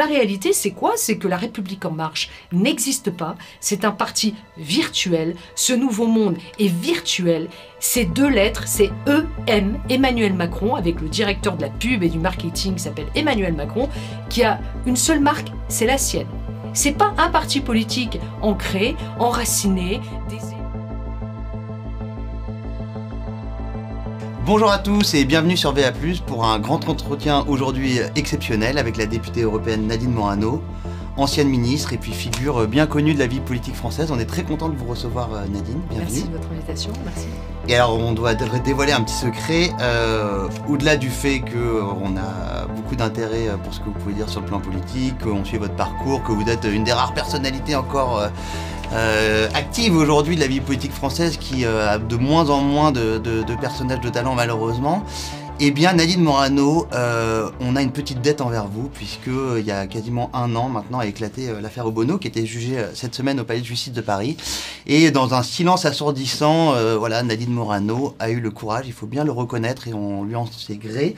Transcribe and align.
la 0.00 0.06
réalité, 0.06 0.54
c'est 0.54 0.70
quoi? 0.70 0.94
C'est 0.96 1.18
que 1.18 1.28
la 1.28 1.36
République 1.36 1.84
en 1.84 1.90
marche 1.90 2.30
n'existe 2.52 3.10
pas. 3.10 3.34
C'est 3.60 3.84
un 3.84 3.90
parti 3.90 4.34
virtuel. 4.56 5.36
Ce 5.54 5.74
nouveau 5.74 6.06
monde 6.06 6.38
est 6.58 6.72
virtuel. 6.72 7.50
Ces 7.80 8.06
deux 8.06 8.28
lettres, 8.28 8.62
c'est 8.66 8.90
EM, 9.46 9.78
Emmanuel 9.90 10.32
Macron, 10.32 10.74
avec 10.74 11.02
le 11.02 11.08
directeur 11.10 11.54
de 11.58 11.62
la 11.62 11.68
pub 11.68 12.02
et 12.02 12.08
du 12.08 12.18
marketing 12.18 12.78
s'appelle 12.78 13.08
Emmanuel 13.14 13.52
Macron, 13.52 13.90
qui 14.30 14.42
a 14.42 14.58
une 14.86 14.96
seule 14.96 15.20
marque, 15.20 15.48
c'est 15.68 15.84
la 15.84 15.98
sienne. 15.98 16.28
C'est 16.72 16.92
pas 16.92 17.12
un 17.18 17.28
parti 17.28 17.60
politique 17.60 18.18
ancré, 18.40 18.96
enraciné. 19.18 20.00
Bonjour 24.46 24.70
à 24.72 24.78
tous 24.78 25.12
et 25.12 25.26
bienvenue 25.26 25.56
sur 25.56 25.72
VA+, 25.72 25.92
pour 26.26 26.46
un 26.46 26.58
grand 26.58 26.88
entretien 26.88 27.44
aujourd'hui 27.46 27.98
exceptionnel 28.16 28.78
avec 28.78 28.96
la 28.96 29.04
députée 29.04 29.42
européenne 29.42 29.86
Nadine 29.86 30.12
Morano, 30.12 30.62
ancienne 31.18 31.48
ministre 31.48 31.92
et 31.92 31.98
puis 31.98 32.12
figure 32.12 32.66
bien 32.66 32.86
connue 32.86 33.12
de 33.12 33.18
la 33.18 33.26
vie 33.26 33.40
politique 33.40 33.74
française. 33.74 34.10
On 34.10 34.18
est 34.18 34.24
très 34.24 34.42
content 34.42 34.70
de 34.70 34.76
vous 34.76 34.86
recevoir 34.86 35.28
Nadine, 35.52 35.80
bienvenue. 35.90 36.10
Merci 36.10 36.22
de 36.22 36.32
votre 36.32 36.48
invitation, 36.50 36.90
merci. 37.04 37.26
Et 37.68 37.74
alors 37.74 37.98
on 37.98 38.12
doit 38.12 38.34
dévoiler 38.34 38.92
un 38.92 39.02
petit 39.02 39.14
secret, 39.14 39.70
euh, 39.82 40.48
au-delà 40.68 40.96
du 40.96 41.10
fait 41.10 41.40
qu'on 41.40 42.16
a 42.16 42.66
beaucoup 42.74 42.96
d'intérêt 42.96 43.48
pour 43.62 43.74
ce 43.74 43.80
que 43.80 43.84
vous 43.84 43.92
pouvez 43.92 44.14
dire 44.14 44.30
sur 44.30 44.40
le 44.40 44.46
plan 44.46 44.58
politique, 44.58 45.18
qu'on 45.18 45.44
suit 45.44 45.58
votre 45.58 45.76
parcours, 45.76 46.24
que 46.24 46.32
vous 46.32 46.48
êtes 46.48 46.64
une 46.64 46.84
des 46.84 46.94
rares 46.94 47.12
personnalités 47.12 47.76
encore... 47.76 48.18
Euh, 48.18 48.28
active 48.92 49.96
aujourd'hui 49.96 50.36
de 50.36 50.40
la 50.40 50.46
vie 50.46 50.60
politique 50.60 50.92
française 50.92 51.36
qui 51.36 51.64
euh, 51.64 51.88
a 51.88 51.98
de 51.98 52.16
moins 52.16 52.50
en 52.50 52.60
moins 52.60 52.92
de, 52.92 53.20
personnages 53.60 54.00
de 54.00 54.08
talent 54.08 54.34
malheureusement. 54.34 55.04
Eh 55.62 55.72
bien, 55.72 55.92
Nadine 55.92 56.22
Morano, 56.22 56.86
euh, 56.94 57.50
on 57.60 57.76
a 57.76 57.82
une 57.82 57.92
petite 57.92 58.22
dette 58.22 58.40
envers 58.40 58.66
vous, 58.66 58.88
puisqu'il 58.88 59.62
y 59.62 59.70
a 59.70 59.86
quasiment 59.86 60.30
un 60.32 60.56
an 60.56 60.70
maintenant 60.70 61.00
a 61.00 61.06
éclaté 61.06 61.50
l'affaire 61.60 61.84
Obono, 61.86 62.16
qui 62.16 62.28
était 62.28 62.46
jugée 62.46 62.82
cette 62.94 63.14
semaine 63.14 63.38
au 63.40 63.44
Palais 63.44 63.60
de 63.60 63.66
Justice 63.66 63.92
de 63.92 64.00
Paris. 64.00 64.38
Et 64.86 65.10
dans 65.10 65.34
un 65.34 65.42
silence 65.42 65.84
assourdissant, 65.84 66.72
voilà, 66.98 67.22
Nadine 67.22 67.52
Morano 67.52 68.16
a 68.18 68.30
eu 68.30 68.40
le 68.40 68.50
courage, 68.50 68.86
il 68.86 68.94
faut 68.94 69.06
bien 69.06 69.22
le 69.22 69.32
reconnaître, 69.32 69.86
et 69.86 69.92
on 69.92 70.24
lui 70.24 70.34
en 70.34 70.46
sait 70.46 70.76
gré, 70.76 71.14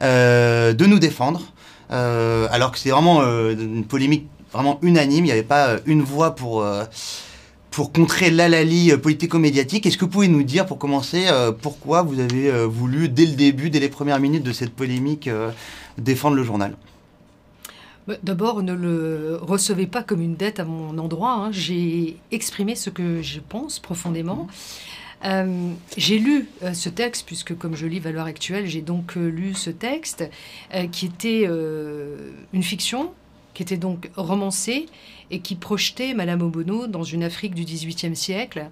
de 0.00 0.86
nous 0.86 0.98
défendre. 0.98 1.42
alors 1.90 2.72
que 2.72 2.78
c'est 2.78 2.90
vraiment 2.90 3.20
une 3.22 3.84
polémique 3.84 4.26
vraiment 4.52 4.78
unanime. 4.82 5.24
Il 5.24 5.28
n'y 5.28 5.32
avait 5.32 5.42
pas 5.42 5.68
euh, 5.68 5.78
une 5.86 6.02
voix 6.02 6.34
pour, 6.34 6.62
euh, 6.62 6.84
pour 7.70 7.92
contrer 7.92 8.30
l'alali 8.30 8.92
euh, 8.92 8.98
politico-médiatique. 8.98 9.86
Est-ce 9.86 9.96
que 9.96 10.04
vous 10.04 10.10
pouvez 10.10 10.28
nous 10.28 10.42
dire, 10.42 10.66
pour 10.66 10.78
commencer, 10.78 11.26
pourquoi 11.60 12.02
vous 12.02 12.20
avez 12.20 12.66
voulu, 12.66 13.08
dès 13.08 13.26
le 13.26 13.32
début, 13.32 13.70
dès 13.70 13.80
les 13.80 13.88
premières 13.88 14.20
minutes 14.20 14.44
de 14.44 14.52
cette 14.52 14.74
polémique, 14.74 15.28
défendre 15.98 16.36
le 16.36 16.44
journal? 16.44 16.76
Bah, 18.06 18.14
D'abord, 18.22 18.62
ne 18.62 18.72
le 18.72 19.38
recevez 19.40 19.86
pas 19.86 20.02
comme 20.02 20.20
une 20.20 20.34
dette 20.34 20.60
à 20.60 20.64
mon 20.64 20.98
endroit. 20.98 21.32
Hein. 21.32 21.52
J'ai 21.52 22.16
exprimé 22.30 22.74
ce 22.74 22.90
que 22.90 23.22
je 23.22 23.40
pense 23.40 23.78
profondément. 23.78 24.48
j'ai 25.96 26.18
lu 26.18 26.48
ce 26.72 26.88
texte, 26.88 27.26
puisque 27.26 27.56
comme 27.56 27.76
je 27.76 27.86
lis 27.86 28.00
Valeurs 28.00 28.26
actuelles, 28.26 28.66
j'ai 28.66 28.82
donc 28.82 29.14
lu 29.14 29.54
ce 29.54 29.70
texte, 29.70 30.28
qui 30.90 31.06
était 31.06 31.44
une 31.44 32.62
fiction, 32.62 33.12
qui 33.54 33.62
était 33.62 33.76
donc 33.76 34.10
romancé 34.16 34.86
et 35.30 35.40
qui 35.40 35.54
projetait 35.54 36.14
Madame 36.14 36.42
Obono 36.42 36.86
dans 36.86 37.02
une 37.02 37.24
Afrique 37.24 37.54
du 37.54 37.64
XVIIIe 37.64 38.16
siècle. 38.16 38.70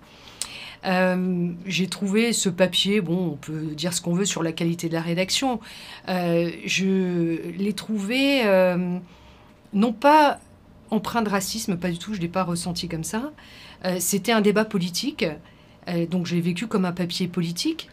Euh, 0.84 1.48
j'ai 1.66 1.88
trouvé 1.88 2.32
ce 2.32 2.48
papier, 2.48 3.00
bon, 3.00 3.32
on 3.32 3.36
peut 3.36 3.74
dire 3.74 3.92
ce 3.92 4.00
qu'on 4.00 4.14
veut 4.14 4.24
sur 4.24 4.42
la 4.42 4.52
qualité 4.52 4.88
de 4.88 4.94
la 4.94 5.02
rédaction, 5.02 5.60
euh, 6.08 6.50
je 6.64 7.50
l'ai 7.50 7.72
trouvé 7.74 8.42
euh, 8.44 8.98
non 9.72 9.92
pas 9.92 10.40
empreint 10.90 11.22
de 11.22 11.28
racisme, 11.28 11.76
pas 11.76 11.90
du 11.90 11.98
tout, 11.98 12.12
je 12.14 12.18
ne 12.18 12.22
l'ai 12.22 12.28
pas 12.28 12.42
ressenti 12.42 12.88
comme 12.88 13.04
ça. 13.04 13.32
C'était 13.98 14.32
un 14.32 14.42
débat 14.42 14.66
politique, 14.66 15.24
donc 16.10 16.26
je 16.26 16.34
l'ai 16.34 16.42
vécu 16.42 16.66
comme 16.66 16.84
un 16.84 16.92
papier 16.92 17.28
politique, 17.28 17.88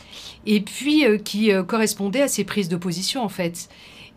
et 0.46 0.60
puis 0.60 1.06
qui 1.24 1.50
correspondait 1.66 2.24
à 2.24 2.28
ses 2.28 2.44
prises 2.44 2.68
de 2.68 2.76
position 2.76 3.24
en 3.24 3.30
fait. 3.30 3.70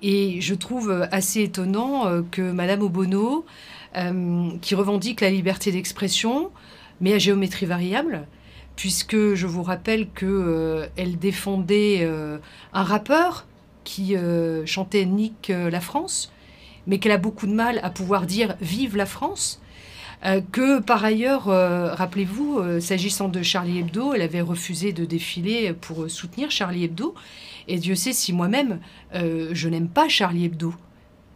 Et 0.03 0.41
je 0.41 0.55
trouve 0.55 1.09
assez 1.13 1.43
étonnant 1.43 2.07
euh, 2.07 2.23
que 2.31 2.53
Madame 2.53 2.83
Obono, 2.83 3.45
euh, 3.97 4.51
qui 4.63 4.75
revendique 4.75 5.21
la 5.21 5.31
liberté 5.31 5.73
d'expression, 5.73 6.51
mais 7.01 7.13
à 7.13 7.19
géométrie 7.19 7.67
variable, 7.67 8.27
puisque 8.77 9.35
je 9.35 9.47
vous 9.47 9.63
rappelle 9.63 10.09
qu'elle 10.09 10.29
euh, 10.31 10.87
elle 10.97 11.19
défendait 11.19 12.09
un 12.73 12.83
rappeur 12.83 13.47
qui 13.85 14.15
chantait 14.67 15.05
Nick 15.07 15.49
la 15.49 15.81
France, 15.81 16.33
mais 16.87 16.99
qu'elle 16.99 17.13
a 17.13 17.19
beaucoup 17.19 17.47
de 17.47 17.53
mal 17.53 17.81
à 17.83 17.91
pouvoir 17.91 18.27
dire 18.27 18.55
Vive 18.61 18.97
la 18.97 19.07
France. 19.07 19.61
que 20.53 20.81
par 20.81 21.05
ailleurs, 21.05 21.45
rappelez-vous, 21.47 22.81
s'agissant 22.81 23.29
de 23.29 23.43
Charlie 23.43 23.79
Hebdo, 23.79 24.13
elle 24.13 24.23
avait 24.23 24.43
refusé 24.43 24.93
de 24.93 25.05
défiler 25.05 25.73
pour 25.73 26.09
soutenir 26.11 26.51
Charlie 26.51 26.85
Hebdo. 26.85 27.15
Et 27.71 27.79
Dieu 27.79 27.95
sait 27.95 28.13
si 28.13 28.33
moi-même, 28.33 28.81
euh, 29.15 29.51
je 29.53 29.69
n'aime 29.69 29.89
pas 29.89 30.09
Charlie 30.09 30.47
Hebdo. 30.47 30.75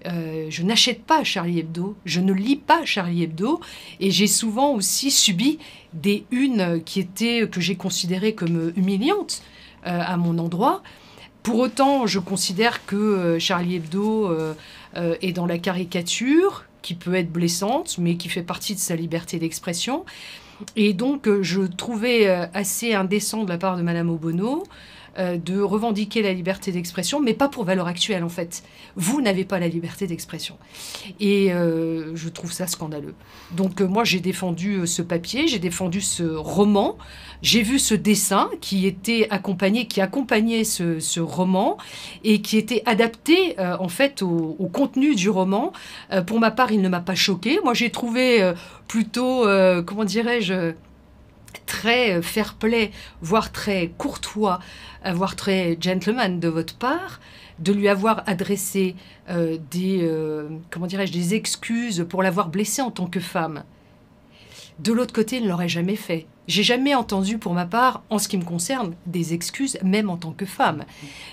Euh, 0.05 0.47
je 0.51 0.65
n'achète 0.65 1.05
pas 1.05 1.23
Charlie 1.23 1.61
Hebdo, 1.61 1.97
je 2.05 2.21
ne 2.21 2.33
lis 2.33 2.57
pas 2.57 2.85
Charlie 2.85 3.23
Hebdo, 3.23 3.61
et 4.01 4.11
j'ai 4.11 4.27
souvent 4.27 4.75
aussi 4.75 5.13
subi 5.13 5.59
des 5.93 6.25
unes 6.33 6.83
qui 6.85 6.99
étaient 6.99 7.49
que 7.49 7.61
j'ai 7.61 7.77
considérées 7.77 8.35
comme 8.35 8.73
humiliantes 8.77 9.43
euh, 9.87 10.01
à 10.05 10.17
mon 10.17 10.39
endroit. 10.39 10.83
Pour 11.45 11.61
autant, 11.61 12.07
je 12.09 12.19
considère 12.19 12.85
que 12.85 13.39
Charlie 13.39 13.77
Hebdo 13.77 14.35
est 14.97 15.33
dans 15.33 15.45
la 15.45 15.59
caricature, 15.59 16.65
qui 16.81 16.95
peut 16.95 17.15
être 17.15 17.31
blessante, 17.31 17.99
mais 17.99 18.17
qui 18.17 18.31
fait 18.31 18.43
partie 18.43 18.75
de 18.75 18.81
sa 18.81 18.97
liberté 18.97 19.39
d'expression. 19.39 20.07
Et 20.75 20.95
donc, 20.95 21.29
je 21.43 21.61
trouvais 21.61 22.27
assez 22.55 22.95
indécent 22.95 23.45
de 23.45 23.51
la 23.51 23.59
part 23.59 23.77
de 23.77 23.83
Madame 23.83 24.09
Obono 24.09 24.65
euh, 25.19 25.37
de 25.37 25.61
revendiquer 25.61 26.23
la 26.23 26.33
liberté 26.33 26.73
d'expression, 26.73 27.21
mais 27.21 27.35
pas 27.35 27.49
pour 27.49 27.65
valeur 27.65 27.87
actuelle 27.87 28.25
en 28.25 28.29
fait. 28.29 28.65
Vous 28.97 29.21
n'avez 29.21 29.45
pas 29.45 29.61
la 29.61 29.69
liberté 29.69 30.09
d'expression. 30.09 30.57
Et 31.21 31.53
euh, 31.53 32.17
je 32.17 32.29
trouve 32.29 32.53
ça 32.53 32.67
scandaleux. 32.67 33.15
Donc 33.53 33.81
euh, 33.81 33.87
moi 33.87 34.03
j'ai 34.03 34.19
défendu 34.19 34.87
ce 34.87 35.03
papier, 35.03 35.47
j'ai 35.47 35.61
défendu 35.61 36.01
ce 36.01 36.25
roman, 36.25 36.99
j'ai 37.43 37.63
vu 37.63 37.79
ce 37.79 37.95
dessin 37.95 38.51
qui 38.61 38.87
était 38.87 39.29
accompagné, 39.31 39.87
qui 39.87 40.01
accompagnait 40.01 40.65
ce, 40.65 41.21
roman 41.21 41.79
et 42.25 42.41
qui 42.41 42.57
était 42.57 42.83
adapté 42.85 43.57
en 43.59 43.89
fait 43.89 44.23
au, 44.23 44.57
au, 44.59 44.67
contenu 44.67 45.15
du 45.15 45.31
roman. 45.31 45.73
pour 46.27 46.41
ma 46.41 46.51
part, 46.51 46.73
il 46.73 46.81
ne 46.81 46.89
m'a 46.89 47.01
pas 47.01 47.15
choqué. 47.15 47.61
Moi 47.63 47.75
j'ai 47.75 47.91
trouvé 47.91 48.53
plutôt, 48.89 49.47
comment 49.87 50.05
dirais-je, 50.05 50.75
très 51.67 52.23
fair-play, 52.23 52.91
voire 53.21 53.53
très 53.53 53.93
courtois, 53.99 54.61
voire 55.05 55.37
très 55.37 55.77
gentleman 55.81 56.41
de 56.41 56.49
votre 56.49 56.77
part, 56.77 57.21
de 57.59 57.73
lui 57.73 57.89
avoir 57.89 58.23
adressé 58.27 58.97
euh, 59.31 59.59
des, 59.71 60.01
euh, 60.03 60.49
comment 60.71 60.87
dirais-je, 60.87 61.13
des 61.13 61.35
excuses 61.35 62.07
pour 62.09 62.23
l'avoir 62.23 62.49
blessée 62.49 62.83
en 62.83 62.91
tant 62.91 63.07
que 63.07 63.21
femme. 63.21 63.65
De 64.79 64.93
l'autre 64.93 65.13
côté, 65.13 65.37
il 65.37 65.45
ne 65.45 65.49
l'aurait 65.49 65.69
jamais 65.69 65.97
fait. 65.97 66.27
J'ai 66.47 66.63
jamais 66.63 66.95
entendu, 66.95 67.39
pour 67.39 67.55
ma 67.55 67.65
part, 67.65 68.03
en 68.11 68.19
ce 68.19 68.29
qui 68.29 68.37
me 68.37 68.45
concerne, 68.45 68.95
des 69.07 69.33
excuses, 69.33 69.79
même 69.83 70.11
en 70.11 70.17
tant 70.17 70.33
que 70.33 70.45
femme. 70.45 70.85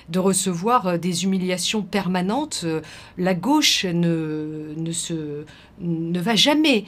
De 0.10 0.20
recevoir 0.20 0.88
euh, 0.88 0.98
des 0.98 1.26
humiliations 1.26 1.82
permanentes, 1.82 2.66
la 3.18 3.34
gauche 3.34 3.86
ne, 3.86 4.74
ne, 4.78 4.92
se, 4.92 5.46
ne 5.80 6.20
va 6.20 6.36
jamais 6.36 6.86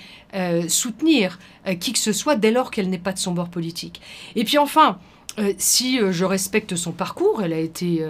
soutenir 0.67 1.39
qui 1.79 1.93
que 1.93 1.99
ce 1.99 2.11
soit 2.11 2.35
dès 2.35 2.51
lors 2.51 2.71
qu'elle 2.71 2.89
n'est 2.89 2.97
pas 2.97 3.13
de 3.13 3.19
son 3.19 3.33
bord 3.33 3.49
politique. 3.49 4.01
Et 4.35 4.43
puis 4.43 4.57
enfin, 4.57 4.99
euh, 5.39 5.53
si 5.57 5.99
euh, 5.99 6.11
je 6.11 6.25
respecte 6.25 6.75
son 6.75 6.91
parcours, 6.91 7.41
elle 7.41 7.53
a 7.53 7.59
été 7.59 8.05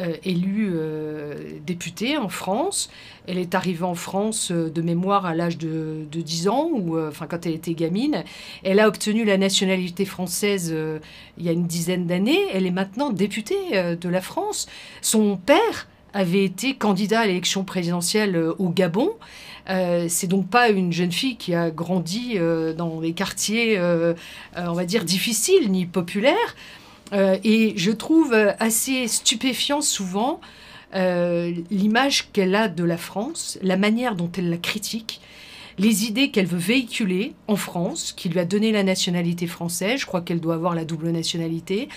euh, 0.00 0.14
élue 0.24 0.72
députée 1.66 2.16
en 2.16 2.28
France. 2.28 2.90
Elle 3.26 3.38
est 3.38 3.54
arrivée 3.54 3.84
en 3.84 3.94
France 3.94 4.50
de 4.50 4.82
mémoire 4.82 5.26
à 5.26 5.34
l'âge 5.34 5.58
de, 5.58 6.06
10 6.10 6.48
ans, 6.48 6.70
ou 6.72 6.98
enfin 6.98 7.26
quand 7.26 7.46
elle 7.46 7.54
était 7.54 7.74
gamine. 7.74 8.24
Elle 8.64 8.80
a 8.80 8.88
obtenu 8.88 9.24
la 9.24 9.36
nationalité 9.36 10.04
française 10.04 10.74
il 11.36 11.44
y 11.44 11.48
a 11.48 11.52
une 11.52 11.66
dizaine 11.66 12.06
d'années. 12.06 12.40
Elle 12.52 12.66
est 12.66 12.70
maintenant 12.70 13.10
députée 13.10 13.96
de 14.00 14.08
la 14.08 14.20
France. 14.20 14.66
Son 15.02 15.36
père 15.36 15.88
avait 16.14 16.44
été 16.44 16.74
candidat 16.74 17.20
à 17.20 17.26
l'élection 17.26 17.64
présidentielle 17.64 18.36
au 18.58 18.70
Gabon. 18.70 19.10
Euh, 19.70 20.06
c'est 20.08 20.26
donc 20.26 20.48
pas 20.48 20.70
une 20.70 20.92
jeune 20.92 21.12
fille 21.12 21.36
qui 21.36 21.54
a 21.54 21.70
grandi 21.70 22.34
euh, 22.36 22.72
dans 22.72 23.00
des 23.00 23.12
quartiers, 23.12 23.78
euh, 23.78 24.14
on 24.56 24.72
va 24.72 24.84
dire, 24.84 25.04
difficiles 25.04 25.70
ni 25.70 25.86
populaires. 25.86 26.56
Et 27.12 27.72
je 27.76 27.90
trouve 27.90 28.34
assez 28.58 29.08
stupéfiant 29.08 29.80
souvent 29.80 30.40
l'image 30.94 32.30
qu'elle 32.32 32.54
a 32.54 32.68
de 32.68 32.84
la 32.84 32.96
France, 32.96 33.58
la 33.62 33.76
manière 33.76 34.14
dont 34.14 34.30
elle 34.36 34.50
la 34.50 34.56
critique 34.56 35.20
les 35.78 36.06
idées 36.06 36.32
qu'elle 36.32 36.46
veut 36.46 36.58
véhiculer 36.58 37.34
en 37.46 37.54
France, 37.54 38.12
qui 38.12 38.28
lui 38.28 38.40
a 38.40 38.44
donné 38.44 38.72
la 38.72 38.82
nationalité 38.82 39.46
française, 39.46 40.00
je 40.00 40.06
crois 40.06 40.20
qu'elle 40.20 40.40
doit 40.40 40.54
avoir 40.54 40.74
la 40.74 40.84
double 40.84 41.10
nationalité. 41.10 41.88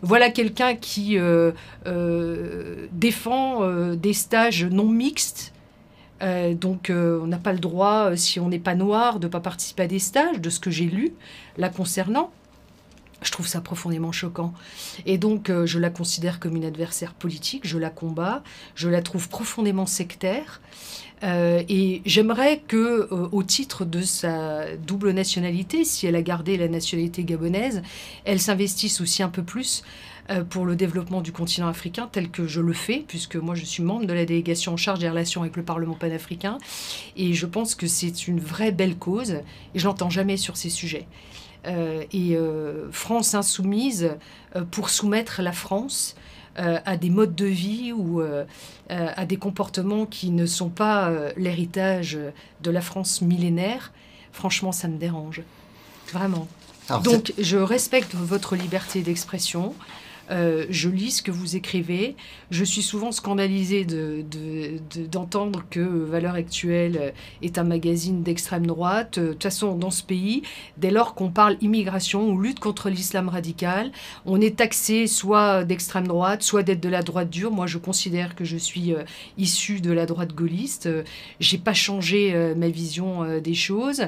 Voilà 0.00 0.30
quelqu'un 0.30 0.74
qui 0.74 1.18
défend 2.92 3.94
des 3.94 4.12
stages 4.14 4.64
non 4.64 4.88
mixtes 4.88 5.52
donc 6.20 6.90
on 6.90 7.26
n'a 7.26 7.38
pas 7.38 7.52
le 7.52 7.58
droit, 7.58 8.16
si 8.16 8.40
on 8.40 8.48
n'est 8.48 8.58
pas 8.58 8.74
noir, 8.74 9.20
de 9.20 9.26
ne 9.26 9.30
pas 9.30 9.40
participer 9.40 9.84
à 9.84 9.86
des 9.86 9.98
stages, 9.98 10.40
de 10.40 10.50
ce 10.50 10.58
que 10.58 10.70
j'ai 10.70 10.86
lu 10.86 11.12
là 11.56 11.68
concernant. 11.68 12.30
Je 13.22 13.32
trouve 13.32 13.46
ça 13.48 13.60
profondément 13.60 14.12
choquant. 14.12 14.54
Et 15.04 15.18
donc, 15.18 15.50
je 15.64 15.78
la 15.78 15.90
considère 15.90 16.38
comme 16.38 16.54
une 16.54 16.64
adversaire 16.64 17.14
politique, 17.14 17.66
je 17.66 17.76
la 17.76 17.90
combats, 17.90 18.42
je 18.74 18.88
la 18.88 19.02
trouve 19.02 19.28
profondément 19.28 19.86
sectaire. 19.86 20.60
Euh, 21.22 21.62
et 21.68 22.02
j'aimerais 22.04 22.62
que, 22.66 23.08
euh, 23.12 23.28
au 23.32 23.42
titre 23.42 23.84
de 23.84 24.02
sa 24.02 24.76
double 24.76 25.10
nationalité, 25.10 25.84
si 25.84 26.06
elle 26.06 26.16
a 26.16 26.22
gardé 26.22 26.56
la 26.56 26.68
nationalité 26.68 27.24
gabonaise, 27.24 27.82
elle 28.24 28.40
s'investisse 28.40 29.00
aussi 29.00 29.22
un 29.22 29.28
peu 29.28 29.42
plus 29.42 29.82
euh, 30.30 30.44
pour 30.44 30.64
le 30.64 30.76
développement 30.76 31.20
du 31.20 31.32
continent 31.32 31.68
africain, 31.68 32.08
tel 32.10 32.30
que 32.30 32.46
je 32.46 32.60
le 32.60 32.72
fais, 32.72 33.04
puisque 33.06 33.36
moi 33.36 33.54
je 33.54 33.64
suis 33.64 33.82
membre 33.82 34.06
de 34.06 34.12
la 34.12 34.24
délégation 34.24 34.74
en 34.74 34.76
charge 34.76 35.00
des 35.00 35.08
relations 35.08 35.42
avec 35.42 35.56
le 35.56 35.64
Parlement 35.64 35.94
panafricain. 35.94 36.58
Et 37.16 37.34
je 37.34 37.46
pense 37.46 37.74
que 37.74 37.86
c'est 37.86 38.28
une 38.28 38.38
vraie 38.38 38.72
belle 38.72 38.96
cause, 38.96 39.32
et 39.74 39.78
je 39.78 39.86
n'entends 39.86 40.10
jamais 40.10 40.36
sur 40.36 40.56
ces 40.56 40.70
sujets. 40.70 41.06
Et 41.64 42.38
France 42.92 43.34
insoumise, 43.34 44.10
pour 44.70 44.90
soumettre 44.90 45.42
la 45.42 45.52
France 45.52 46.14
euh, 46.58 46.80
à 46.84 46.96
des 46.96 47.08
modes 47.08 47.36
de 47.36 47.44
vie 47.44 47.92
ou 47.92 48.20
euh, 48.20 48.44
euh, 48.90 49.08
à 49.14 49.26
des 49.26 49.36
comportements 49.36 50.06
qui 50.06 50.30
ne 50.30 50.44
sont 50.44 50.70
pas 50.70 51.12
l'héritage 51.36 52.18
de 52.62 52.70
la 52.70 52.80
France 52.80 53.22
millénaire, 53.22 53.92
franchement, 54.32 54.72
ça 54.72 54.88
me 54.88 54.98
dérange. 54.98 55.42
Vraiment. 56.12 56.48
Donc, 57.04 57.32
je 57.38 57.58
respecte 57.58 58.14
votre 58.14 58.56
liberté 58.56 59.02
d'expression. 59.02 59.74
Euh, 60.30 60.66
je 60.70 60.88
lis 60.88 61.12
ce 61.12 61.22
que 61.22 61.30
vous 61.30 61.56
écrivez. 61.56 62.16
Je 62.50 62.64
suis 62.64 62.82
souvent 62.82 63.12
scandalisée 63.12 63.86
d'entendre 65.10 65.64
que 65.70 65.80
Valeurs 65.80 66.34
Actuelles 66.34 67.14
est 67.42 67.58
un 67.58 67.64
magazine 67.64 68.22
d'extrême 68.22 68.66
droite. 68.66 69.18
De 69.18 69.32
toute 69.32 69.42
façon, 69.42 69.74
dans 69.76 69.90
ce 69.90 70.02
pays, 70.02 70.42
dès 70.76 70.90
lors 70.90 71.14
qu'on 71.14 71.30
parle 71.30 71.56
immigration 71.60 72.28
ou 72.28 72.40
lutte 72.40 72.60
contre 72.60 72.90
l'islam 72.90 73.28
radical, 73.28 73.90
on 74.26 74.40
est 74.40 74.56
taxé 74.56 75.06
soit 75.06 75.64
d'extrême 75.64 76.06
droite, 76.06 76.42
soit 76.42 76.62
d'être 76.62 76.80
de 76.80 76.88
la 76.88 77.02
droite 77.02 77.30
dure. 77.30 77.50
Moi, 77.50 77.66
je 77.66 77.78
considère 77.78 78.34
que 78.34 78.44
je 78.44 78.56
suis 78.56 78.94
euh, 78.94 79.04
issue 79.36 79.80
de 79.80 79.92
la 79.92 80.06
droite 80.06 80.34
gaulliste. 80.34 80.86
Euh, 80.86 81.02
j'ai 81.40 81.58
pas 81.58 81.74
changé 81.74 82.18
ma 82.56 82.68
vision 82.68 83.40
des 83.40 83.54
choses. 83.54 84.02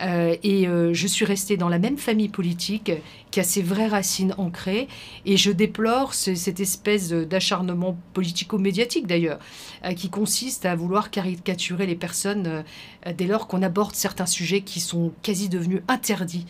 Et 0.00 0.66
je 0.66 1.06
suis 1.06 1.24
restée 1.24 1.56
dans 1.56 1.68
la 1.68 1.78
même 1.78 1.98
famille 1.98 2.28
politique 2.28 2.90
qui 3.34 3.40
a 3.40 3.42
ses 3.42 3.62
vraies 3.62 3.88
racines 3.88 4.32
ancrées. 4.38 4.86
Et 5.26 5.36
je 5.36 5.50
déplore 5.50 6.14
cette 6.14 6.60
espèce 6.60 7.10
d'acharnement 7.10 7.98
politico-médiatique 8.12 9.08
d'ailleurs, 9.08 9.40
euh, 9.84 9.92
qui 9.92 10.08
consiste 10.08 10.66
à 10.66 10.76
vouloir 10.76 11.10
caricaturer 11.10 11.86
les 11.86 11.96
personnes 11.96 12.46
euh, 12.46 13.12
dès 13.12 13.26
lors 13.26 13.48
qu'on 13.48 13.62
aborde 13.62 13.96
certains 13.96 14.26
sujets 14.26 14.60
qui 14.60 14.78
sont 14.78 15.12
quasi 15.22 15.48
devenus 15.48 15.82
interdits 15.88 16.46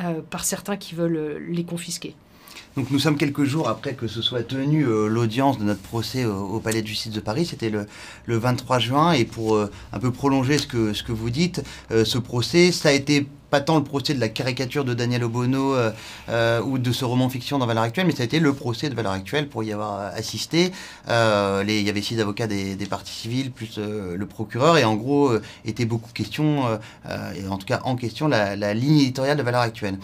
euh, 0.00 0.22
par 0.22 0.46
certains 0.46 0.78
qui 0.78 0.94
veulent 0.94 1.36
les 1.50 1.64
confisquer. 1.64 2.14
Donc 2.76 2.90
nous 2.90 2.98
sommes 2.98 3.18
quelques 3.18 3.44
jours 3.44 3.68
après 3.68 3.94
que 3.94 4.08
ce 4.08 4.22
soit 4.22 4.42
tenu 4.42 4.84
l'audience 4.84 5.58
de 5.58 5.64
notre 5.64 5.82
procès 5.82 6.24
au, 6.24 6.58
Palais 6.58 6.82
de 6.82 6.86
justice 6.86 7.12
de 7.12 7.20
Paris, 7.20 7.46
c'était 7.46 7.70
le, 7.70 7.86
23 8.26 8.78
juin, 8.78 9.12
et 9.12 9.24
pour 9.24 9.58
un 9.58 9.98
peu 9.98 10.10
prolonger 10.10 10.56
ce 10.58 10.66
que, 10.66 11.12
vous 11.12 11.30
dites, 11.30 11.62
ce 11.90 12.18
procès, 12.18 12.72
ça 12.72 12.88
a 12.88 12.92
été 12.92 13.26
pas 13.52 13.60
tant 13.60 13.76
le 13.76 13.84
procès 13.84 14.14
de 14.14 14.20
la 14.20 14.30
caricature 14.30 14.82
de 14.82 14.94
Daniel 14.94 15.24
Obono 15.24 15.74
euh, 15.74 15.90
euh, 16.30 16.62
ou 16.62 16.78
de 16.78 16.90
ce 16.90 17.04
roman 17.04 17.28
fiction 17.28 17.58
dans 17.58 17.66
Valeur 17.66 17.82
Actuelle, 17.82 18.06
mais 18.06 18.14
ça 18.16 18.22
a 18.22 18.24
été 18.24 18.40
le 18.40 18.54
procès 18.54 18.88
de 18.88 18.94
Valeur 18.94 19.12
Actuelle 19.12 19.46
pour 19.46 19.62
y 19.62 19.74
avoir 19.74 20.00
assisté. 20.14 20.72
Euh, 21.10 21.62
il 21.68 21.82
y 21.82 21.90
avait 21.90 22.00
six 22.00 22.18
avocats 22.18 22.46
des, 22.46 22.76
des 22.76 22.86
parties 22.86 23.12
civiles, 23.12 23.52
plus 23.52 23.78
le 23.78 24.26
procureur, 24.26 24.78
et 24.78 24.84
en 24.84 24.94
gros, 24.94 25.32
était 25.66 25.84
beaucoup 25.84 26.10
question, 26.14 26.64
et 27.36 27.46
en 27.46 27.58
tout 27.58 27.66
cas 27.66 27.80
en 27.84 27.96
question, 27.96 28.26
la, 28.26 28.56
la 28.56 28.72
ligne 28.72 29.00
éditoriale 29.00 29.36
de 29.36 29.42
Valeur 29.42 29.60
Actuelle 29.60 29.98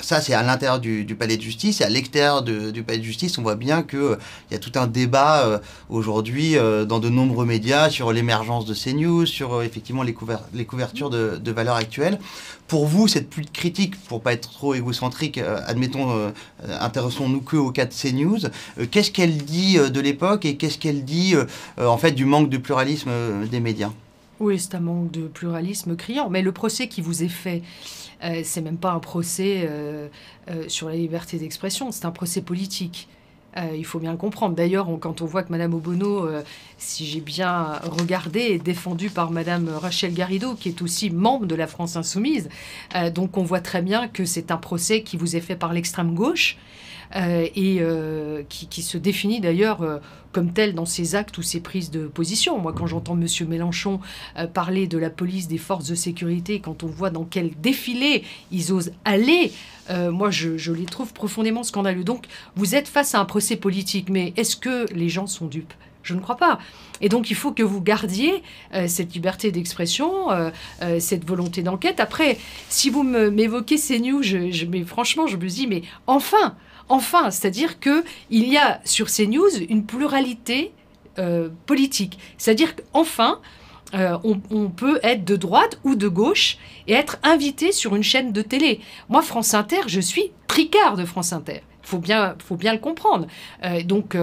ça, 0.00 0.20
c'est 0.20 0.34
à 0.34 0.42
l'intérieur 0.42 0.78
du, 0.78 1.04
palais 1.18 1.36
de 1.36 1.42
justice. 1.42 1.80
Et 1.80 1.84
à 1.84 1.88
l'extérieur 1.88 2.42
du 2.42 2.82
palais 2.82 2.98
de 2.98 3.04
justice, 3.04 3.38
on 3.38 3.42
voit 3.42 3.54
bien 3.54 3.82
qu'il 3.82 3.98
euh, 3.98 4.16
y 4.50 4.54
a 4.54 4.58
tout 4.58 4.72
un 4.76 4.86
débat 4.86 5.46
euh, 5.46 5.58
aujourd'hui 5.88 6.56
euh, 6.56 6.84
dans 6.84 6.98
de 6.98 7.08
nombreux 7.08 7.46
médias 7.46 7.88
sur 7.88 8.12
l'émergence 8.12 8.66
de 8.66 8.74
ces 8.74 8.92
news, 8.92 9.26
sur 9.26 9.62
effectivement 9.62 10.02
les, 10.02 10.12
couvertures 10.12 11.10
de, 11.10 11.38
de, 11.42 11.52
valeurs 11.52 11.76
actuelles. 11.76 12.18
Pour 12.68 12.86
vous, 12.86 13.08
cette 13.08 13.30
plus 13.30 13.44
critique, 13.44 13.96
pour 14.04 14.20
pas 14.20 14.32
être 14.32 14.50
trop 14.50 14.74
égocentrique, 14.74 15.38
admettons, 15.38 16.32
intéressons-nous 16.80 17.40
que 17.40 17.56
au 17.56 17.70
cas 17.70 17.84
de 17.84 17.94
CNews. 17.94 18.38
qu'est-ce 18.90 19.12
qu'elle 19.12 19.36
dit 19.36 19.78
de 19.78 20.00
l'époque 20.00 20.44
et 20.44 20.56
qu'est-ce 20.56 20.76
qu'elle 20.76 21.04
dit 21.04 21.36
en 21.78 21.96
fait 21.96 22.10
du 22.10 22.24
manque 22.24 22.50
de 22.50 22.58
pluralisme 22.58 23.10
des 23.48 23.60
médias? 23.60 23.92
Oui, 24.38 24.58
c'est 24.58 24.74
un 24.74 24.80
manque 24.80 25.10
de 25.10 25.26
pluralisme 25.26 25.96
criant. 25.96 26.28
Mais 26.28 26.42
le 26.42 26.52
procès 26.52 26.88
qui 26.88 27.00
vous 27.00 27.22
est 27.22 27.28
fait 27.28 27.62
euh, 28.24 28.40
c'est 28.44 28.62
même 28.62 28.78
pas 28.78 28.92
un 28.92 28.98
procès 28.98 29.66
euh, 29.68 30.08
euh, 30.48 30.64
sur 30.68 30.88
la 30.88 30.94
liberté 30.94 31.38
d'expression, 31.38 31.92
c'est 31.92 32.06
un 32.06 32.10
procès 32.10 32.40
politique. 32.40 33.08
il 33.74 33.86
faut 33.86 33.98
bien 33.98 34.12
le 34.12 34.18
comprendre. 34.18 34.54
D'ailleurs, 34.54 34.86
quand 35.00 35.22
on 35.22 35.24
voit 35.24 35.42
que 35.42 35.50
Madame 35.50 35.72
Obono, 35.72 36.28
si 36.76 37.06
j'ai 37.06 37.22
bien 37.22 37.80
regardé, 37.84 38.40
est 38.40 38.58
défendue 38.58 39.08
par 39.08 39.30
Madame 39.30 39.70
Rachel 39.70 40.12
Garrido, 40.12 40.54
qui 40.54 40.68
est 40.68 40.82
aussi 40.82 41.08
membre 41.08 41.46
de 41.46 41.54
la 41.54 41.66
France 41.66 41.96
Insoumise, 41.96 42.50
donc 43.14 43.38
on 43.38 43.44
voit 43.44 43.62
très 43.62 43.80
bien 43.80 44.08
que 44.08 44.26
c'est 44.26 44.50
un 44.50 44.58
procès 44.58 45.00
qui 45.02 45.16
vous 45.16 45.36
est 45.36 45.40
fait 45.40 45.56
par 45.56 45.72
l'extrême 45.72 46.14
gauche. 46.14 46.58
Euh, 47.14 47.46
et 47.54 47.78
euh, 47.80 48.42
qui, 48.48 48.82
se 48.82 48.98
définit 48.98 49.40
d'ailleurs 49.40 49.82
euh, 49.82 49.98
comme 50.32 50.52
tel 50.52 50.74
dans 50.74 50.86
ses 50.86 51.14
actes 51.14 51.38
ou 51.38 51.42
ses 51.42 51.60
prises 51.60 51.90
de 51.90 52.06
position. 52.08 52.58
Moi, 52.58 52.72
quand 52.72 52.86
j'entends 52.86 53.18
M. 53.18 53.26
Mélenchon 53.48 54.00
parler 54.52 54.86
de 54.86 54.98
la 54.98 55.08
police, 55.08 55.48
des 55.48 55.58
forces 55.58 55.86
de 55.86 55.94
sécurité, 55.94 56.60
quand 56.60 56.82
on 56.82 56.88
voit 56.88 57.10
dans 57.10 57.24
quel 57.24 57.52
défilé 57.60 58.22
ils 58.50 58.72
osent 58.72 58.92
aller, 59.04 59.52
moi, 59.88 60.30
je, 60.30 60.72
les 60.72 60.84
trouve 60.84 61.14
profondément 61.14 61.62
scandaleux. 61.62 62.04
Donc, 62.04 62.26
vous 62.54 62.74
êtes 62.74 62.86
face 62.86 63.14
à 63.14 63.20
un 63.20 63.24
procès 63.24 63.56
politique, 63.56 64.10
mais 64.10 64.34
est-ce 64.36 64.56
que 64.56 64.92
les 64.92 65.08
gens 65.08 65.26
sont 65.26 65.46
dupes? 65.46 65.72
Je 66.02 66.14
ne 66.14 66.20
crois 66.20 66.36
pas. 66.36 66.58
Et 67.00 67.08
donc, 67.08 67.30
il 67.30 67.36
faut 67.36 67.52
que 67.52 67.62
vous 67.62 67.80
gardiez 67.80 68.42
cette 68.86 69.14
liberté 69.14 69.52
d'expression, 69.52 70.28
cette 70.98 71.26
volonté 71.26 71.62
d'enquête. 71.62 71.98
Après, 71.98 72.36
si 72.68 72.90
vous 72.90 73.04
m'évoquez 73.04 73.78
ces 73.78 74.00
mais 74.68 74.84
franchement, 74.84 75.26
je 75.26 75.38
me 75.38 75.48
dis, 75.48 75.66
mais 75.66 75.80
enfin, 76.06 76.56
Enfin, 76.88 77.30
c'est-à-dire 77.30 77.80
qu'il 77.80 78.04
y 78.30 78.56
a 78.56 78.80
sur 78.84 79.08
ces 79.08 79.26
news 79.26 79.48
une 79.68 79.84
pluralité 79.84 80.72
euh, 81.18 81.48
politique. 81.66 82.18
C'est-à-dire 82.38 82.74
qu'enfin, 82.76 83.40
euh, 83.94 84.18
on, 84.50 84.68
peut 84.68 85.00
être 85.02 85.24
de 85.24 85.36
droite 85.36 85.78
ou 85.84 85.94
de 85.94 86.08
gauche 86.08 86.58
et 86.86 86.92
être 86.92 87.18
invité 87.22 87.72
sur 87.72 87.96
une 87.96 88.02
chaîne 88.02 88.32
de 88.32 88.42
télé. 88.42 88.80
Moi, 89.08 89.22
France 89.22 89.54
Inter, 89.54 89.80
je 89.86 90.00
suis 90.00 90.32
tricard 90.46 90.96
de 90.96 91.04
France 91.04 91.32
Inter. 91.32 91.62
Faut 91.82 91.98
bien, 91.98 92.34
faut 92.44 92.56
bien 92.56 92.72
le 92.72 92.80
comprendre. 92.80 93.28
Euh, 93.64 93.82
donc, 93.82 94.16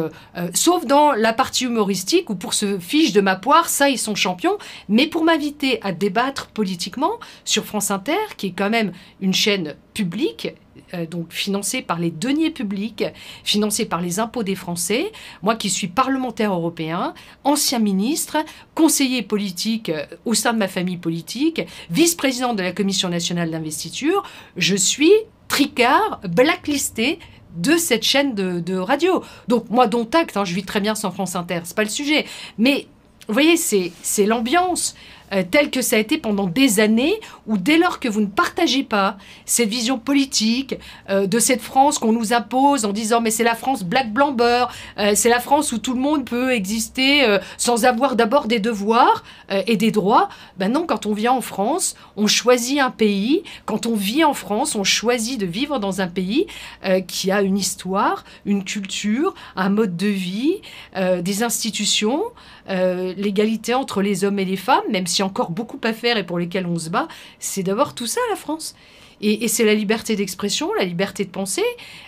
sauf 0.53 0.85
dans 0.85 1.13
la 1.13 1.33
partie 1.33 1.63
humoristique 1.63 2.29
où 2.29 2.35
pour 2.35 2.53
ce 2.53 2.77
fiche 2.77 3.13
de 3.13 3.21
ma 3.21 3.35
poire, 3.37 3.69
ça, 3.69 3.89
ils 3.89 3.97
sont 3.97 4.15
champions. 4.15 4.57
Mais 4.87 5.07
pour 5.07 5.23
m'inviter 5.23 5.81
à 5.81 5.93
débattre 5.93 6.47
politiquement 6.47 7.13
sur 7.43 7.65
France 7.65 7.89
Inter, 7.89 8.19
qui 8.37 8.47
est 8.47 8.53
quand 8.55 8.69
même 8.69 8.91
une 9.19 9.33
chaîne 9.33 9.75
publique, 9.93 10.53
euh, 10.93 11.05
donc 11.05 11.31
financé 11.31 11.81
par 11.81 11.99
les 11.99 12.11
deniers 12.11 12.51
publics, 12.51 13.03
financé 13.43 13.85
par 13.85 14.01
les 14.01 14.19
impôts 14.19 14.43
des 14.43 14.55
Français. 14.55 15.11
Moi 15.41 15.55
qui 15.55 15.69
suis 15.69 15.87
parlementaire 15.87 16.53
européen, 16.53 17.13
ancien 17.43 17.79
ministre, 17.79 18.37
conseiller 18.75 19.21
politique 19.21 19.89
euh, 19.89 20.05
au 20.25 20.33
sein 20.33 20.53
de 20.53 20.59
ma 20.59 20.67
famille 20.67 20.97
politique, 20.97 21.61
vice-président 21.89 22.53
de 22.53 22.63
la 22.63 22.71
Commission 22.71 23.09
nationale 23.09 23.51
d'investiture, 23.51 24.23
je 24.57 24.75
suis 24.75 25.11
tricard, 25.47 26.19
blacklisté 26.27 27.19
de 27.55 27.77
cette 27.77 28.03
chaîne 28.03 28.33
de, 28.33 28.77
radio. 28.77 29.23
Donc 29.47 29.69
moi, 29.69 29.87
dont 29.87 30.07
acte, 30.13 30.37
hein, 30.37 30.45
je 30.45 30.53
vis 30.53 30.63
très 30.63 30.79
bien 30.79 30.95
sans 30.95 31.11
France 31.11 31.35
Inter, 31.35 31.59
c'est 31.63 31.75
pas 31.75 31.83
le 31.83 31.89
sujet. 31.89 32.25
Mais 32.57 32.87
vous 33.27 33.33
voyez, 33.33 33.57
c'est 33.57 34.25
l'ambiance. 34.25 34.95
Euh, 35.33 35.43
tel 35.49 35.71
que 35.71 35.81
ça 35.81 35.95
a 35.95 35.99
été 35.99 36.17
pendant 36.17 36.45
des 36.45 36.79
années, 36.79 37.19
où 37.47 37.57
dès 37.57 37.77
lors 37.77 37.99
que 37.99 38.07
vous 38.07 38.21
ne 38.21 38.27
partagez 38.27 38.83
pas 38.83 39.17
cette 39.45 39.69
vision 39.69 39.97
politique 39.97 40.75
euh, 41.09 41.25
de 41.25 41.39
cette 41.39 41.61
France 41.61 41.97
qu'on 41.97 42.11
nous 42.11 42.33
impose 42.33 42.85
en 42.85 42.91
disant 42.91 43.19
mais 43.19 43.31
c'est 43.31 43.43
la 43.43 43.55
France 43.55 43.83
black 43.83 44.13
blanc 44.13 44.31
beurre, 44.31 44.71
euh, 44.99 45.13
c'est 45.15 45.29
la 45.29 45.39
France 45.39 45.71
où 45.71 45.79
tout 45.79 45.93
le 45.93 45.99
monde 45.99 46.25
peut 46.25 46.51
exister 46.51 47.37
sans 47.57 47.85
avoir 47.85 48.15
d'abord 48.15 48.45
des 48.45 48.59
devoirs 48.59 49.23
et 49.49 49.77
des 49.77 49.91
droits, 49.91 50.29
ben 50.57 50.71
non, 50.71 50.85
quand 50.85 51.05
on 51.05 51.13
vient 51.13 51.31
en 51.31 51.41
France, 51.41 51.95
on 52.15 52.27
choisit 52.27 52.79
un 52.79 52.91
pays, 52.91 53.43
quand 53.65 53.85
on 53.85 53.95
vit 53.95 54.23
en 54.23 54.33
France, 54.33 54.75
on 54.75 54.83
choisit 54.83 55.39
de 55.39 55.45
vivre 55.45 55.79
dans 55.79 56.01
un 56.01 56.07
pays 56.07 56.47
qui 57.07 57.31
a 57.31 57.41
une 57.41 57.57
histoire, 57.57 58.23
une 58.45 58.63
culture, 58.63 59.33
un 59.55 59.69
mode 59.69 59.95
de 59.95 60.07
vie, 60.07 60.61
des 60.95 61.43
institutions, 61.43 62.23
l'égalité 62.67 63.73
entre 63.73 64.01
les 64.01 64.23
hommes 64.23 64.39
et 64.39 64.45
les 64.45 64.57
femmes, 64.57 64.83
même 64.89 65.07
si 65.07 65.23
encore 65.23 65.51
beaucoup 65.51 65.79
à 65.83 65.93
faire 65.93 66.17
et 66.17 66.25
pour 66.25 66.39
lesquels 66.39 66.65
on 66.65 66.79
se 66.79 66.89
bat, 66.89 67.07
c'est 67.39 67.63
d'avoir 67.63 67.93
tout 67.93 68.07
ça 68.07 68.21
la 68.29 68.35
France. 68.35 68.75
Et, 69.25 69.47
c'est 69.47 69.63
la 69.63 69.73
liberté 69.73 70.17
d'expression, 70.17 70.73
la 70.73 70.83
liberté 70.83 71.23
de 71.23 71.29
penser. 71.29 71.63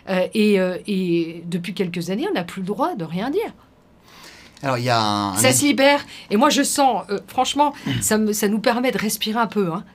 Euh, 0.09 0.27
et, 0.33 0.59
euh, 0.59 0.77
et, 0.85 1.43
depuis 1.45 1.73
quelques 1.73 2.09
années, 2.09 2.27
on 2.29 2.33
n'a 2.33 2.43
plus 2.43 2.61
le 2.61 2.67
droit 2.67 2.95
de 2.95 3.05
rien 3.05 3.29
dire. 3.29 3.53
Alors, 4.61 4.77
il 4.77 4.83
y 4.83 4.89
a 4.89 5.01
un... 5.01 5.37
Ça 5.37 5.53
se 5.53 5.63
libère. 5.63 6.05
Et 6.29 6.35
moi, 6.35 6.49
je 6.49 6.61
sens, 6.61 7.05
euh, 7.09 7.19
franchement, 7.27 7.73
ça, 8.01 8.17
me, 8.17 8.33
ça 8.33 8.49
nous 8.49 8.59
permet 8.59 8.91
de 8.91 8.97
respirer 8.97 9.39
un 9.39 9.47
peu. 9.47 9.71
Hein. 9.71 9.85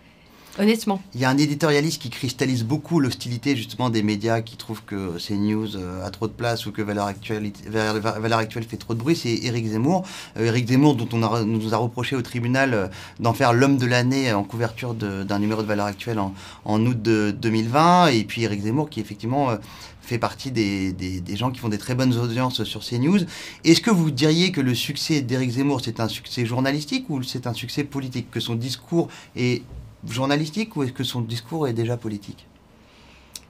Honnêtement. 0.58 1.00
Il 1.14 1.20
y 1.20 1.24
a 1.24 1.30
un 1.30 1.38
éditorialiste 1.38 2.02
qui 2.02 2.10
cristallise 2.10 2.64
beaucoup 2.64 2.98
l'hostilité 2.98 3.56
justement 3.56 3.88
des 3.88 4.02
médias 4.02 4.40
qui 4.40 4.56
trouvent 4.56 4.82
que 4.82 5.16
CNews 5.18 5.76
euh, 5.76 6.04
a 6.04 6.10
trop 6.10 6.26
de 6.26 6.32
place 6.32 6.66
ou 6.66 6.72
que 6.72 6.82
Valeur 6.82 7.06
Actuelle, 7.06 7.52
Valeur 7.68 8.38
Actuelle 8.38 8.64
fait 8.64 8.76
trop 8.76 8.94
de 8.94 8.98
bruit, 8.98 9.14
c'est 9.14 9.32
Éric 9.32 9.68
Zemmour. 9.68 10.04
Euh, 10.36 10.46
Éric 10.46 10.68
Zemmour 10.68 10.96
dont 10.96 11.08
on 11.12 11.44
nous 11.44 11.72
a 11.72 11.76
reproché 11.76 12.16
au 12.16 12.22
tribunal 12.22 12.74
euh, 12.74 12.88
d'en 13.20 13.32
faire 13.32 13.52
l'homme 13.52 13.78
de 13.78 13.86
l'année 13.86 14.32
en 14.32 14.42
couverture 14.42 14.94
d'un 14.94 15.38
numéro 15.38 15.62
de 15.62 15.66
Valeur 15.66 15.86
Actuelle 15.86 16.18
en, 16.18 16.86
août 16.86 17.00
de 17.00 17.30
2020. 17.30 18.08
Et 18.08 18.24
puis 18.24 18.42
Éric 18.42 18.62
Zemmour 18.62 18.90
qui 18.90 19.00
effectivement 19.00 19.56
fait 20.02 20.18
partie 20.18 20.50
des, 20.50 20.92
des, 20.92 21.20
des, 21.20 21.36
gens 21.36 21.50
qui 21.50 21.60
font 21.60 21.68
des 21.68 21.78
très 21.78 21.94
bonnes 21.94 22.16
audiences 22.16 22.64
sur 22.64 22.80
CNews. 22.80 23.20
Est-ce 23.64 23.80
que 23.80 23.90
vous 23.90 24.10
diriez 24.10 24.50
que 24.50 24.60
le 24.60 24.74
succès 24.74 25.20
d'Éric 25.20 25.52
Zemmour, 25.52 25.80
c'est 25.84 26.00
un 26.00 26.08
succès 26.08 26.44
journalistique 26.44 27.08
ou 27.08 27.22
c'est 27.22 27.46
un 27.46 27.54
succès 27.54 27.84
politique? 27.84 28.30
Que 28.30 28.40
son 28.40 28.56
discours 28.56 29.08
est 29.36 29.62
journalistique 30.08 30.76
ou 30.76 30.82
est-ce 30.82 30.92
que 30.92 31.04
son 31.04 31.20
discours 31.20 31.68
est 31.68 31.72
déjà 31.72 31.96
politique? 31.96 32.46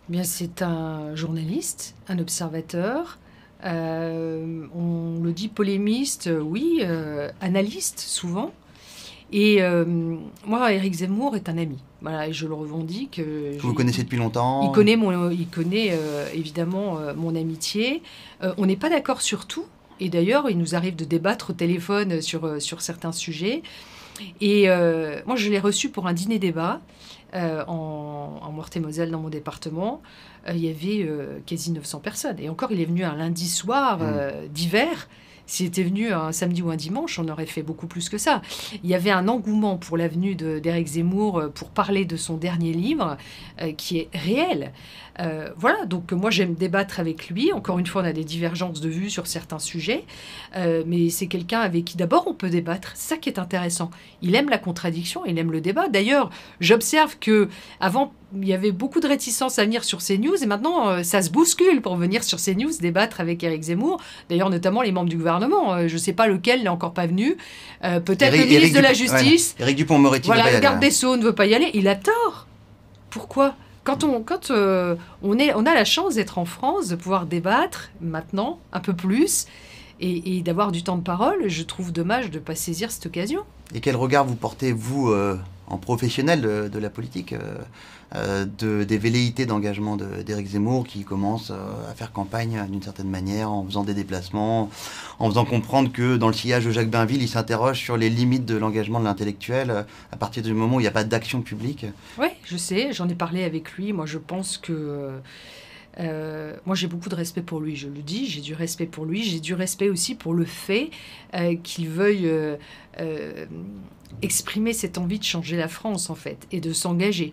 Eh 0.08 0.12
Bien, 0.12 0.24
c'est 0.24 0.62
un 0.62 1.14
journaliste, 1.14 1.94
un 2.08 2.18
observateur. 2.18 3.18
Euh, 3.64 4.66
on 4.74 5.22
le 5.22 5.32
dit 5.32 5.48
polémiste, 5.48 6.30
oui, 6.42 6.78
euh, 6.80 7.30
analyste 7.40 8.00
souvent. 8.00 8.52
Et 9.32 9.62
euh, 9.62 9.84
moi, 10.44 10.72
Eric 10.72 10.94
Zemmour 10.94 11.36
est 11.36 11.48
un 11.48 11.58
ami. 11.58 11.78
Voilà, 12.02 12.26
et 12.26 12.32
je 12.32 12.48
le 12.48 12.54
revendique. 12.54 13.20
Vous 13.60 13.74
connaissez 13.74 14.02
depuis 14.02 14.16
longtemps 14.16 14.62
Il 14.64 14.72
connaît, 14.72 14.96
mon, 14.96 15.30
il 15.30 15.46
connaît 15.46 15.96
évidemment 16.34 16.98
mon 17.14 17.36
amitié. 17.36 18.02
on 18.56 18.66
n'est 18.66 18.76
pas 18.76 18.88
d'accord 18.88 19.20
sur 19.20 19.46
tout. 19.46 19.66
Et 20.00 20.08
d'ailleurs, 20.08 20.48
il 20.48 20.56
nous 20.56 20.74
arrive 20.74 20.96
de 20.96 21.04
débattre 21.04 21.50
au 21.50 21.52
téléphone 21.52 22.22
sur, 22.22 22.60
sur 22.60 22.80
certains 22.80 23.12
sujets. 23.12 23.62
Et 24.40 24.68
euh, 24.68 25.20
moi, 25.26 25.36
je 25.36 25.50
l'ai 25.50 25.58
reçu 25.58 25.88
pour 25.88 26.06
un 26.06 26.12
dîner-débat 26.12 26.80
euh, 27.34 27.64
en, 27.66 28.40
en 28.42 28.52
Meurthe-et-Moselle, 28.52 29.10
dans 29.10 29.20
mon 29.20 29.28
département. 29.28 30.02
Euh, 30.48 30.52
il 30.54 30.64
y 30.64 30.68
avait 30.68 31.08
quasi 31.46 31.72
900 31.72 32.00
personnes. 32.00 32.36
Et 32.38 32.48
encore, 32.48 32.72
il 32.72 32.80
est 32.80 32.86
venu 32.86 33.04
un 33.04 33.16
lundi 33.16 33.48
soir 33.48 33.98
mmh. 33.98 34.48
d'hiver. 34.48 35.08
S'il 35.46 35.66
était 35.66 35.82
venu 35.82 36.12
un 36.12 36.30
samedi 36.30 36.62
ou 36.62 36.70
un 36.70 36.76
dimanche, 36.76 37.18
on 37.18 37.26
aurait 37.26 37.44
fait 37.44 37.64
beaucoup 37.64 37.88
plus 37.88 38.08
que 38.08 38.18
ça. 38.18 38.40
Il 38.84 38.88
y 38.88 38.94
avait 38.94 39.10
un 39.10 39.26
engouement 39.26 39.78
pour 39.78 39.96
l'avenue 39.96 40.36
d'Éric 40.36 40.86
Zemmour 40.86 41.50
pour 41.52 41.70
parler 41.70 42.04
de 42.04 42.16
son 42.16 42.36
dernier 42.36 42.72
livre 42.72 43.16
qui 43.76 43.98
est 43.98 44.08
réel. 44.14 44.72
Euh, 45.20 45.50
voilà, 45.56 45.84
donc 45.86 46.12
moi 46.12 46.30
j'aime 46.30 46.54
débattre 46.54 47.00
avec 47.00 47.28
lui. 47.28 47.52
Encore 47.52 47.78
une 47.78 47.86
fois, 47.86 48.02
on 48.02 48.04
a 48.04 48.12
des 48.12 48.24
divergences 48.24 48.80
de 48.80 48.88
vues 48.88 49.10
sur 49.10 49.26
certains 49.26 49.58
sujets, 49.58 50.04
euh, 50.56 50.82
mais 50.86 51.10
c'est 51.10 51.26
quelqu'un 51.26 51.60
avec 51.60 51.84
qui 51.84 51.96
d'abord 51.96 52.24
on 52.26 52.34
peut 52.34 52.50
débattre. 52.50 52.92
C'est 52.94 53.14
ça 53.14 53.16
qui 53.16 53.28
est 53.28 53.38
intéressant. 53.38 53.90
Il 54.22 54.34
aime 54.34 54.48
la 54.48 54.58
contradiction, 54.58 55.24
il 55.26 55.38
aime 55.38 55.52
le 55.52 55.60
débat. 55.60 55.88
D'ailleurs, 55.88 56.30
j'observe 56.60 57.18
que 57.18 57.48
avant 57.80 58.12
il 58.40 58.46
y 58.46 58.52
avait 58.52 58.70
beaucoup 58.70 59.00
de 59.00 59.08
réticence 59.08 59.58
à 59.58 59.64
venir 59.64 59.82
sur 59.82 59.98
CNews 59.98 60.40
et 60.40 60.46
maintenant 60.46 60.88
euh, 60.88 61.02
ça 61.02 61.20
se 61.20 61.30
bouscule 61.30 61.82
pour 61.82 61.96
venir 61.96 62.22
sur 62.22 62.38
CNews 62.38 62.70
débattre 62.80 63.20
avec 63.20 63.42
Éric 63.42 63.62
Zemmour. 63.62 64.00
D'ailleurs, 64.28 64.50
notamment 64.50 64.82
les 64.82 64.92
membres 64.92 65.08
du 65.08 65.16
gouvernement. 65.16 65.86
je 65.88 65.92
ne 65.92 65.98
sais 65.98 66.12
pas 66.12 66.28
lequel 66.28 66.62
n'est 66.62 66.68
encore 66.68 66.94
pas 66.94 67.06
venu. 67.06 67.36
Peut-être 67.82 68.36
le 68.36 68.46
ministre 68.46 68.76
de 68.76 68.82
la 68.82 68.92
Justice. 68.92 69.56
Éric 69.58 69.76
Dupont-Moretti. 69.76 70.26
Voilà, 70.26 70.52
le 70.52 70.60
garde 70.60 70.80
des 70.80 70.90
Sceaux 70.90 71.16
ne 71.16 71.22
veut 71.24 71.34
pas 71.34 71.46
y 71.46 71.54
aller. 71.54 71.70
Il 71.74 71.88
a 71.88 71.96
tort. 71.96 72.46
Pourquoi? 73.10 73.56
Quand 73.98 74.50
euh, 74.50 74.96
on, 75.22 75.38
a 75.38 75.74
la 75.74 75.84
chance 75.84 76.14
d'être 76.14 76.38
en 76.38 76.44
France, 76.44 76.88
de 76.88 76.96
pouvoir 76.96 77.26
débattre 77.26 77.90
maintenant 78.00 78.58
un 78.72 78.80
peu 78.80 78.94
plus 78.94 79.46
et, 80.00 80.40
d'avoir 80.42 80.72
du 80.72 80.82
temps 80.82 80.96
de 80.96 81.02
parole, 81.02 81.48
je 81.48 81.62
trouve 81.62 81.92
dommage 81.92 82.30
de 82.30 82.38
ne 82.38 82.42
pas 82.42 82.54
saisir 82.54 82.90
cette 82.90 83.06
occasion. 83.06 83.42
Et 83.74 83.80
quel 83.80 83.96
regard 83.96 84.24
vous 84.24 84.34
portez, 84.34 84.72
vous, 84.72 85.10
euh, 85.10 85.38
en 85.66 85.76
professionnel 85.76 86.40
de, 86.40 86.78
la 86.78 86.90
politique, 86.90 87.32
euh, 87.34 87.58
de, 88.14 88.84
des 88.84 88.98
velléités 88.98 89.46
d'engagement 89.46 89.96
d'Éric 89.96 90.48
Zemmour 90.48 90.86
qui 90.86 91.04
commence 91.04 91.50
à 91.50 91.94
faire 91.94 92.12
campagne 92.12 92.60
d'une 92.68 92.82
certaine 92.82 93.08
manière 93.08 93.52
en 93.52 93.64
faisant 93.64 93.84
des 93.84 93.94
déplacements, 93.94 94.68
en 95.18 95.28
faisant 95.28 95.44
comprendre 95.44 95.92
que 95.92 96.16
dans 96.16 96.26
le 96.26 96.32
sillage 96.32 96.64
de 96.64 96.70
Jacques 96.70 96.90
Bainville, 96.90 97.22
il 97.22 97.28
s'interroge 97.28 97.78
sur 97.78 97.96
les 97.96 98.10
limites 98.10 98.46
de 98.46 98.56
l'engagement 98.56 98.98
de 98.98 99.04
l'intellectuel 99.04 99.86
à 100.10 100.16
partir 100.16 100.42
du 100.42 100.52
moment 100.52 100.76
où 100.76 100.80
il 100.80 100.84
n'y 100.84 100.88
a 100.88 100.92
pas 100.92 101.04
d'action 101.04 101.42
publique. 101.42 101.86
Oui, 102.18 102.28
je 102.44 102.56
sais, 102.56 102.92
j'en 102.92 103.08
ai 103.08 103.14
parlé 103.14 103.44
avec 103.44 103.72
lui. 103.72 103.92
Moi, 103.92 104.06
je 104.06 104.18
pense 104.18 104.58
que... 104.58 105.20
Euh, 105.98 106.54
moi, 106.66 106.76
j'ai 106.76 106.86
beaucoup 106.86 107.08
de 107.08 107.14
respect 107.14 107.42
pour 107.42 107.60
lui, 107.60 107.76
je 107.76 107.88
le 107.88 108.00
dis, 108.00 108.26
j'ai 108.26 108.40
du 108.40 108.54
respect 108.54 108.86
pour 108.86 109.04
lui, 109.04 109.22
j'ai 109.22 109.40
du 109.40 109.54
respect 109.54 109.88
aussi 109.88 110.14
pour 110.14 110.34
le 110.34 110.44
fait 110.44 110.90
euh, 111.34 111.56
qu'il 111.62 111.88
veuille 111.88 112.30
euh, 113.00 113.46
exprimer 114.22 114.72
cette 114.72 114.98
envie 114.98 115.18
de 115.18 115.24
changer 115.24 115.56
la 115.56 115.68
France, 115.68 116.08
en 116.10 116.14
fait, 116.14 116.46
et 116.52 116.60
de 116.60 116.72
s'engager. 116.72 117.32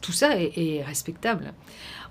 Tout 0.00 0.12
ça 0.12 0.36
est, 0.38 0.82
respectable. 0.82 1.52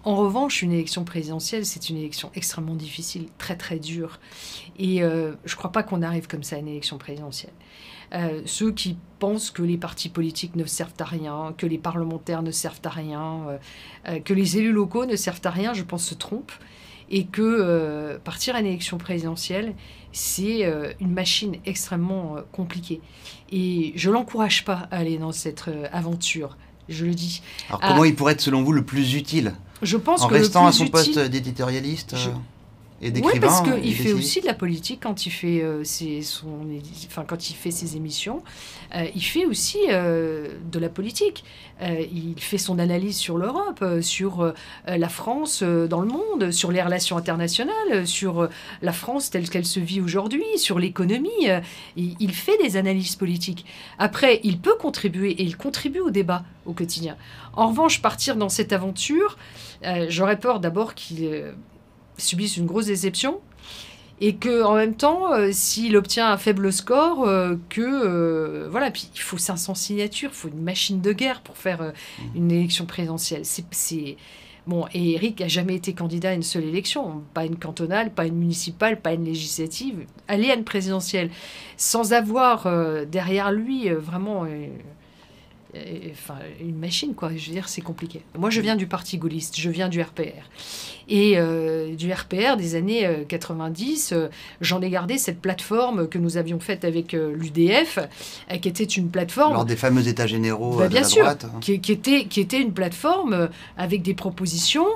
En 0.03 0.15
revanche, 0.15 0.61
une 0.61 0.71
élection 0.71 1.03
présidentielle, 1.03 1.65
c'est 1.65 1.89
une 1.89 1.97
élection 1.97 2.31
extrêmement 2.33 2.75
difficile, 2.75 3.27
très 3.38 3.55
très 3.55 3.77
dure. 3.77 4.19
Et 4.79 4.97
je 5.00 5.33
ne 5.53 5.55
crois 5.55 5.71
pas 5.71 5.83
qu'on 5.83 6.01
arrive 6.01 6.27
comme 6.27 6.43
ça 6.43 6.55
à 6.55 6.59
une 6.59 6.67
élection 6.67 6.97
présidentielle. 6.97 7.53
Euh, 8.13 8.41
ceux 8.45 8.71
qui 8.71 8.97
pensent 9.19 9.51
que 9.51 9.61
les 9.61 9.77
partis 9.77 10.09
politiques 10.09 10.55
ne 10.55 10.65
servent 10.65 10.93
à 11.00 11.05
rien, 11.05 11.53
que 11.57 11.65
les 11.65 11.77
parlementaires 11.77 12.41
ne 12.41 12.51
servent 12.51 12.81
à 12.83 12.89
rien, 12.89 13.47
euh, 13.47 13.57
euh, 14.09 14.19
que 14.19 14.33
les 14.33 14.57
élus 14.57 14.73
locaux 14.73 15.05
ne 15.05 15.15
servent 15.15 15.41
à 15.45 15.50
rien, 15.50 15.73
je 15.73 15.83
pense 15.83 16.05
se 16.05 16.15
trompent. 16.15 16.53
Et 17.13 17.25
que 17.25 18.17
partir 18.23 18.55
à 18.55 18.61
une 18.61 18.67
élection 18.67 18.97
présidentielle, 18.97 19.75
c'est 20.13 20.61
une 21.01 21.11
machine 21.11 21.57
extrêmement 21.65 22.38
compliquée. 22.53 23.01
Et 23.51 23.91
je 23.97 24.07
ne 24.07 24.13
l'encourage 24.13 24.63
pas 24.63 24.88
à 24.91 25.00
aller 25.00 25.17
dans 25.17 25.33
cette 25.33 25.69
aventure, 25.91 26.55
je 26.91 27.05
le 27.05 27.13
dis. 27.13 27.41
Alors 27.69 27.81
comment 27.81 28.03
il 28.03 28.15
pourrait 28.15 28.33
être 28.33 28.41
selon 28.41 28.63
vous 28.63 28.71
le 28.71 28.83
plus 28.83 29.15
utile 29.15 29.53
je 29.81 29.98
pense 29.98 30.21
en 30.21 30.27
que 30.27 30.36
restant 30.36 30.67
à 30.67 30.71
son 30.71 30.88
poste 30.88 31.17
d'éditorialiste 31.17 32.15
oui, 33.01 33.39
parce 33.39 33.62
qu'il 33.62 33.96
fait 33.96 34.13
aussi 34.13 34.41
de 34.41 34.46
la 34.46 34.53
politique 34.53 35.00
quand 35.01 35.25
il 35.25 35.31
fait, 35.31 35.62
euh, 35.62 35.84
ses, 35.84 36.22
son, 36.22 36.67
enfin, 37.08 37.24
quand 37.25 37.50
il 37.50 37.55
fait 37.55 37.72
ses 37.72 37.96
émissions. 37.96 38.43
Euh, 38.96 39.08
il 39.15 39.24
fait 39.24 39.46
aussi 39.46 39.79
euh, 39.89 40.50
de 40.72 40.79
la 40.79 40.89
politique. 40.89 41.43
il 41.81 42.36
fait 42.38 42.60
son 42.60 42.77
analyse 42.77 43.17
sur 43.17 43.39
l'Europe, 43.39 43.84
sur 44.01 44.53
la 44.86 45.10
France 45.10 45.63
dans 45.63 46.01
le 46.01 46.08
monde, 46.08 46.51
sur 46.51 46.72
les 46.72 46.81
relations 46.81 47.17
internationales, 47.17 48.05
sur 48.05 48.48
la 48.84 48.93
France 48.93 49.31
telle 49.31 49.50
qu'elle 49.50 49.65
se 49.65 49.79
vit 49.79 50.00
aujourd'hui, 50.00 50.46
sur 50.58 50.77
l'économie. 50.77 51.48
Il, 51.96 52.15
il, 52.20 52.34
fait 52.34 52.58
des 52.62 52.77
analyses 52.77 53.15
politiques. 53.15 53.65
Après, 53.98 54.41
il 54.43 54.60
peut 54.60 54.75
contribuer 54.79 55.31
et 55.31 55.43
il 55.43 55.58
contribue 55.58 56.01
au 56.01 56.12
débat 56.12 56.43
au 56.67 56.74
quotidien. 56.74 57.15
En 57.53 57.70
revanche, 57.70 58.00
partir 58.00 58.36
dans 58.36 58.50
cette 58.50 58.74
aventure, 58.74 59.39
j'aurais 60.08 60.38
peur 60.38 60.60
d'abord 60.60 60.93
qu'il 60.93 61.51
subissent 62.18 62.58
une 62.58 62.65
grosse 62.65 62.86
déception 62.88 63.39
et 64.22 64.36
que 64.36 64.63
en 64.63 64.75
même 64.75 64.96
temps, 64.96 65.34
euh, 65.34 65.50
s'il 65.51 65.98
obtient 65.98 66.32
un 66.32 66.38
faible 66.38 66.72
score, 66.72 67.27
euh, 67.27 67.56
que 67.70 67.82
euh, 67.82 68.68
voilà, 68.70 68.91
puis 68.91 69.10
il 69.13 69.20
faut 69.20 69.39
500 69.39 69.74
signatures, 69.74 70.30
il 70.32 70.36
faut 70.36 70.48
une 70.48 70.62
machine 70.62 71.01
de 71.01 71.12
guerre 71.12 71.41
pour 71.41 71.58
faire 71.58 71.82
mmh. 71.82 72.38
une 72.38 72.51
élection 72.51 72.86
présidentielle. 72.86 73.41
C'est 73.44 74.18
bon, 74.68 74.86
et 74.94 75.13
Eric 75.13 75.41
a 75.41 75.48
jamais 75.48 75.74
été 75.74 75.94
candidat 75.94 76.30
à 76.30 76.34
une 76.34 76.44
seule 76.44 76.65
élection, 76.65 77.24
pas 77.34 77.46
une 77.46 77.58
cantonale, 77.58 78.12
pas 78.12 78.27
une 78.27 78.36
municipale, 78.36 79.01
pas 79.01 79.13
une 79.13 79.25
législative, 79.25 80.06
aller 80.27 80.51
à 80.51 80.53
une 80.53 80.65
présidentielle, 80.65 81.32
sans 81.75 82.13
avoir 82.13 82.68
derrière 83.08 83.51
lui 83.51 83.89
vraiment 83.89 84.46
enfin, 86.12 86.36
une 86.60 86.78
machine, 86.78 87.13
quoi. 87.16 87.30
Je 87.36 87.48
veux 87.48 87.54
dire, 87.54 87.70
c'est 87.70 87.82
compliqué. 87.82 88.22
Moi, 88.38 88.50
je 88.50 88.62
viens 88.62 88.75
du 88.75 88.88
Parti 88.88 89.18
gaulliste, 89.18 89.60
je 89.60 89.70
viens 89.70 89.90
du 89.90 90.01
RPR. 90.01 90.50
Et 91.08 91.34
euh, 91.38 91.96
du 91.96 92.12
RPR 92.12 92.58
des 92.58 92.75
années 92.75 93.25
90, 93.28 94.12
euh, 94.12 94.16
euh, 94.16 94.30
j'en 94.62 94.82
ai 94.82 94.90
gardé 94.90 95.18
cette 95.18 95.40
plateforme 95.40 96.08
que 96.08 96.18
nous 96.18 96.38
avions 96.38 96.60
faite 96.60 96.86
avec 96.86 97.13
l'UDF, 97.13 98.00
qui 98.62 98.68
était 98.68 98.84
une 98.84 99.10
plateforme... 99.10 99.54
Lors 99.54 99.66
des 99.66 99.75
fameux 99.75 100.08
états 100.08 100.28
généraux 100.28 100.78
bah, 100.78 100.88
bien 100.88 101.00
de 101.00 101.04
la 101.04 101.10
sûr, 101.10 101.24
droite. 101.24 101.46
Qui, 101.62 101.80
qui, 101.80 101.92
était, 101.92 102.25
qui 102.25 102.40
était 102.40 102.62
une 102.62 102.74
plateforme 102.74 103.50
avec 103.78 104.01
des 104.01 104.13
propositions 104.13 104.88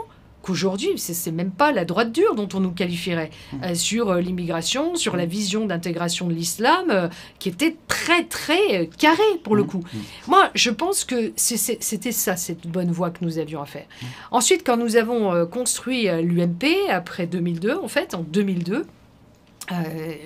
qu'aujourd'hui, 0.45 0.91
c'est 0.97 1.31
même 1.31 1.49
pas 1.49 1.71
la 1.71 1.85
droite 1.85 2.11
dure 2.11 2.35
dont 2.35 2.47
on 2.53 2.59
nous 2.59 2.71
qualifierait, 2.71 3.31
mmh. 3.51 3.63
euh, 3.63 3.75
sur 3.75 4.11
euh, 4.11 4.21
l'immigration, 4.21 4.95
sur 4.95 5.17
la 5.17 5.25
mmh. 5.25 5.29
vision 5.29 5.65
d'intégration 5.65 6.27
de 6.27 6.33
l'islam, 6.33 6.85
euh, 6.91 7.07
qui 7.39 7.49
était 7.49 7.75
très, 7.87 8.25
très 8.25 8.87
carrée 8.99 9.23
pour 9.43 9.55
le 9.55 9.63
mmh. 9.63 9.67
coup. 9.67 9.83
Moi, 10.27 10.51
je 10.53 10.69
pense 10.69 11.03
que 11.03 11.33
c'était 11.35 12.11
ça, 12.11 12.35
cette 12.35 12.67
bonne 12.67 12.91
voie 12.91 13.09
que 13.09 13.25
nous 13.25 13.39
avions 13.39 13.61
à 13.61 13.65
faire. 13.65 13.85
Ensuite, 14.29 14.63
quand 14.63 14.77
nous 14.77 14.97
avons 14.97 15.47
construit 15.47 16.07
l'UMP, 16.21 16.65
après 16.89 17.25
2002, 17.25 17.77
en 17.77 17.87
fait, 17.87 18.13
en 18.13 18.21
2002, 18.21 18.85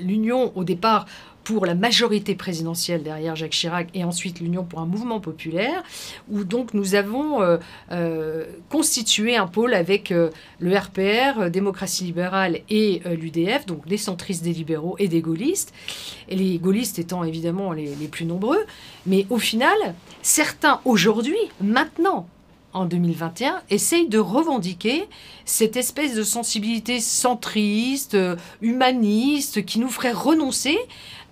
l'Union, 0.02 0.52
au 0.56 0.64
départ, 0.64 1.06
pour 1.50 1.66
la 1.66 1.74
majorité 1.74 2.36
présidentielle 2.36 3.02
derrière 3.02 3.36
Jacques 3.36 3.54
Chirac 3.54 3.90
et 3.96 4.04
ensuite 4.04 4.40
l'Union 4.40 4.64
pour 4.64 4.82
un 4.82 4.86
mouvement 4.86 5.20
populaire, 5.20 5.82
où 6.30 6.44
donc 6.44 6.76
nous 6.76 6.94
avons 6.94 7.40
constitué 8.70 9.36
un 9.36 9.48
pôle 9.48 9.74
avec 9.74 10.10
le 10.12 10.78
RPR, 10.78 11.50
Démocratie 11.50 12.04
libérale 12.04 12.60
et 12.70 13.02
l'UDF, 13.06 13.66
donc 13.66 13.88
des 13.88 13.98
centristes, 13.98 14.44
des 14.44 14.54
libéraux 14.54 14.96
et 15.00 15.08
des 15.08 15.22
gaullistes, 15.22 15.74
et 16.28 16.36
les 16.36 16.60
gaullistes 16.60 17.00
étant 17.00 17.24
évidemment 17.24 17.72
les, 17.72 17.96
plus 18.12 18.26
nombreux. 18.26 18.64
Mais 19.08 19.26
au 19.32 19.40
final, 19.40 19.96
certains 20.22 20.82
aujourd'hui, 20.86 21.40
maintenant, 21.62 22.28
en 22.74 22.86
2021, 22.86 23.62
essayent 23.70 24.08
de 24.08 24.20
revendiquer 24.20 25.08
cette 25.46 25.76
espèce 25.76 26.14
de 26.14 26.24
sensibilité 26.24 27.00
centriste, 27.00 28.14
euh, 28.14 28.36
humaniste, 28.62 29.66
qui 29.66 29.80
nous 29.80 29.90
ferait 29.90 30.12
renoncer 30.12 30.78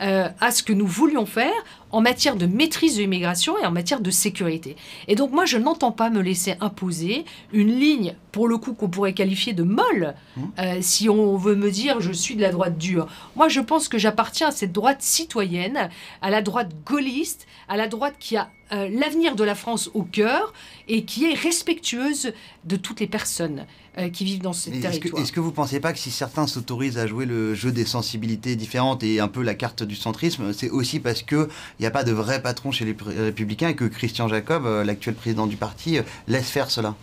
euh, 0.01 0.29
à 0.39 0.51
ce 0.51 0.63
que 0.63 0.73
nous 0.73 0.87
voulions 0.87 1.25
faire 1.25 1.53
en 1.91 2.01
matière 2.01 2.35
de 2.35 2.45
maîtrise 2.45 2.97
de 2.97 3.01
l'immigration 3.01 3.57
et 3.57 3.65
en 3.65 3.71
matière 3.71 4.01
de 4.01 4.11
sécurité. 4.11 4.75
Et 5.07 5.15
donc 5.15 5.31
moi, 5.31 5.45
je 5.45 5.57
n'entends 5.57 5.91
pas 5.91 6.09
me 6.09 6.21
laisser 6.21 6.55
imposer 6.59 7.25
une 7.53 7.79
ligne, 7.79 8.15
pour 8.31 8.47
le 8.47 8.57
coup, 8.57 8.73
qu'on 8.73 8.89
pourrait 8.89 9.13
qualifier 9.13 9.53
de 9.53 9.63
molle, 9.63 10.15
mmh. 10.35 10.41
euh, 10.59 10.77
si 10.81 11.09
on 11.09 11.37
veut 11.37 11.55
me 11.55 11.71
dire 11.71 12.01
je 12.01 12.11
suis 12.11 12.35
de 12.35 12.41
la 12.41 12.51
droite 12.51 12.77
dure. 12.77 13.07
Moi, 13.35 13.47
je 13.47 13.61
pense 13.61 13.87
que 13.87 13.97
j'appartiens 13.97 14.49
à 14.49 14.51
cette 14.51 14.73
droite 14.73 15.01
citoyenne, 15.01 15.89
à 16.21 16.29
la 16.29 16.41
droite 16.41 16.71
gaulliste, 16.85 17.47
à 17.67 17.77
la 17.77 17.87
droite 17.87 18.15
qui 18.19 18.37
a 18.37 18.49
euh, 18.73 18.89
l'avenir 18.91 19.35
de 19.35 19.45
la 19.45 19.55
France 19.55 19.89
au 19.93 20.03
cœur 20.03 20.53
et 20.89 21.05
qui 21.05 21.25
est 21.25 21.33
respectueuse 21.33 22.33
de 22.65 22.75
toutes 22.75 22.99
les 22.99 23.07
personnes. 23.07 23.65
Euh, 23.99 24.09
qui 24.09 24.25
vivent 24.25 24.43
dans 24.43 24.53
ce 24.53 24.69
territoire. 24.69 25.19
Est-ce 25.23 25.31
que, 25.31 25.39
vous 25.39 25.49
ne 25.49 25.55
pensez 25.55 25.79
pas 25.79 25.91
que 25.91 25.97
si 25.97 26.11
certains 26.11 26.45
s'autorisent 26.45 26.99
à 26.99 27.07
jouer 27.07 27.25
le 27.25 27.55
jeu 27.55 27.71
des 27.71 27.85
sensibilités 27.85 28.55
différentes 28.55 29.01
et 29.01 29.19
un 29.19 29.27
peu 29.27 29.41
la 29.41 29.55
carte 29.55 29.81
du 29.81 29.95
centrisme, 29.95 30.53
c'est 30.53 30.69
aussi 30.69 30.99
parce 30.99 31.23
qu'il 31.23 31.47
n'y 31.79 31.87
a 31.87 31.91
pas 31.91 32.03
de 32.03 32.11
vrai 32.11 32.43
patron 32.43 32.71
chez 32.71 32.85
les 32.85 32.95
républicains 33.17 33.69
et 33.69 33.75
que 33.75 33.85
Christian 33.85 34.27
Jacob, 34.27 34.67
euh, 34.67 34.83
l'actuel 34.83 35.15
président 35.15 35.47
du 35.47 35.55
parti, 35.55 35.97
euh, 35.97 36.03
laisse 36.27 36.47
faire 36.47 36.69
cela? 36.69 36.93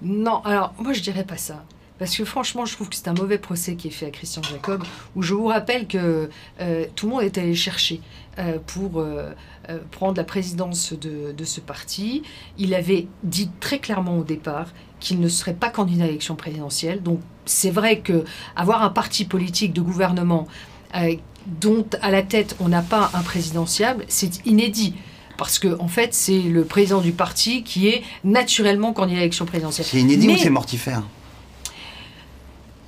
Non, 0.00 0.40
alors 0.44 0.74
moi 0.78 0.92
je 0.92 1.00
dirais 1.00 1.24
pas 1.24 1.38
ça. 1.38 1.64
Parce 1.98 2.16
que 2.16 2.24
franchement, 2.24 2.64
je 2.64 2.74
trouve 2.74 2.88
que 2.88 2.94
c'est 2.94 3.08
un 3.08 3.14
mauvais 3.14 3.38
procès 3.38 3.74
qui 3.74 3.88
est 3.88 3.90
fait 3.90 4.06
à 4.06 4.10
Christian 4.10 4.42
Jacob, 4.44 4.84
où 5.16 5.22
je 5.22 5.34
vous 5.34 5.46
rappelle 5.46 5.88
que 5.88 6.30
tout 6.94 7.06
le 7.06 7.12
monde 7.12 7.22
est 7.22 7.36
allé 7.38 7.56
chercher 7.56 8.00
pour 8.68 9.04
prendre 9.90 10.16
la 10.16 10.22
présidence 10.22 10.92
de, 10.92 11.32
de, 11.32 11.44
ce 11.44 11.60
parti. 11.60 12.22
Il 12.56 12.72
avait 12.74 13.08
dit 13.24 13.50
très 13.58 13.80
clairement 13.80 14.16
au 14.16 14.22
départ 14.22 14.68
qu'il 15.00 15.20
ne 15.20 15.28
serait 15.28 15.54
pas 15.54 15.70
candidat 15.70 16.04
à 16.04 16.06
l'élection 16.06 16.34
présidentielle. 16.34 17.02
Donc 17.02 17.20
c'est 17.44 17.70
vrai 17.70 18.00
que 18.00 18.24
avoir 18.56 18.82
un 18.82 18.90
parti 18.90 19.24
politique 19.24 19.72
de 19.72 19.80
gouvernement 19.80 20.46
euh, 20.94 21.14
dont 21.60 21.86
à 22.02 22.10
la 22.10 22.22
tête 22.22 22.56
on 22.60 22.68
n'a 22.68 22.82
pas 22.82 23.10
un 23.14 23.22
présidentiable, 23.22 24.04
c'est 24.08 24.44
inédit. 24.46 24.94
Parce 25.36 25.60
que, 25.60 25.80
en 25.80 25.86
fait, 25.86 26.14
c'est 26.14 26.40
le 26.40 26.64
président 26.64 27.00
du 27.00 27.12
parti 27.12 27.62
qui 27.62 27.86
est 27.86 28.02
naturellement 28.24 28.92
candidat 28.92 29.18
à 29.18 29.20
l'élection 29.20 29.46
présidentielle. 29.46 29.86
C'est 29.88 30.00
inédit 30.00 30.28
ou 30.28 30.36
c'est 30.36 30.50
mortifère? 30.50 31.04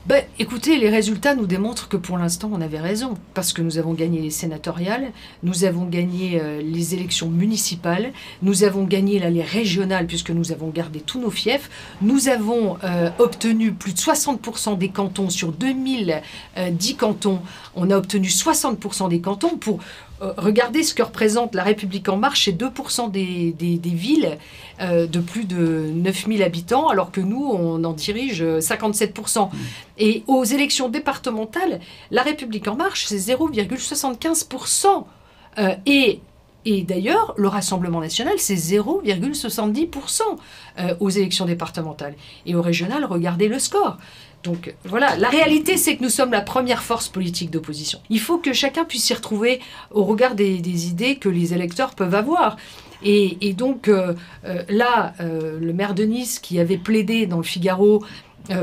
Ben, 0.06 0.24
écoutez, 0.38 0.78
les 0.78 0.88
résultats 0.88 1.34
nous 1.34 1.44
démontrent 1.44 1.86
que 1.86 1.98
pour 1.98 2.16
l'instant, 2.16 2.50
on 2.52 2.62
avait 2.62 2.80
raison, 2.80 3.18
parce 3.34 3.52
que 3.52 3.60
nous 3.60 3.76
avons 3.76 3.92
gagné 3.92 4.20
les 4.20 4.30
sénatoriales, 4.30 5.12
nous 5.42 5.64
avons 5.64 5.84
gagné 5.84 6.40
euh, 6.40 6.62
les 6.62 6.94
élections 6.94 7.28
municipales, 7.28 8.14
nous 8.40 8.64
avons 8.64 8.84
gagné 8.84 9.18
les 9.18 9.42
régionales, 9.42 10.06
puisque 10.06 10.30
nous 10.30 10.52
avons 10.52 10.70
gardé 10.70 11.00
tous 11.00 11.20
nos 11.20 11.30
fiefs, 11.30 11.68
nous 12.00 12.28
avons 12.28 12.78
euh, 12.82 13.10
obtenu 13.18 13.72
plus 13.72 13.92
de 13.92 13.98
60% 13.98 14.78
des 14.78 14.88
cantons 14.88 15.28
sur 15.28 15.52
2010 15.52 16.14
euh, 16.56 16.70
cantons, 16.98 17.40
on 17.76 17.90
a 17.90 17.96
obtenu 17.96 18.28
60% 18.28 19.10
des 19.10 19.20
cantons 19.20 19.58
pour 19.58 19.80
euh, 20.22 20.32
regardez 20.36 20.82
ce 20.82 20.92
que 20.94 21.02
représente 21.02 21.54
la 21.54 21.62
République 21.62 22.08
en 22.08 22.16
marche, 22.16 22.44
c'est 22.44 22.52
2% 22.52 23.10
des, 23.10 23.54
villes 23.84 24.38
euh, 24.80 25.06
de 25.06 25.20
plus 25.20 25.44
de 25.44 25.90
9000 25.94 26.42
habitants, 26.42 26.88
alors 26.88 27.10
que 27.10 27.20
nous, 27.20 27.42
on 27.42 27.82
en 27.84 27.92
dirige 27.92 28.42
57%. 28.42 29.48
Mmh. 29.48 29.50
Et 29.98 30.22
aux 30.26 30.44
élections 30.44 30.88
départementales, 30.88 31.80
la 32.10 32.22
République 32.22 32.68
en 32.68 32.76
marche, 32.76 33.06
c'est 33.06 33.16
0,75%. 33.16 35.04
Euh, 35.58 35.74
et 35.86 36.20
et 36.66 36.82
d'ailleurs, 36.82 37.32
le 37.38 37.48
Rassemblement 37.48 38.00
national, 38.00 38.34
c'est 38.36 38.54
0,70% 38.54 40.20
aux 41.00 41.08
élections 41.08 41.46
départementales. 41.46 42.14
Et 42.44 42.54
au 42.54 42.60
régional, 42.60 43.06
regardez 43.06 43.48
le 43.48 43.58
score. 43.58 43.96
Donc 44.42 44.74
voilà, 44.84 45.16
la 45.16 45.28
réalité 45.28 45.76
c'est 45.76 45.96
que 45.96 46.02
nous 46.02 46.08
sommes 46.08 46.30
la 46.30 46.40
première 46.40 46.82
force 46.82 47.08
politique 47.08 47.50
d'opposition. 47.50 48.00
Il 48.08 48.20
faut 48.20 48.38
que 48.38 48.52
chacun 48.52 48.84
puisse 48.84 49.04
s'y 49.04 49.14
retrouver 49.14 49.60
au 49.90 50.04
regard 50.04 50.34
des, 50.34 50.86
idées 50.88 51.16
que 51.16 51.28
les 51.28 51.52
électeurs 51.52 51.94
peuvent 51.94 52.14
avoir. 52.14 52.56
Et, 53.02 53.54
donc 53.54 53.88
euh, 53.88 54.14
euh, 54.44 54.62
là, 54.68 55.14
euh, 55.20 55.58
le 55.58 55.72
maire 55.72 55.94
de 55.94 56.04
Nice 56.04 56.38
qui 56.38 56.60
avait 56.60 56.76
plaidé 56.76 57.26
dans 57.26 57.38
le 57.38 57.42
Figaro 57.42 58.02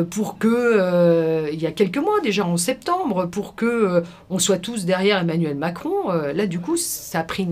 pour 0.09 0.37
que, 0.37 1.49
il 1.51 1.61
y 1.61 1.65
a 1.65 1.71
quelques 1.71 1.97
mois 1.97 2.19
déjà, 2.21 2.45
en 2.45 2.57
septembre, 2.57 3.25
pour 3.25 3.55
que 3.55 4.03
on 4.29 4.39
soit 4.39 4.57
tous 4.57 4.85
derrière 4.85 5.21
Emmanuel 5.21 5.55
Macron, 5.55 6.09
là 6.33 6.45
du 6.45 6.59
coup, 6.59 6.77
ça 6.77 7.19
a 7.19 7.23
pris 7.23 7.47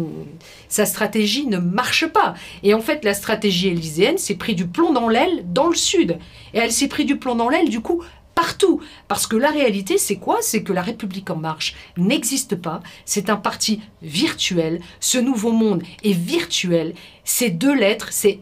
sa 0.67 0.85
stratégie 0.85 1.47
ne 1.47 1.57
marche 1.57 2.07
pas. 2.07 2.33
Et 2.63 2.73
en 2.73 2.81
fait, 2.81 3.05
la 3.05 3.13
stratégie 3.13 3.69
élyséenne 3.69 4.17
s'est 4.17 4.35
pris 4.35 4.55
du 4.55 4.67
plomb 4.67 4.91
dans 4.91 5.07
l'aile 5.07 5.45
dans 5.53 5.67
le 5.67 5.75
sud. 5.75 6.17
Et 6.53 6.59
elle 6.59 6.71
s'est 6.71 6.87
pris 6.87 7.05
du 7.05 7.17
plomb 7.17 7.35
dans 7.35 7.49
l'aile, 7.49 7.69
du 7.69 7.81
coup, 7.81 8.03
partout. 8.35 8.81
Parce 9.07 9.25
que 9.25 9.35
la 9.35 9.49
réalité, 9.49 9.97
c'est 9.97 10.17
quoi? 10.17 10.37
C'est 10.41 10.61
que 10.61 10.73
la 10.73 10.81
République 10.81 11.29
en 11.29 11.37
marche 11.37 11.75
n'existe 11.97 12.55
pas. 12.55 12.81
C'est 13.05 13.29
un 13.29 13.37
parti 13.37 13.81
virtuel. 14.01 14.81
Ce 14.99 15.17
nouveau 15.17 15.51
monde 15.51 15.81
est 16.03 16.13
virtuel. 16.13 16.93
Ces 17.23 17.49
deux 17.49 17.73
lettres, 17.73 18.09
c'est 18.11 18.39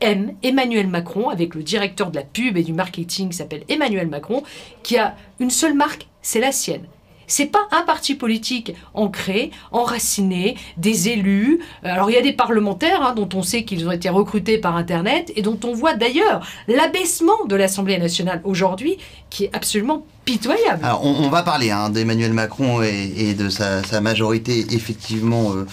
EM, 0.00 0.34
Emmanuel 0.42 0.88
Macron, 0.88 1.28
avec 1.28 1.54
le 1.54 1.62
directeur 1.62 2.10
de 2.10 2.16
la 2.16 2.24
pub 2.24 2.56
et 2.56 2.64
du 2.64 2.72
marketing 2.72 3.30
s'appelle 3.32 3.64
Emmanuel 3.68 4.08
Macron, 4.08 4.42
qui 4.82 4.98
a 4.98 5.14
une 5.38 5.50
seule 5.50 5.74
marque, 5.74 6.08
c'est 6.22 6.40
la 6.40 6.52
sienne. 6.52 6.86
C'est 7.26 7.46
pas 7.46 7.66
un 7.70 7.82
parti 7.82 8.14
politique 8.14 8.72
ancré, 8.94 9.50
enraciné, 9.72 10.56
des 10.76 11.08
élus. 11.08 11.60
Alors 11.82 12.10
il 12.10 12.14
y 12.14 12.18
a 12.18 12.22
des 12.22 12.32
parlementaires 12.32 13.02
hein, 13.02 13.14
dont 13.14 13.28
on 13.34 13.42
sait 13.42 13.64
qu'ils 13.64 13.86
ont 13.86 13.92
été 13.92 14.08
recrutés 14.08 14.58
par 14.58 14.76
Internet 14.76 15.32
et 15.36 15.42
dont 15.42 15.58
on 15.64 15.74
voit 15.74 15.94
d'ailleurs 15.94 16.46
l'abaissement 16.68 17.44
de 17.46 17.56
l'Assemblée 17.56 17.98
nationale 17.98 18.40
aujourd'hui 18.44 18.98
qui 19.30 19.44
est 19.44 19.50
absolument 19.54 20.06
pitoyable. 20.24 20.84
Alors 20.84 21.04
on, 21.04 21.28
va 21.28 21.42
parler 21.42 21.70
hein, 21.70 21.90
d'Emmanuel 21.90 22.32
Macron 22.32 22.82
et, 22.82 23.34
de 23.34 23.48
sa, 23.48 24.00
majorité 24.00 24.66
effectivement. 24.70 25.52
Euh, 25.52 25.66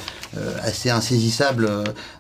assez 0.63 0.89
insaisissable 0.89 1.69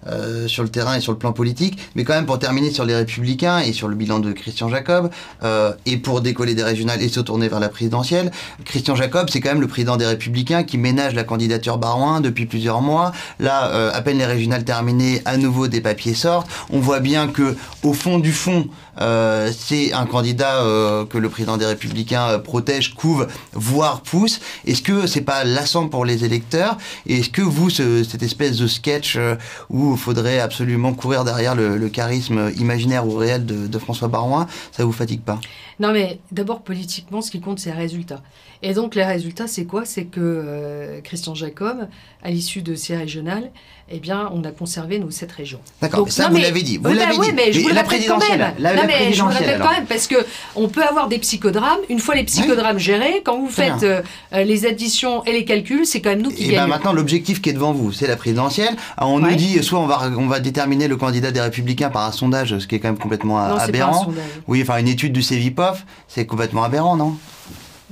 euh, 0.07 0.47
sur 0.47 0.63
le 0.63 0.69
terrain 0.69 0.95
et 0.95 1.01
sur 1.01 1.11
le 1.11 1.17
plan 1.17 1.31
politique. 1.33 1.77
Mais 1.95 2.03
quand 2.03 2.13
même, 2.13 2.25
pour 2.25 2.39
terminer 2.39 2.71
sur 2.71 2.85
les 2.85 2.95
Républicains 2.95 3.59
et 3.59 3.73
sur 3.73 3.87
le 3.87 3.95
bilan 3.95 4.19
de 4.19 4.31
Christian 4.31 4.69
Jacob, 4.69 5.09
euh, 5.43 5.73
et 5.85 5.97
pour 5.97 6.21
décoller 6.21 6.55
des 6.55 6.63
régionales 6.63 7.01
et 7.01 7.09
se 7.09 7.19
tourner 7.19 7.47
vers 7.47 7.59
la 7.59 7.69
présidentielle, 7.69 8.31
Christian 8.65 8.95
Jacob, 8.95 9.29
c'est 9.29 9.39
quand 9.39 9.49
même 9.49 9.61
le 9.61 9.67
président 9.67 9.97
des 9.97 10.05
Républicains 10.05 10.63
qui 10.63 10.77
ménage 10.77 11.13
la 11.13 11.23
candidature 11.23 11.77
Barouin 11.77 12.21
depuis 12.21 12.45
plusieurs 12.45 12.81
mois. 12.81 13.11
Là, 13.39 13.91
à 13.93 14.01
peine 14.01 14.17
les 14.17 14.25
régionales 14.25 14.63
terminées, 14.63 15.21
à 15.25 15.37
nouveau 15.37 15.67
des 15.67 15.81
papiers 15.81 16.13
sortent. 16.13 16.49
On 16.69 16.79
voit 16.79 16.99
bien 16.99 17.27
que, 17.27 17.55
au 17.83 17.93
fond 17.93 18.19
du 18.19 18.31
fond, 18.31 18.67
c'est 18.97 19.93
un 19.93 20.05
candidat 20.05 20.63
que 21.09 21.17
le 21.17 21.29
président 21.29 21.57
des 21.57 21.65
Républicains 21.65 22.39
protège, 22.39 22.93
couve, 22.93 23.27
voire 23.53 24.01
pousse. 24.01 24.39
Est-ce 24.65 24.81
que 24.81 25.07
c'est 25.07 25.21
pas 25.21 25.43
lassant 25.43 25.87
pour 25.87 26.05
les 26.05 26.25
électeurs? 26.25 26.77
Et 27.05 27.19
est-ce 27.19 27.29
que 27.29 27.41
vous, 27.41 27.69
ce, 27.69 28.03
cette 28.03 28.23
espèce 28.23 28.57
de 28.57 28.67
sketch 28.67 29.15
euh, 29.15 29.35
où 29.69 29.93
il 29.93 29.97
faudrait 29.97 30.39
absolument 30.39 30.93
courir 30.93 31.23
derrière 31.23 31.55
le, 31.55 31.89
charisme 31.89 32.51
imaginaire 32.57 33.05
ou 33.05 33.15
réel 33.15 33.45
de, 33.45 33.77
François 33.77 34.07
Barouin, 34.07 34.47
ça 34.71 34.85
vous 34.85 34.91
fatigue 34.91 35.21
pas? 35.21 35.39
Non, 35.79 35.91
mais 35.91 36.19
d'abord, 36.31 36.61
politiquement, 36.61 37.21
ce 37.21 37.31
qui 37.31 37.41
compte, 37.41 37.59
c'est 37.59 37.71
les 37.71 37.77
résultats. 37.77 38.21
Et 38.61 38.73
donc, 38.73 38.95
les 38.95 39.03
résultats, 39.03 39.47
c'est 39.47 39.65
quoi? 39.65 39.85
C'est 39.85 40.05
que 40.05 40.19
euh, 40.21 41.01
Christian 41.01 41.33
Jacob, 41.33 41.87
à 42.21 42.29
l'issue 42.29 42.61
de 42.61 42.75
ces 42.75 42.95
régionales, 42.95 43.51
eh 43.93 43.99
bien, 43.99 44.29
on 44.33 44.43
a 44.43 44.51
conservé 44.51 44.99
nos 44.99 45.11
sept 45.11 45.31
régions. 45.31 45.59
D'accord, 45.81 46.09
ça, 46.09 46.29
vous 46.29 46.37
l'avez 46.37 46.61
dit. 46.61 46.77
Vous 46.77 46.91
l'avez 46.91 47.17
dit. 47.17 47.31
mais 47.33 47.51
je 47.51 47.61
vous 47.61 47.69
le 47.69 47.75
répète 47.75 48.07
quand 48.07 48.19
même. 48.29 48.53
La, 48.59 48.75
non, 48.75 48.83
mais 48.87 49.13
je 49.13 49.21
vous 49.21 49.29
le 49.29 49.35
répète 49.35 49.59
quand 49.61 49.71
même, 49.71 49.85
parce 49.85 50.07
que 50.07 50.15
on 50.55 50.67
peut 50.67 50.83
avoir 50.83 51.07
des 51.07 51.19
psychodrames. 51.19 51.79
Une 51.89 51.99
fois 51.99 52.15
les 52.15 52.23
psychodrames 52.23 52.79
gérés, 52.79 53.21
quand 53.23 53.39
vous 53.39 53.49
faites 53.49 53.83
euh, 53.83 54.01
les 54.31 54.65
additions 54.65 55.23
et 55.25 55.31
les 55.31 55.45
calculs, 55.45 55.85
c'est 55.85 56.01
quand 56.01 56.11
même 56.11 56.21
nous 56.21 56.31
qui 56.31 56.43
et 56.43 56.45
eh 56.45 56.47
ben, 56.47 56.53
gagnons. 56.53 56.63
Ben 56.63 56.75
maintenant, 56.75 56.93
l'objectif 56.93 57.41
qui 57.41 57.49
est 57.49 57.53
devant 57.53 57.73
vous, 57.73 57.91
c'est 57.91 58.07
la 58.07 58.15
présidentielle. 58.15 58.75
on 58.97 59.19
nous 59.19 59.35
dit, 59.35 59.63
soit 59.63 59.79
on 59.79 59.87
va, 59.87 60.11
on 60.17 60.27
va 60.27 60.39
déterminer 60.39 60.87
le 60.87 60.97
candidat 60.97 61.31
des 61.31 61.41
Républicains 61.41 61.89
par 61.89 62.05
un 62.05 62.11
sondage, 62.11 62.57
ce 62.57 62.67
qui 62.67 62.75
est 62.75 62.79
quand 62.79 62.89
même 62.89 62.97
complètement 62.97 63.39
aberrant. 63.39 64.11
oui, 64.47 64.61
enfin, 64.61 64.77
une 64.77 64.87
étude 64.87 65.13
du 65.13 65.21
CEVIPOF, 65.21 65.85
c'est 66.07 66.25
complètement 66.25 66.63
aberrant, 66.63 66.95
non? 66.95 67.17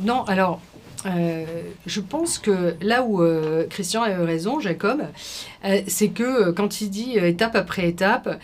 Non, 0.02 0.24
alors, 0.26 0.62
euh, 1.06 1.46
je 1.86 2.02
pense 2.02 2.40
que 2.40 2.76
là 2.82 3.04
où 3.04 3.22
euh, 3.22 3.66
Christian 3.68 4.04
a 4.04 4.18
raison, 4.18 4.60
Jacob, 4.60 5.04
euh, 5.66 5.82
c'est 5.88 6.10
que 6.10 6.52
quand 6.52 6.82
il 6.82 6.90
dit 6.90 7.18
étape 7.18 7.56
après 7.56 7.88
étape, 7.88 8.42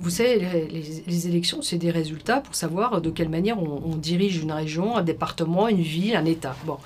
vous 0.00 0.08
savez, 0.08 0.70
les, 1.06 1.28
élections, 1.28 1.60
c'est 1.60 1.76
des 1.76 1.90
résultats 1.90 2.40
pour 2.40 2.54
savoir 2.54 3.02
de 3.02 3.10
quelle 3.10 3.28
manière 3.28 3.62
on, 3.62 3.94
dirige 3.96 4.38
une 4.38 4.52
région, 4.52 4.96
un 4.96 5.02
département, 5.02 5.68
une 5.68 5.82
ville, 5.82 6.16
un 6.16 6.24
État. 6.24 6.56
Bon. 6.64 6.78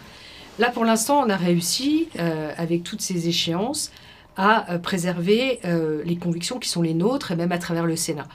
Là, 0.59 0.71
pour 0.71 0.85
l'instant, 0.85 1.23
on 1.25 1.31
a 1.31 1.37
réussi, 1.37 2.09
avec 2.57 2.83
toutes 2.83 3.01
ces 3.01 3.29
échéances, 3.29 3.93
à 4.37 4.81
préserver 4.83 5.61
les 6.05 6.17
convictions 6.17 6.59
qui 6.59 6.69
sont 6.69 6.83
les 6.83 6.95
nôtres, 6.95 7.31
et 7.31 7.37
même 7.37 7.53
à 7.53 7.59
travers 7.59 7.87
le 7.87 7.95
Sénat. 7.95 8.27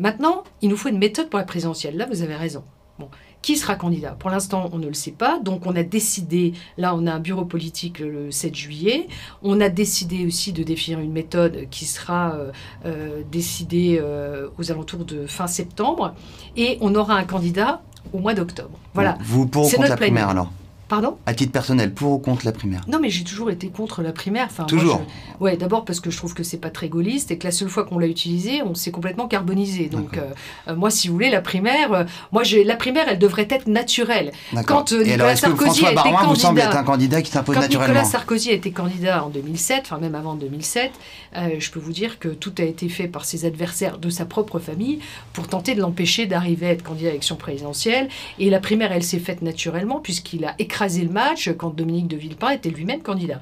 Maintenant, 0.00 0.42
il 0.60 0.70
nous 0.70 0.76
faut 0.76 0.88
une 0.88 0.98
méthode 0.98 1.28
pour 1.28 1.38
la 1.38 1.44
présidentielle. 1.44 1.96
Là, 1.96 2.06
vous 2.06 2.22
avez 2.22 2.34
raison. 2.34 2.64
Bon. 2.98 3.08
Qui 3.48 3.56
sera 3.56 3.76
candidat 3.76 4.10
Pour 4.10 4.28
l'instant, 4.28 4.68
on 4.74 4.78
ne 4.78 4.88
le 4.88 4.92
sait 4.92 5.10
pas. 5.10 5.40
Donc, 5.40 5.64
on 5.64 5.74
a 5.74 5.82
décidé, 5.82 6.52
là, 6.76 6.94
on 6.94 7.06
a 7.06 7.14
un 7.14 7.18
bureau 7.18 7.46
politique 7.46 8.00
le 8.00 8.30
7 8.30 8.54
juillet. 8.54 9.08
On 9.42 9.58
a 9.62 9.70
décidé 9.70 10.26
aussi 10.26 10.52
de 10.52 10.62
définir 10.62 11.00
une 11.00 11.12
méthode 11.12 11.66
qui 11.70 11.86
sera 11.86 12.34
euh, 12.34 12.52
euh, 12.84 13.22
décidée 13.32 13.98
euh, 14.02 14.48
aux 14.58 14.70
alentours 14.70 15.06
de 15.06 15.26
fin 15.26 15.46
septembre. 15.46 16.14
Et 16.58 16.76
on 16.82 16.94
aura 16.94 17.14
un 17.14 17.24
candidat 17.24 17.80
au 18.12 18.18
mois 18.18 18.34
d'octobre. 18.34 18.78
Voilà. 18.92 19.16
Vous 19.22 19.46
pour 19.46 19.64
C'est 19.64 19.78
notre 19.78 19.92
la 19.92 19.96
primaire 19.96 20.28
alors? 20.28 20.52
Pardon? 20.88 21.18
À 21.26 21.34
titre 21.34 21.52
personnel, 21.52 21.92
pour 21.92 22.12
ou 22.12 22.18
contre 22.18 22.46
la 22.46 22.52
primaire? 22.52 22.80
Non, 22.88 22.98
mais 23.00 23.10
j'ai 23.10 23.22
toujours 23.24 23.50
été 23.50 23.68
contre 23.68 24.00
la 24.02 24.12
primaire. 24.12 24.46
Enfin, 24.46 24.62
moi, 24.62 24.68
Toujours 24.68 25.02
je- 25.38 25.44
Ouais, 25.44 25.56
d'abord 25.56 25.84
parce 25.84 26.00
que 26.00 26.10
je 26.10 26.16
trouve 26.16 26.34
que 26.34 26.42
c'est 26.42 26.56
pas 26.58 26.70
très 26.70 26.88
gaulliste 26.88 27.30
et 27.30 27.38
que 27.38 27.44
la 27.44 27.52
seule 27.52 27.68
fois 27.68 27.84
qu'on 27.84 27.98
l'a 27.98 28.06
utilisé, 28.06 28.62
on 28.62 28.74
s'est 28.74 28.90
complètement 28.90 29.28
carbonisé. 29.28 29.88
Donc, 29.88 30.16
euh, 30.16 30.22
euh, 30.68 30.74
moi, 30.74 30.90
si 30.90 31.08
vous 31.08 31.14
voulez, 31.14 31.30
la 31.30 31.40
primaire, 31.42 31.92
euh, 31.92 32.04
moi, 32.32 32.42
j'ai 32.42 32.64
la 32.64 32.74
primaire, 32.76 33.06
elle 33.08 33.18
devrait 33.18 33.46
être 33.50 33.66
naturelle. 33.68 34.32
Quand 34.66 34.92
euh, 34.92 34.96
alors, 34.96 35.06
Nicolas 35.06 35.34
que 35.34 35.40
Sarkozy 35.40 35.64
François 35.64 35.88
a 35.88 35.92
été 35.92 36.02
Barouin 36.02 36.22
vous 36.28 36.34
semble 36.34 36.58
être 36.60 36.64
candidat, 36.66 36.80
un 36.80 36.84
candidat 36.84 37.22
qui 37.22 37.30
s'impose 37.30 37.54
quand 37.54 37.60
naturellement 37.60 37.92
Nicolas 37.92 38.10
Sarkozy 38.10 38.50
a 38.50 38.54
été 38.54 38.70
candidat 38.72 39.24
en 39.24 39.28
2007, 39.28 39.82
enfin 39.84 39.98
même 39.98 40.14
avant 40.14 40.34
2007, 40.34 40.90
euh, 41.36 41.48
je 41.58 41.70
peux 41.70 41.78
vous 41.80 41.92
dire 41.92 42.18
que 42.18 42.28
tout 42.28 42.52
a 42.58 42.62
été 42.62 42.88
fait 42.88 43.08
par 43.08 43.24
ses 43.26 43.44
adversaires 43.44 43.98
de 43.98 44.08
sa 44.10 44.24
propre 44.24 44.58
famille 44.58 45.00
pour 45.34 45.48
tenter 45.48 45.74
de 45.74 45.80
l'empêcher 45.80 46.26
d'arriver 46.26 46.66
à 46.66 46.70
être 46.70 46.82
candidat 46.82 47.08
à 47.08 47.10
l'élection 47.10 47.36
présidentielle. 47.36 48.08
Et 48.38 48.48
la 48.50 48.58
primaire, 48.60 48.90
elle 48.92 49.02
s'est 49.04 49.18
faite 49.18 49.42
naturellement 49.42 50.00
puisqu'il 50.00 50.44
a 50.46 50.54
le 50.86 51.10
match 51.10 51.50
quand 51.56 51.70
Dominique 51.70 52.08
de 52.08 52.16
Villepin 52.16 52.50
était 52.50 52.70
lui-même 52.70 53.02
candidat. 53.02 53.40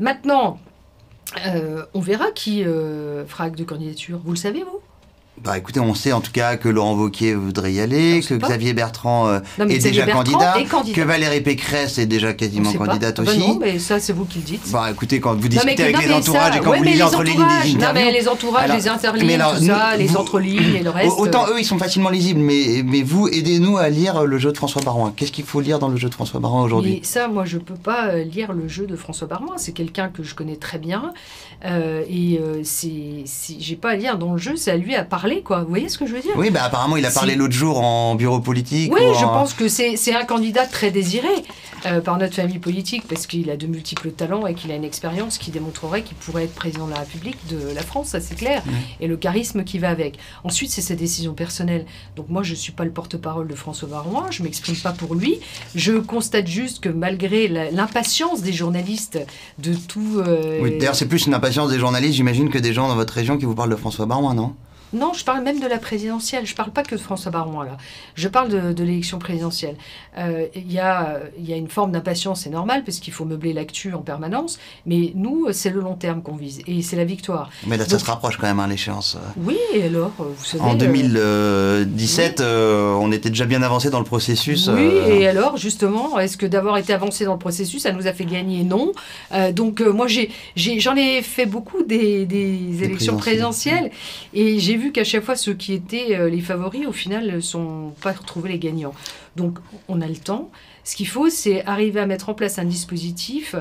Maintenant, 0.00 0.58
euh, 1.46 1.84
on 1.94 2.00
verra 2.00 2.30
qui 2.30 2.64
euh, 2.64 3.26
fera 3.26 3.44
acte 3.44 3.58
de 3.58 3.64
candidature. 3.64 4.20
Vous 4.24 4.30
le 4.30 4.36
savez, 4.36 4.62
vous? 4.62 4.80
Bah 5.44 5.56
écoutez, 5.58 5.80
on 5.80 5.94
sait 5.94 6.12
en 6.12 6.20
tout 6.20 6.32
cas 6.32 6.56
que 6.56 6.68
Laurent 6.68 6.94
Wauquiez 6.94 7.34
voudrait 7.34 7.72
y 7.72 7.80
aller, 7.80 8.20
que 8.26 8.34
pas. 8.34 8.48
Xavier 8.48 8.72
Bertrand 8.74 9.28
euh, 9.28 9.40
Non, 9.58 9.66
est 9.68 9.78
déjà 9.78 10.06
candidat, 10.06 10.54
que 10.94 11.00
Valérie 11.00 11.40
Pécresse 11.40 11.98
est 11.98 12.06
déjà 12.06 12.32
quasiment 12.34 12.72
candidate 12.72 13.16
Ah 13.18 13.22
bah 13.22 13.30
aussi. 13.30 13.40
non, 13.40 13.58
mais 13.60 13.78
ça, 13.78 14.00
c'est 14.00 14.12
vous 14.12 14.24
qui 14.24 14.38
le 14.38 14.44
dites. 14.44 14.70
Bah 14.70 14.88
écoutez, 14.90 15.20
quand 15.20 15.34
vous 15.34 15.48
discutez 15.48 15.74
que- 15.76 15.82
avec 15.82 15.94
non, 15.96 16.00
les 16.02 16.12
entourages 16.12 16.52
ça- 16.52 16.58
et 16.58 16.62
quand 16.62 16.70
ouais, 16.70 16.78
vous 16.78 16.84
lisez 16.84 16.96
les 16.96 17.02
entre 17.02 17.22
les 17.22 17.30
lignes 17.30 17.38
des 17.78 17.84
Non, 17.84 17.88
mais 17.94 18.12
les 18.12 18.28
entourages, 18.28 18.64
Alors, 18.64 18.76
les 18.76 18.88
interlignes, 18.88 19.30
alors, 19.32 19.58
tout 19.58 19.64
ça, 19.64 19.96
les 19.96 20.16
entrelignes 20.16 20.74
et 20.76 20.82
le 20.82 20.90
reste. 20.90 21.18
Autant 21.18 21.46
eux, 21.48 21.58
ils 21.60 21.64
sont 21.64 21.78
facilement 21.78 22.10
lisibles, 22.10 22.40
mais, 22.40 22.82
mais 22.84 23.02
vous, 23.02 23.28
aidez-nous 23.28 23.78
à 23.78 23.88
lire 23.88 24.24
le 24.24 24.38
jeu 24.38 24.52
de 24.52 24.56
François 24.56 24.82
Barouin. 24.82 25.12
Qu'est-ce 25.16 25.32
qu'il 25.32 25.44
faut 25.44 25.60
lire 25.60 25.78
dans 25.78 25.88
le 25.88 25.96
jeu 25.96 26.08
de 26.08 26.14
François 26.14 26.40
Barouin 26.40 26.62
aujourd'hui? 26.64 26.98
Mais 27.00 27.06
ça, 27.06 27.28
moi, 27.28 27.44
je 27.44 27.58
peux 27.58 27.74
pas 27.74 28.08
euh, 28.08 28.24
lire 28.24 28.52
le 28.52 28.68
jeu 28.68 28.86
de 28.86 28.96
François 28.96 29.26
Barouin. 29.28 29.54
C'est 29.56 29.72
quelqu'un 29.72 30.08
que 30.08 30.22
je 30.22 30.34
connais 30.34 30.56
très 30.56 30.78
bien. 30.78 31.12
Euh, 31.64 32.02
et 32.08 32.38
euh, 32.40 32.60
c'est- 32.64 33.24
j'ai 33.58 33.76
pas 33.76 33.90
à 33.90 33.96
lire 33.96 34.16
dans 34.18 34.32
le 34.32 34.38
jeu, 34.38 34.54
c'est 34.56 34.70
à 34.70 34.76
lui 34.76 34.94
à 34.94 35.04
parler, 35.04 35.27
quoi. 35.36 35.62
Vous 35.62 35.68
voyez 35.68 35.88
ce 35.88 35.98
que 35.98 36.06
je 36.06 36.14
veux 36.14 36.20
dire? 36.20 36.32
Oui, 36.36 36.50
bah 36.50 36.62
apparemment, 36.64 36.96
il 36.96 37.06
a 37.06 37.10
parlé 37.10 37.34
l'autre 37.36 37.54
jour 37.54 37.80
en 37.80 38.14
bureau 38.14 38.40
politique. 38.40 38.92
Oui, 38.92 39.00
ou 39.10 39.14
je 39.14 39.24
en- 39.24 39.28
pense 39.28 39.54
que 39.54 39.68
c'est, 39.68 39.96
un 40.14 40.24
candidat 40.24 40.66
très 40.66 40.90
désiré 40.90 41.28
euh, 41.86 42.00
par 42.00 42.18
notre 42.18 42.34
famille 42.34 42.58
politique 42.58 43.04
parce 43.08 43.26
qu'il 43.26 43.50
a 43.50 43.56
de 43.56 43.66
multiples 43.66 44.10
talents 44.10 44.46
et 44.46 44.54
qu'il 44.54 44.70
a 44.72 44.74
une 44.74 44.84
expérience 44.84 45.38
qui 45.38 45.50
démontrerait 45.50 46.02
qu'il 46.02 46.16
pourrait 46.16 46.44
être 46.44 46.54
président 46.54 46.86
de 46.86 46.92
la 46.92 46.98
République 47.00 47.36
de 47.48 47.58
la 47.74 47.82
France, 47.82 48.08
ça 48.08 48.20
c'est 48.20 48.34
clair, 48.34 48.62
et 49.00 49.06
le 49.06 49.16
charisme 49.16 49.62
qui 49.64 49.78
va 49.78 49.90
avec. 49.90 50.18
Ensuite, 50.44 50.70
c'est 50.70 50.80
sa 50.82 50.94
décision 50.94 51.34
personnelle. 51.34 51.86
Donc 52.16 52.28
moi, 52.28 52.42
je 52.42 52.54
suis 52.54 52.72
pas 52.72 52.84
le 52.84 52.90
porte-parole 52.90 53.46
de 53.46 53.54
François 53.54 53.88
Barouin, 53.88 54.26
je 54.30 54.42
m'exprime 54.42 54.76
pas 54.76 54.92
pour 54.92 55.14
lui. 55.14 55.38
Je 55.74 55.92
constate 55.92 56.46
juste 56.48 56.80
que 56.80 56.88
malgré 56.88 57.48
l'impatience 57.48 58.42
des 58.42 58.52
journalistes 58.52 59.18
de 59.58 59.74
tout... 59.74 60.18
euh, 60.26 60.58
Oui, 60.60 60.78
D'ailleurs, 60.78 60.94
c'est 60.96 61.06
plus 61.06 61.26
une 61.26 61.34
impatience 61.34 61.70
des 61.70 61.78
journalistes, 61.78 62.14
j'imagine, 62.14 62.50
que 62.50 62.58
des 62.58 62.72
gens 62.72 62.88
dans 62.88 62.96
votre 62.96 63.14
région 63.14 63.38
qui 63.38 63.44
vous 63.44 63.54
parlent 63.54 63.70
de 63.70 63.76
François 63.76 64.06
Barouin, 64.06 64.34
non? 64.34 64.54
Non, 64.92 65.12
je 65.12 65.24
parle 65.24 65.42
même 65.42 65.60
de 65.60 65.66
la 65.66 65.78
présidentielle. 65.78 66.46
Je 66.46 66.54
parle 66.54 66.70
pas 66.70 66.82
que 66.82 66.94
de 66.94 67.00
François 67.00 67.30
Barouin, 67.30 67.64
là. 67.64 67.76
Je 68.14 68.28
parle 68.28 68.48
de, 68.48 68.72
de 68.72 68.84
l'élection 68.84 69.18
présidentielle. 69.18 69.76
Euh, 70.16 70.46
Il 70.54 70.72
y, 70.72 70.78
a, 70.78 71.20
il 71.38 71.48
y 71.48 71.52
a 71.52 71.56
une 71.56 71.68
forme 71.68 71.92
d'impatience, 71.92 72.42
c'est 72.42 72.50
normal, 72.50 72.84
parce 72.84 72.98
qu'il 72.98 73.12
faut 73.12 73.24
meubler 73.24 73.52
l'actu 73.52 73.92
en 73.94 74.00
permanence. 74.00 74.58
Mais 74.86 75.12
nous, 75.14 75.46
c'est 75.52 75.70
le 75.70 75.80
long 75.80 75.94
terme 75.94 76.22
qu'on 76.22 76.36
vise. 76.36 76.60
Et 76.66 76.82
c'est 76.82 76.96
la 76.96 77.04
victoire. 77.04 77.50
Mais 77.66 77.76
là, 77.76 77.84
ça 77.84 77.98
se 77.98 78.04
rapproche 78.04 78.38
quand 78.38 78.46
même, 78.46 78.60
hein, 78.60 78.66
l'échéance. 78.66 79.18
Oui, 79.36 79.58
et 79.74 79.82
alors, 79.84 80.12
euh, 80.20 80.24
vous 80.36 80.44
savez... 80.44 80.62
En 80.64 80.74
euh, 80.74 81.84
2017, 81.84 82.40
euh, 82.40 82.94
on 82.94 83.12
était 83.12 83.28
déjà 83.28 83.44
bien 83.44 83.62
avancé 83.62 83.90
dans 83.90 83.98
le 83.98 84.04
processus. 84.04 84.68
Oui, 84.68 84.80
euh, 84.80 85.06
et 85.20 85.28
alors, 85.28 85.56
justement, 85.56 86.18
est-ce 86.18 86.36
que 86.36 86.46
d'avoir 86.46 86.78
été 86.78 86.92
avancé 86.92 87.24
dans 87.24 87.34
le 87.34 87.38
processus, 87.38 87.82
ça 87.82 87.92
nous 87.92 88.06
a 88.06 88.12
fait 88.12 88.24
gagner? 88.24 88.64
Non. 88.64 88.92
Donc, 89.54 89.80
moi, 89.80 90.06
j'en 90.56 90.96
ai 90.96 91.22
fait 91.22 91.46
beaucoup 91.46 91.82
des, 91.82 92.24
des 92.26 92.82
élections 92.82 93.16
présidentielles. 93.16 93.90
présidentielles, 93.90 93.90
et 94.32 94.58
j'ai 94.58 94.77
vu 94.78 94.92
qu'à 94.92 95.04
chaque 95.04 95.24
fois, 95.24 95.36
ceux 95.36 95.54
qui 95.54 95.72
étaient 95.72 96.16
euh, 96.16 96.30
les 96.30 96.40
favoris, 96.40 96.86
au 96.86 96.92
final, 96.92 97.30
ne 97.30 97.40
sont 97.40 97.92
pas 98.00 98.12
retrouvés 98.12 98.50
les 98.50 98.58
gagnants. 98.58 98.94
Donc, 99.36 99.58
on 99.88 100.00
a 100.00 100.06
le 100.06 100.16
temps. 100.16 100.50
Ce 100.88 100.96
qu'il 100.96 101.06
faut, 101.06 101.28
c'est 101.28 101.62
arriver 101.66 102.00
à 102.00 102.06
mettre 102.06 102.30
en 102.30 102.34
place 102.34 102.58
un 102.58 102.64
dispositif 102.64 103.54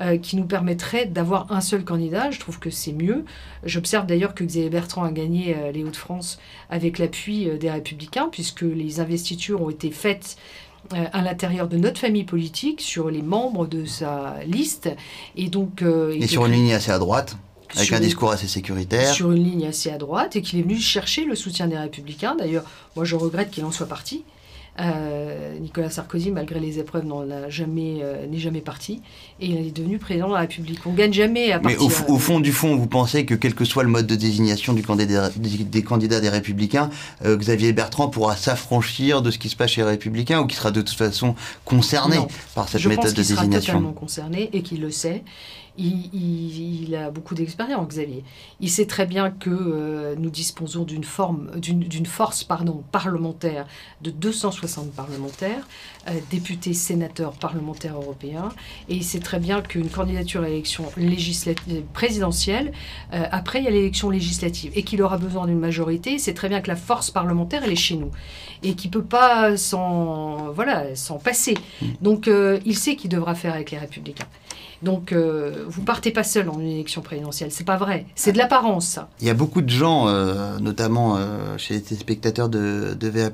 euh, 0.00 0.16
qui 0.16 0.36
nous 0.36 0.46
permettrait 0.46 1.04
d'avoir 1.04 1.52
un 1.52 1.60
seul 1.60 1.84
candidat. 1.84 2.30
Je 2.30 2.40
trouve 2.40 2.58
que 2.58 2.70
c'est 2.70 2.94
mieux. 2.94 3.26
J'observe 3.64 4.06
d'ailleurs 4.06 4.34
que 4.34 4.44
Xavier 4.44 4.70
Bertrand 4.70 5.04
a 5.04 5.12
gagné 5.12 5.54
euh, 5.54 5.72
les 5.72 5.84
Hauts-de-France 5.84 6.38
avec 6.70 6.98
l'appui 6.98 7.50
euh, 7.50 7.58
des 7.58 7.70
Républicains, 7.70 8.30
puisque 8.32 8.62
les 8.62 8.98
investitures 8.98 9.60
ont 9.60 9.68
été 9.68 9.90
faites 9.90 10.38
à 11.12 11.20
l'intérieur 11.20 11.68
de 11.68 11.76
notre 11.76 12.00
famille 12.00 12.24
politique 12.24 12.80
sur 12.80 13.10
les 13.10 13.20
membres 13.20 13.66
de 13.66 13.84
sa 13.84 14.36
liste. 14.46 14.88
Et 15.36 15.48
donc. 15.48 15.82
Et 15.82 16.26
sur 16.26 16.46
une 16.46 16.52
ligne 16.52 16.72
assez 16.72 16.90
à 16.90 16.98
droite, 16.98 17.36
avec 17.76 17.86
sur 17.86 17.94
un 17.96 17.98
une- 17.98 18.04
discours 18.04 18.30
assez 18.32 18.46
sécuritaire. 18.48 19.12
sur 19.14 19.30
une 19.32 19.42
ligne 19.44 19.66
assez 19.66 19.90
à 19.90 19.98
droite 19.98 20.36
et 20.36 20.42
qu'il 20.42 20.58
est 20.58 20.62
venu 20.62 20.78
chercher 20.78 21.24
le 21.24 21.34
soutien 21.34 21.66
des 21.68 21.78
Républicains. 21.78 22.34
D'ailleurs, 22.38 22.64
moi 22.96 23.04
je 23.04 23.16
regrette 23.16 23.50
qu'il 23.50 23.64
en 23.64 23.70
soit 23.70 23.86
parti. 23.86 24.24
Euh, 24.78 25.58
Nicolas 25.58 25.90
Sarkozy, 25.90 26.30
malgré 26.30 26.58
les 26.60 26.78
épreuves, 26.78 27.04
n'en 27.04 27.28
a 27.30 27.50
jamais, 27.50 27.98
euh, 28.02 28.24
n'est 28.26 28.38
jamais 28.38 28.60
parti 28.60 29.02
et 29.40 29.46
il 29.46 29.66
est 29.66 29.76
devenu 29.76 29.98
président 29.98 30.28
de 30.28 30.32
la 30.34 30.40
République. 30.40 30.78
On 30.86 30.92
gagne 30.92 31.12
jamais 31.12 31.50
à 31.52 31.56
Mais 31.58 31.74
partir. 31.74 31.82
au, 31.82 31.88
f- 31.90 32.04
au 32.08 32.18
fond 32.18 32.40
du 32.40 32.52
fond, 32.52 32.76
vous 32.76 32.86
pensez 32.86 33.26
que 33.26 33.34
quel 33.34 33.54
que 33.54 33.64
soit 33.66 33.82
le 33.82 33.90
mode 33.90 34.06
de 34.06 34.14
désignation 34.14 34.72
du 34.72 34.82
candidat, 34.82 35.28
des, 35.36 35.64
des 35.64 35.82
candidats 35.82 36.20
des 36.20 36.30
Républicains, 36.30 36.88
euh, 37.26 37.36
Xavier 37.36 37.72
Bertrand 37.74 38.08
pourra 38.08 38.36
s'affranchir 38.36 39.20
de 39.22 39.30
ce 39.30 39.38
qui 39.38 39.48
se 39.50 39.56
passe 39.56 39.72
chez 39.72 39.82
les 39.82 39.88
Républicains 39.88 40.40
ou 40.40 40.46
qui 40.46 40.56
sera 40.56 40.70
de 40.70 40.80
toute 40.80 40.96
façon 40.96 41.34
concerné 41.64 42.16
Non. 42.16 42.28
par 42.54 42.68
cette 42.68 42.80
Je 42.80 42.88
méthode 42.88 43.06
pense 43.06 43.10
de 43.14 43.16
qu'il 43.16 43.24
sera 43.26 43.40
désignation? 43.42 43.72
totalement 43.74 43.92
concerné 43.92 44.48
et 44.52 44.62
qu'il 44.62 44.80
le 44.80 44.90
sait. 44.92 45.24
Il, 45.78 46.10
il- 46.14 46.82
il 46.84 46.94
a 46.96 47.10
beaucoup 47.10 47.34
d'expérience, 47.34 47.88
Xavier. 47.88 48.24
Il 48.60 48.70
sait 48.70 48.86
très 48.86 49.06
bien 49.06 49.30
que 49.30 49.50
euh, 49.50 50.14
nous 50.18 50.30
disposons 50.30 50.84
d'une 50.84 51.04
forme, 51.04 51.50
d'une 51.60 52.06
force 52.06 52.44
pardon, 52.44 52.82
parlementaire 52.92 53.66
de 54.02 54.10
260 54.10 54.92
parlementaires, 54.92 55.66
euh, 56.08 56.12
députés, 56.30 56.74
sénateurs, 56.74 57.32
parlementaires 57.32 57.96
européens, 57.96 58.48
et 58.88 58.94
il 58.96 59.04
sait 59.04 59.20
très 59.20 59.38
bien 59.38 59.62
qu'une 59.62 59.88
candidature 59.88 60.42
à 60.42 60.48
l'élection 60.48 60.84
présidentielle, 61.92 62.72
euh, 63.12 63.24
après 63.30 63.60
il 63.60 63.64
y 63.64 63.68
a 63.68 63.70
l'élection 63.70 64.10
législative, 64.10 64.72
et 64.74 64.82
qu'il 64.82 65.02
aura 65.02 65.18
besoin 65.18 65.46
d'une 65.46 65.58
majorité. 65.58 66.18
C'est 66.18 66.34
très 66.34 66.48
bien 66.48 66.60
que 66.60 66.68
la 66.68 66.76
force 66.76 67.10
parlementaire 67.10 67.62
elle 67.64 67.72
est 67.72 67.76
chez 67.76 67.96
nous 67.96 68.10
et 68.62 68.74
qu'il 68.74 68.90
peut 68.90 69.04
pas 69.04 69.56
s'en 69.56 70.50
voilà 70.52 70.84
passer. 71.22 71.54
Donc 72.00 72.28
euh, 72.28 72.58
il 72.66 72.76
sait 72.76 72.96
qu'il 72.96 73.10
devra 73.10 73.34
faire 73.34 73.54
avec 73.54 73.70
les 73.70 73.78
Républicains. 73.78 74.26
Donc 74.82 75.12
euh, 75.12 75.64
vous 75.68 75.82
partez 75.82 76.10
pas 76.10 76.24
seul 76.24 76.48
en 76.48 76.58
une 76.58 76.68
élection 76.68 77.02
présidentielle, 77.02 77.50
c'est 77.52 77.64
pas 77.64 77.76
vrai, 77.76 78.06
c'est 78.14 78.32
de 78.32 78.38
l'apparence 78.38 78.86
ça. 78.86 79.08
Il 79.20 79.26
y 79.26 79.30
a 79.30 79.34
beaucoup 79.34 79.60
de 79.60 79.68
gens, 79.70 80.08
euh, 80.08 80.58
notamment 80.58 81.16
euh, 81.16 81.58
chez 81.58 81.74
les 81.90 81.96
spectateurs 81.96 82.48
de, 82.48 82.96
de 82.98 83.08
VA+, 83.08 83.30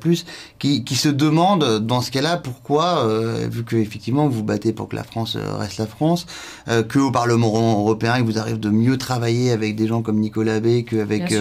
qui, 0.59 0.85
qui 0.85 0.96
se 0.96 1.09
demandent 1.09 1.78
dans 1.78 2.00
ce 2.00 2.11
cas-là 2.11 2.37
pourquoi, 2.37 3.06
euh, 3.06 3.46
vu 3.50 3.64
que 3.64 3.76
effectivement 3.76 4.28
vous 4.28 4.42
battez 4.42 4.72
pour 4.72 4.88
que 4.88 4.96
la 4.96 5.04
France 5.04 5.37
reste 5.37 5.78
la 5.78 5.87
France, 5.87 6.26
euh, 6.68 6.82
que 6.82 6.98
au 6.98 7.11
Parlement 7.11 7.80
européen 7.80 8.16
il 8.18 8.24
vous 8.24 8.38
arrive 8.38 8.59
de 8.59 8.70
mieux 8.70 8.98
travailler 8.98 9.52
avec 9.52 9.76
des 9.76 9.87
gens 9.87 10.02
comme 10.02 10.18
Nicolas 10.18 10.61
Bay, 10.61 10.85
qu'avec 10.85 11.32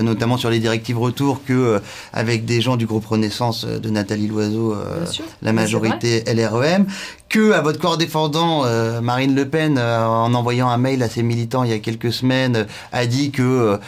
notamment 0.00 0.36
sur 0.36 0.50
les 0.50 0.60
directives 0.60 0.98
retour, 0.98 1.42
que 1.44 1.52
euh, 1.52 1.78
avec 2.12 2.44
des 2.44 2.60
gens 2.60 2.76
du 2.76 2.86
groupe 2.86 3.06
Renaissance 3.06 3.64
de 3.64 3.90
Nathalie 3.90 4.28
Loiseau, 4.28 4.74
euh, 4.74 5.04
la 5.42 5.52
majorité 5.52 6.24
LREM, 6.26 6.86
que 7.30 7.52
à 7.52 7.60
votre 7.62 7.78
corps 7.78 7.96
défendant, 7.96 8.64
euh, 8.64 9.00
Marine 9.00 9.36
Le 9.36 9.48
Pen, 9.48 9.78
euh, 9.78 10.04
en 10.04 10.34
envoyant 10.34 10.68
un 10.68 10.76
mail 10.76 11.00
à 11.02 11.08
ses 11.08 11.22
militants 11.22 11.62
il 11.62 11.70
y 11.70 11.72
a 11.72 11.78
quelques 11.78 12.12
semaines, 12.12 12.56
euh, 12.56 12.64
a 12.92 13.06
dit 13.06 13.30
que 13.30 13.78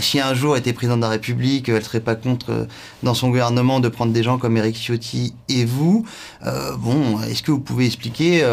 si 0.00 0.20
un 0.20 0.32
jour 0.32 0.54
elle 0.54 0.60
était 0.60 0.72
présidente 0.72 1.00
de 1.00 1.04
la 1.04 1.10
République, 1.10 1.68
elle 1.68 1.82
serait 1.82 1.98
pas 1.98 2.14
contre 2.14 2.68
dans 3.02 3.14
son 3.14 3.28
gouvernement 3.28 3.80
de 3.80 3.88
prendre 3.88 4.12
des 4.12 4.22
gens 4.22 4.38
comme 4.38 4.56
Éric 4.56 4.76
Ciotti 4.76 5.34
et 5.48 5.64
vous. 5.64 6.06
Bon, 6.78 7.20
est-ce 7.22 7.42
que 7.42 7.50
vous 7.50 7.58
pouvez 7.58 7.86
expliquer 7.86 8.46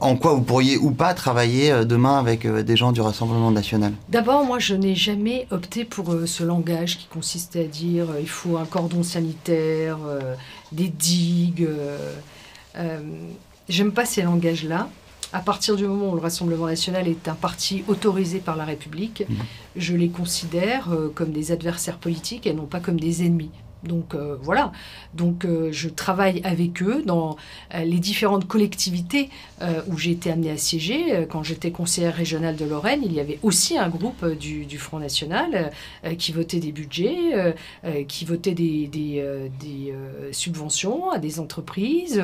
en 0.00 0.16
quoi 0.16 0.34
vous 0.34 0.42
pourriez 0.42 0.76
ou 0.76 0.90
pas 0.90 1.14
travailler 1.14 1.84
demain 1.86 2.18
avec 2.18 2.46
des 2.46 2.76
gens 2.76 2.92
du 2.92 3.00
Rassemblement 3.00 3.50
national? 3.50 3.94
D'abord, 4.10 4.44
moi, 4.44 4.58
je 4.58 4.74
n'ai 4.74 4.94
jamais 4.94 5.46
opté 5.50 5.84
pour 5.86 6.14
ce 6.26 6.44
langage 6.44 6.98
qui 6.98 7.06
consiste 7.06 7.56
à 7.56 7.64
dire 7.64 8.08
il 8.20 8.28
faut 8.28 8.58
un 8.58 8.66
cordon 8.66 9.02
sanitaire, 9.02 9.98
des 10.72 10.88
digues. 10.88 11.68
J'aime 13.68 13.92
pas 13.92 14.04
ces 14.04 14.22
langages-là. 14.22 14.88
À 15.32 15.40
partir 15.40 15.74
du 15.74 15.84
moment 15.86 16.10
où 16.12 16.14
le 16.14 16.20
Rassemblement 16.20 16.66
national 16.66 17.08
est 17.08 17.26
un 17.26 17.34
parti 17.34 17.82
autorisé 17.88 18.38
par 18.38 18.56
la 18.56 18.64
République, 18.64 19.24
Mhm. 19.28 19.36
je 19.76 19.94
les 19.96 20.08
considère 20.08 20.92
euh, 20.92 21.10
comme 21.12 21.32
des 21.32 21.50
adversaires 21.50 21.98
politiques 21.98 22.46
et 22.46 22.52
non 22.54 22.66
pas 22.66 22.78
comme 22.78 23.00
des 23.00 23.24
ennemis. 23.24 23.50
Donc 23.84 24.14
euh, 24.14 24.36
voilà, 24.40 24.72
donc 25.14 25.44
euh, 25.44 25.70
je 25.70 25.88
travaille 25.88 26.40
avec 26.44 26.82
eux 26.82 27.02
dans 27.04 27.36
euh, 27.74 27.84
les 27.84 27.98
différentes 27.98 28.46
collectivités 28.46 29.30
où 29.86 29.96
j'ai 29.96 30.10
été 30.10 30.30
amenée 30.30 30.50
à 30.50 30.58
siéger. 30.58 31.26
Quand 31.30 31.42
j'étais 31.42 31.70
conseillère 31.70 32.14
régionale 32.14 32.56
de 32.56 32.66
Lorraine, 32.66 33.00
il 33.02 33.12
y 33.12 33.20
avait 33.20 33.38
aussi 33.42 33.78
un 33.78 33.88
groupe 33.88 34.26
du, 34.26 34.78
Front 34.78 34.98
National 34.98 35.72
qui 36.18 36.32
votait 36.32 36.60
des 36.60 36.70
budgets, 36.70 37.54
qui 38.06 38.26
votait 38.26 38.52
des, 38.52 38.86
des, 38.88 39.94
subventions 40.32 41.10
à 41.10 41.18
des 41.18 41.40
entreprises, 41.40 42.22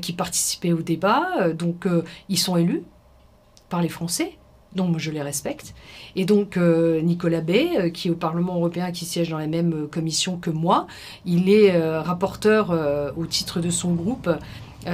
qui 0.00 0.12
participaient 0.12 0.72
au 0.72 0.82
débat. 0.82 1.52
Donc 1.54 1.88
ils 2.28 2.38
sont 2.38 2.56
élus 2.56 2.84
par 3.68 3.82
les 3.82 3.88
Français. 3.88 4.36
Donc 4.76 4.98
je 4.98 5.10
les 5.10 5.22
respecte. 5.22 5.74
Et 6.14 6.24
donc 6.24 6.56
euh, 6.56 7.00
Nicolas 7.00 7.40
Bay, 7.40 7.70
euh, 7.76 7.90
qui 7.90 8.08
est 8.08 8.10
au 8.10 8.14
Parlement 8.14 8.56
européen, 8.56 8.92
qui 8.92 9.04
siège 9.04 9.30
dans 9.30 9.38
la 9.38 9.46
même 9.46 9.72
euh, 9.72 9.86
commission 9.86 10.36
que 10.36 10.50
moi, 10.50 10.86
il 11.24 11.50
est 11.50 11.76
rapporteur 11.98 12.70
au 13.16 13.26
titre 13.26 13.60
de 13.60 13.70
son 13.70 13.94
groupe 13.94 14.30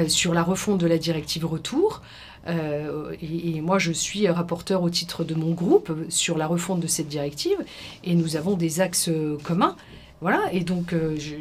sur 0.09 0.33
la 0.33 0.43
refonte 0.43 0.79
de 0.79 0.87
la 0.87 0.99
directive 0.99 1.45
retour. 1.45 2.03
Et, 2.49 3.61
moi, 3.61 3.79
je 3.79 3.93
suis 3.93 4.29
rapporteur 4.29 4.83
au 4.83 4.91
titre 4.91 5.25
de 5.25 5.35
mon 5.35 5.51
groupe 5.53 5.93
sur 6.09 6.39
la 6.39 6.47
refonte 6.47 6.81
de 6.81 6.87
cette 6.87 7.09
directive. 7.09 7.59
Et 8.05 8.15
nous 8.15 8.37
avons 8.37 8.55
des 8.55 8.81
axes 8.81 9.11
communs. 9.43 9.77
Voilà, 10.23 10.41
et 10.53 10.61
donc 10.61 10.93
euh, 10.93 11.17
je- 11.19 11.35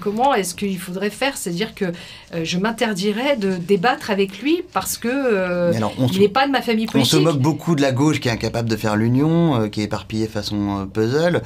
comment 0.00 0.34
est-ce 0.34 0.54
qu'il 0.54 0.76
faudrait 0.78 1.08
faire? 1.10 1.36
C'est-à-dire 1.36 1.74
que 1.74 1.84
euh, 2.34 2.40
je 2.42 2.58
m'interdirais 2.58 3.36
de 3.36 3.52
débattre 3.54 4.10
avec 4.10 4.40
lui 4.42 4.62
parce 4.72 4.98
que 4.98 5.08
euh, 5.08 5.72
alors, 5.74 5.92
on 5.98 6.08
il 6.08 6.18
n'est 6.20 6.28
pas 6.28 6.46
de 6.48 6.52
ma 6.52 6.62
famille 6.62 6.86
On 6.88 6.92
politique. 6.92 7.12
se 7.12 7.16
moque 7.18 7.38
beaucoup 7.38 7.76
de 7.76 7.82
la 7.82 7.92
gauche 7.92 8.18
qui 8.18 8.28
est 8.28 8.32
incapable 8.32 8.68
de 8.68 8.76
faire 8.76 8.96
l'union, 8.96 9.68
qui 9.68 9.82
est 9.82 9.84
éparpillée 9.84 10.26
façon 10.26 10.88
puzzle. 10.92 11.42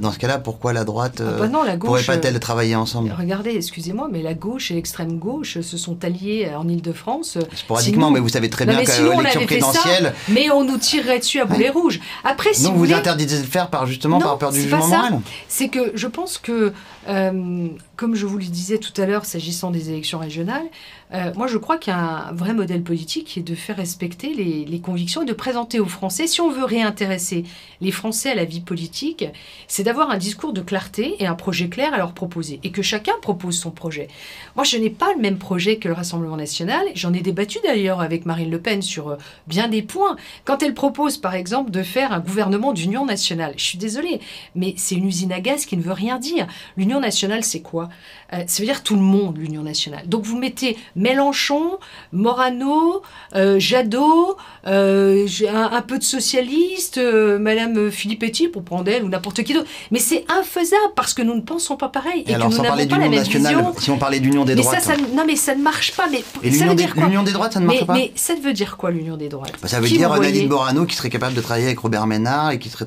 Dans 0.00 0.12
ce 0.12 0.18
cas-là, 0.18 0.38
pourquoi 0.38 0.72
la 0.72 0.84
droite 0.84 1.20
Ah 1.20 1.38
bah 1.40 1.48
non, 1.48 1.62
la 1.62 1.76
pourrait 1.76 2.00
gauche. 2.00 2.06
pas-elle 2.06 2.36
euh, 2.36 2.38
travailler 2.38 2.74
ensemble? 2.74 3.14
Regardez, 3.18 3.50
excusez-moi, 3.50 4.08
mais 4.10 4.22
la 4.22 4.32
gauche 4.34 4.70
et 4.70 4.74
l'extrême 4.74 5.18
gauche 5.18 5.60
se 5.60 5.76
sont 5.76 6.02
alliés 6.04 6.48
en 6.56 6.66
Ile-de-France. 6.68 7.36
Sporadiquement, 7.54 8.06
sinon- 8.06 8.10
mais 8.14 8.20
vous 8.20 8.28
savez 8.30 8.48
très 8.48 8.64
Non, 8.64 8.72
bien 8.72 8.84
qu'à 8.84 8.92
on 9.00 9.18
l'élection 9.18 9.40
fait 9.46 9.60
ça, 9.60 9.66
présidentielle, 9.68 10.14
Mais 10.30 10.50
on 10.50 10.64
nous 10.64 10.78
tirerait 10.78 11.18
dessus 11.18 11.40
à 11.40 11.44
boulet 11.44 11.68
rouge. 11.68 12.00
Après, 12.24 12.54
si 12.54 12.62
non, 12.62 12.70
vous 12.70 12.74
vous 12.76 12.80
voulez, 12.84 12.94
interdisez 12.94 13.36
de 13.36 13.42
le 13.42 13.48
faire 13.48 13.68
par 13.68 13.86
justement 13.86 14.18
Non, 14.18 14.24
par 14.24 14.38
peur 14.38 14.52
du 14.52 14.58
pas 14.58 14.62
jugement 14.80 14.86
moral? 14.88 15.20
C'est 15.66 15.70
que 15.70 15.96
je 15.96 16.06
pense 16.06 16.38
que, 16.38 16.72
euh, 17.08 17.68
comme 17.96 18.14
je 18.14 18.26
vous 18.26 18.38
le 18.38 18.44
disais 18.44 18.78
tout 18.78 18.92
à 19.00 19.06
l'heure, 19.06 19.24
s'agissant 19.24 19.70
des 19.70 19.90
élections 19.90 20.18
régionales, 20.18 20.66
euh, 21.12 21.32
moi 21.36 21.46
je 21.46 21.58
crois 21.58 21.78
qu'un 21.78 22.32
vrai 22.32 22.54
modèle 22.54 22.82
politique 22.82 23.38
est 23.38 23.42
de 23.42 23.54
faire 23.54 23.76
respecter 23.76 24.34
les, 24.34 24.64
les 24.64 24.80
convictions 24.80 25.22
et 25.22 25.26
de 25.26 25.32
présenter 25.32 25.80
aux 25.80 25.86
Français, 25.86 26.26
si 26.26 26.40
on 26.40 26.50
veut 26.50 26.64
réintéresser 26.64 27.44
les 27.80 27.92
Français 27.92 28.30
à 28.30 28.34
la 28.34 28.44
vie 28.44 28.60
politique, 28.60 29.24
c'est 29.68 29.82
d'avoir 29.82 30.10
un 30.10 30.18
discours 30.18 30.52
de 30.52 30.60
clarté 30.60 31.14
et 31.18 31.26
un 31.26 31.34
projet 31.34 31.68
clair 31.68 31.94
à 31.94 31.98
leur 31.98 32.12
proposer. 32.12 32.60
Et 32.64 32.70
que 32.70 32.82
chacun 32.82 33.12
propose 33.22 33.58
son 33.58 33.70
projet. 33.70 34.08
Moi 34.54 34.64
je 34.64 34.76
n'ai 34.76 34.90
pas 34.90 35.12
le 35.14 35.20
même 35.20 35.38
projet 35.38 35.76
que 35.76 35.88
le 35.88 35.94
Rassemblement 35.94 36.36
national. 36.36 36.86
J'en 36.94 37.12
ai 37.12 37.20
débattu 37.20 37.58
d'ailleurs 37.62 38.00
avec 38.00 38.26
Marine 38.26 38.50
Le 38.50 38.60
Pen 38.60 38.82
sur 38.82 39.08
euh, 39.08 39.16
bien 39.46 39.68
des 39.68 39.82
points. 39.82 40.16
Quand 40.44 40.62
elle 40.62 40.74
propose 40.74 41.18
par 41.18 41.34
exemple 41.34 41.70
de 41.70 41.82
faire 41.82 42.12
un 42.12 42.20
gouvernement 42.20 42.72
d'union 42.72 43.04
nationale, 43.04 43.54
je 43.56 43.64
suis 43.64 43.78
désolée, 43.78 44.20
mais 44.54 44.74
c'est 44.76 44.96
une 44.96 45.06
usine 45.06 45.32
à 45.32 45.40
gaz 45.40 45.66
qui 45.66 45.76
ne 45.76 45.82
veut 45.82 45.92
rien 45.92 46.18
dire. 46.18 46.46
L'union 46.76 47.00
nationale, 47.00 47.44
c'est 47.44 47.60
quoi? 47.60 47.88
Euh, 48.32 48.42
Ça 48.46 48.62
veut 48.62 48.66
dire 48.66 48.82
tout 48.82 48.96
le 48.96 49.02
monde, 49.02 49.38
l'union 49.38 49.62
nationale. 49.62 50.08
Donc 50.08 50.24
vous 50.24 50.38
mettez 50.38 50.76
Mélenchon, 51.06 51.78
Morano, 52.12 53.02
euh, 53.36 53.60
Jadot, 53.60 54.36
euh, 54.66 55.26
un, 55.48 55.70
un 55.72 55.82
peu 55.82 55.98
de 55.98 56.02
socialistes, 56.02 56.98
euh, 56.98 57.38
Madame 57.38 57.90
Filippetti 57.92 58.48
pour 58.48 58.64
prendre 58.64 58.90
elle 58.90 59.04
ou 59.04 59.08
n'importe 59.08 59.42
qui 59.44 59.54
d'autre. 59.54 59.68
Mais 59.92 60.00
c'est 60.00 60.24
infaisable 60.28 60.92
parce 60.96 61.14
que 61.14 61.22
nous 61.22 61.34
ne 61.34 61.40
pensons 61.42 61.76
pas 61.76 61.88
pareil 61.88 62.24
et, 62.26 62.32
Et 62.32 62.34
alors, 62.34 62.48
que 62.48 62.54
nous 62.56 62.62
n'avons 62.62 62.86
pas 62.86 62.98
la 62.98 63.08
même 63.08 63.14
nationale, 63.20 63.54
vision. 63.56 63.74
si 63.78 63.90
on 63.90 63.98
parlait 63.98 64.18
d'union 64.18 64.44
des 64.44 64.54
Mais 64.56 64.62
droites. 64.62 64.80
ça, 64.80 64.94
ça, 64.96 65.00
non 65.14 65.22
mais 65.26 65.36
ça 65.36 65.54
ne 65.54 65.62
marche 65.62 65.94
pas. 65.96 66.06
Mais 66.10 66.24
Et 66.42 66.50
ça 66.50 66.58
l'union 66.64 66.68
veut 66.70 66.74
des, 66.74 66.82
dire 66.84 66.94
quoi 66.94 67.04
l'union 67.06 67.22
des 67.22 67.32
droites, 67.32 67.52
ça 67.52 67.60
ne 67.60 67.66
marche 67.66 67.80
mais, 67.80 67.86
pas 67.86 67.94
mais 67.94 68.12
ça 68.16 68.34
veut 68.34 68.52
dire 68.52 68.76
quoi 68.76 68.90
l'union 68.90 69.16
des 69.16 69.28
droites? 69.28 69.52
Bah, 69.62 69.68
Ça 69.68 69.78
veut 69.80 69.86
Qui 69.86 69.98
dire 69.98 70.10
Nadine 70.18 70.48
Morano 70.48 70.84
qui 70.86 70.96
serait 70.96 71.10
capable 71.10 71.34
de 71.34 71.40
travailler 71.40 71.66
avec 71.66 71.78
Robert 71.78 72.06
Ménard 72.08 72.50
et 72.50 72.58
qui 72.58 72.68
serait 72.68 72.86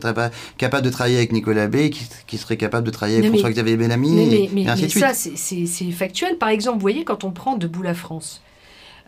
capable 0.58 0.86
de 0.86 0.89
travailler 0.89 1.17
avec 1.17 1.32
Nicolas 1.32 1.67
Bay, 1.67 1.89
qui, 1.89 2.01
qui 2.27 2.38
serait 2.38 2.58
capable 2.58 2.86
de 2.86 2.91
travailler 2.91 3.19
avec 3.19 3.29
François-Xavier 3.32 3.77
Bellamy 3.77 4.12
Mais, 4.12 4.23
et, 4.23 4.27
mais, 4.29 4.49
mais- 4.53 4.62
et 4.63 4.69
ainsi 4.69 4.84
de 4.84 4.88
suite. 4.89 5.03
ça, 5.05 5.13
c'est- 5.13 5.36
factuel. 5.91 6.38
Par 6.38 6.49
exemple, 6.49 6.75
vous 6.77 6.82
voyez, 6.82 7.03
quand 7.03 7.23
on 7.23 7.32
prend 7.32 7.55
Debout 7.58 7.82
la 7.82 7.93
France, 7.99 8.41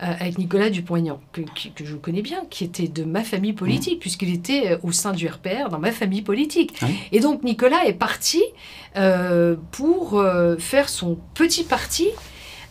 euh, 0.01 0.13
avec 0.19 0.37
Nicolas 0.37 0.69
Dupont-Aignan, 0.69 1.19
que, 1.31 1.41
je 1.83 1.95
connais 1.95 2.21
bien, 2.21 2.43
qui 2.49 2.63
était 2.63 2.87
de 2.87 3.03
ma 3.03 3.23
famille 3.23 3.53
politique, 3.53 3.99
puisqu'il 3.99 4.33
était 4.33 4.71
euh, 4.71 4.77
au 4.83 4.91
sein 4.91 5.13
du 5.13 5.27
RPR, 5.27 5.69
dans 5.69 5.79
ma 5.79 5.91
famille 5.91 6.21
politique. 6.21 6.73
Oui. 6.81 6.95
Et 7.11 7.19
donc, 7.19 7.43
Nicolas 7.43 7.85
est 7.85 7.93
parti 7.93 8.41
euh, 8.97 9.55
pour 9.71 10.19
euh, 10.19 10.57
faire 10.57 10.89
son 10.89 11.17
petit 11.33 11.63
parti, 11.63 12.09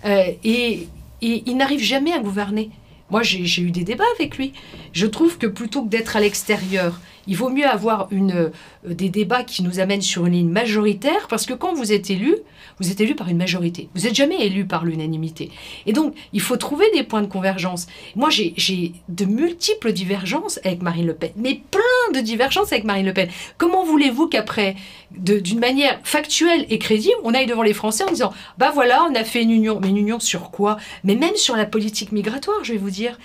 euh, 0.05 0.25
et, 0.45 0.89
et 1.23 1.43
il 1.47 1.57
n'arrive 1.57 1.83
jamais 1.83 2.13
à 2.13 2.19
gouverner. 2.19 2.71
Moi, 3.11 3.23
j'ai 3.23 3.63
eu 3.63 3.71
des 3.71 3.85
débats 3.85 4.05
avec 4.17 4.37
lui. 4.37 4.53
Je 4.93 5.07
trouve 5.07 5.39
que 5.39 5.47
plutôt 5.47 5.83
que 5.83 5.89
d'être 5.89 6.17
à 6.17 6.21
l'extérieur, 6.21 7.01
il 7.27 7.37
vaut 7.37 7.51
mieux 7.51 7.67
avoir 7.67 8.09
une, 8.11 8.51
des 8.85 9.09
débats 9.09 9.43
qui 9.43 9.63
nous 9.63 9.81
amènent 9.81 10.03
sur 10.03 10.27
une 10.27 10.33
ligne 10.33 10.49
majoritaire, 10.49 11.27
parce 11.29 11.47
que 11.47 11.55
quand 11.55 11.75
vous 11.75 11.93
êtes 11.93 12.11
élu, 12.11 12.37
vous 12.81 12.91
êtes 12.91 13.01
élu 13.01 13.15
par 13.15 13.29
une 13.29 13.37
majorité. 13.37 13.89
Vous 13.95 14.03
n'êtes 14.03 14.15
jamais 14.15 14.45
élu 14.47 14.65
par 14.65 14.85
l'unanimité. 14.85 15.51
Et 15.87 15.93
donc, 15.93 16.15
il 16.33 16.41
faut 16.41 16.57
trouver 16.57 16.87
des 16.95 17.03
points 17.03 17.23
de 17.23 17.27
convergence. 17.27 17.87
Moi, 18.17 18.31
j'ai- 18.31 18.93
de 19.09 19.25
multiples 19.25 19.93
divergences 19.93 20.59
avec 20.65 20.83
Marine 20.83 21.07
Le 21.07 21.15
Pen, 21.15 21.31
mais 21.37 21.61
plein 21.71 21.81
de 22.15 22.21
divergences 22.25 22.73
avec 22.73 22.85
Marine 22.85 23.07
Le 23.07 23.13
Pen. 23.13 23.29
Comment 23.59 23.85
voulez-vous 23.85 24.29
qu'après, 24.29 24.77
d'une 25.11 25.59
manière 25.61 26.01
factuelle 26.05 26.67
et 26.71 26.79
crédible, 26.79 27.17
on 27.25 27.35
aille 27.35 27.47
devant 27.47 27.63
les 27.63 27.75
Français 27.75 28.05
en 28.05 28.11
disant, 28.11 28.33
bah 28.59 28.71
voilà, 28.73 29.07
on 29.11 29.15
a 29.15 29.25
fait 29.25 29.43
une 29.43 29.51
union. 29.51 29.79
Mais 29.81 29.89
une 29.89 29.99
union 29.99 30.21
sur 30.21 30.51
quoi? 30.51 30.79
Mais 31.05 31.15
même 31.17 31.37
sur 31.37 31.57
la 31.57 31.67
politique 31.67 32.13
migratoire, 32.13 32.59
je 32.63 32.73
vais 32.73 32.79
vous 32.79 32.91
dire. 32.91 33.19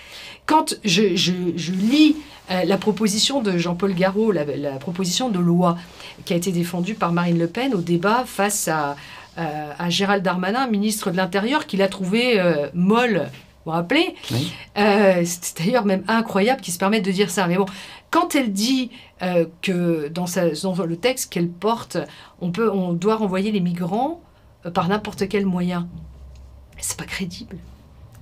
Quand 0.45 0.75
je, 0.83 1.01
lis 1.71 2.17
euh, 2.51 2.65
la 2.65 2.77
proposition 2.77 3.41
de 3.41 3.57
Jean-Paul 3.57 3.95
la, 4.33 4.45
la 4.45 4.71
proposition 4.73 5.29
de 5.29 5.39
loi 5.39 5.77
qui 6.25 6.33
a 6.33 6.35
été 6.35 6.51
défendue 6.51 6.93
par 6.93 7.11
Marine 7.11 7.39
Le 7.39 7.47
Pen 7.47 7.73
au 7.73 7.81
débat 7.81 8.25
face 8.27 8.67
à, 8.67 8.95
euh, 9.37 9.71
à 9.77 9.89
Gérald 9.89 10.23
Darmanin, 10.23 10.67
ministre 10.67 11.11
de 11.11 11.17
l'Intérieur, 11.17 11.65
qui 11.67 11.77
l'a 11.77 11.87
trouvé 11.87 12.39
euh, 12.39 12.69
molle. 12.73 13.29
Vous 13.65 13.71
vous 13.71 13.71
rappelez 13.71 14.15
Oui. 14.31 14.53
Euh, 14.77 15.21
C'est 15.25 15.57
d'ailleurs 15.57 15.85
même 15.85 16.03
incroyable 16.07 16.61
qu'il 16.61 16.73
se 16.73 16.77
permette 16.79 17.03
de 17.05 17.11
dire 17.11 17.29
ça. 17.31 17.47
Mais 17.47 17.55
bon, 17.57 17.65
quand 18.11 18.35
elle 18.35 18.51
dit 18.53 18.91
que 19.61 20.07
dans, 20.09 20.27
sa- 20.27 20.49
dans 20.51 20.85
le 20.85 20.97
texte 20.97 21.31
qu'elle 21.33 21.49
porte, 21.49 21.97
on, 22.41 22.51
peut, 22.51 22.69
on 22.71 22.93
doit 22.93 23.15
renvoyer 23.15 23.51
les 23.51 23.61
migrants 23.61 24.21
par 24.73 24.87
n'importe 24.87 25.27
quel 25.27 25.45
moyen, 25.45 25.87
c'est 26.77 26.97
pas 26.97 27.05
crédible. 27.05 27.57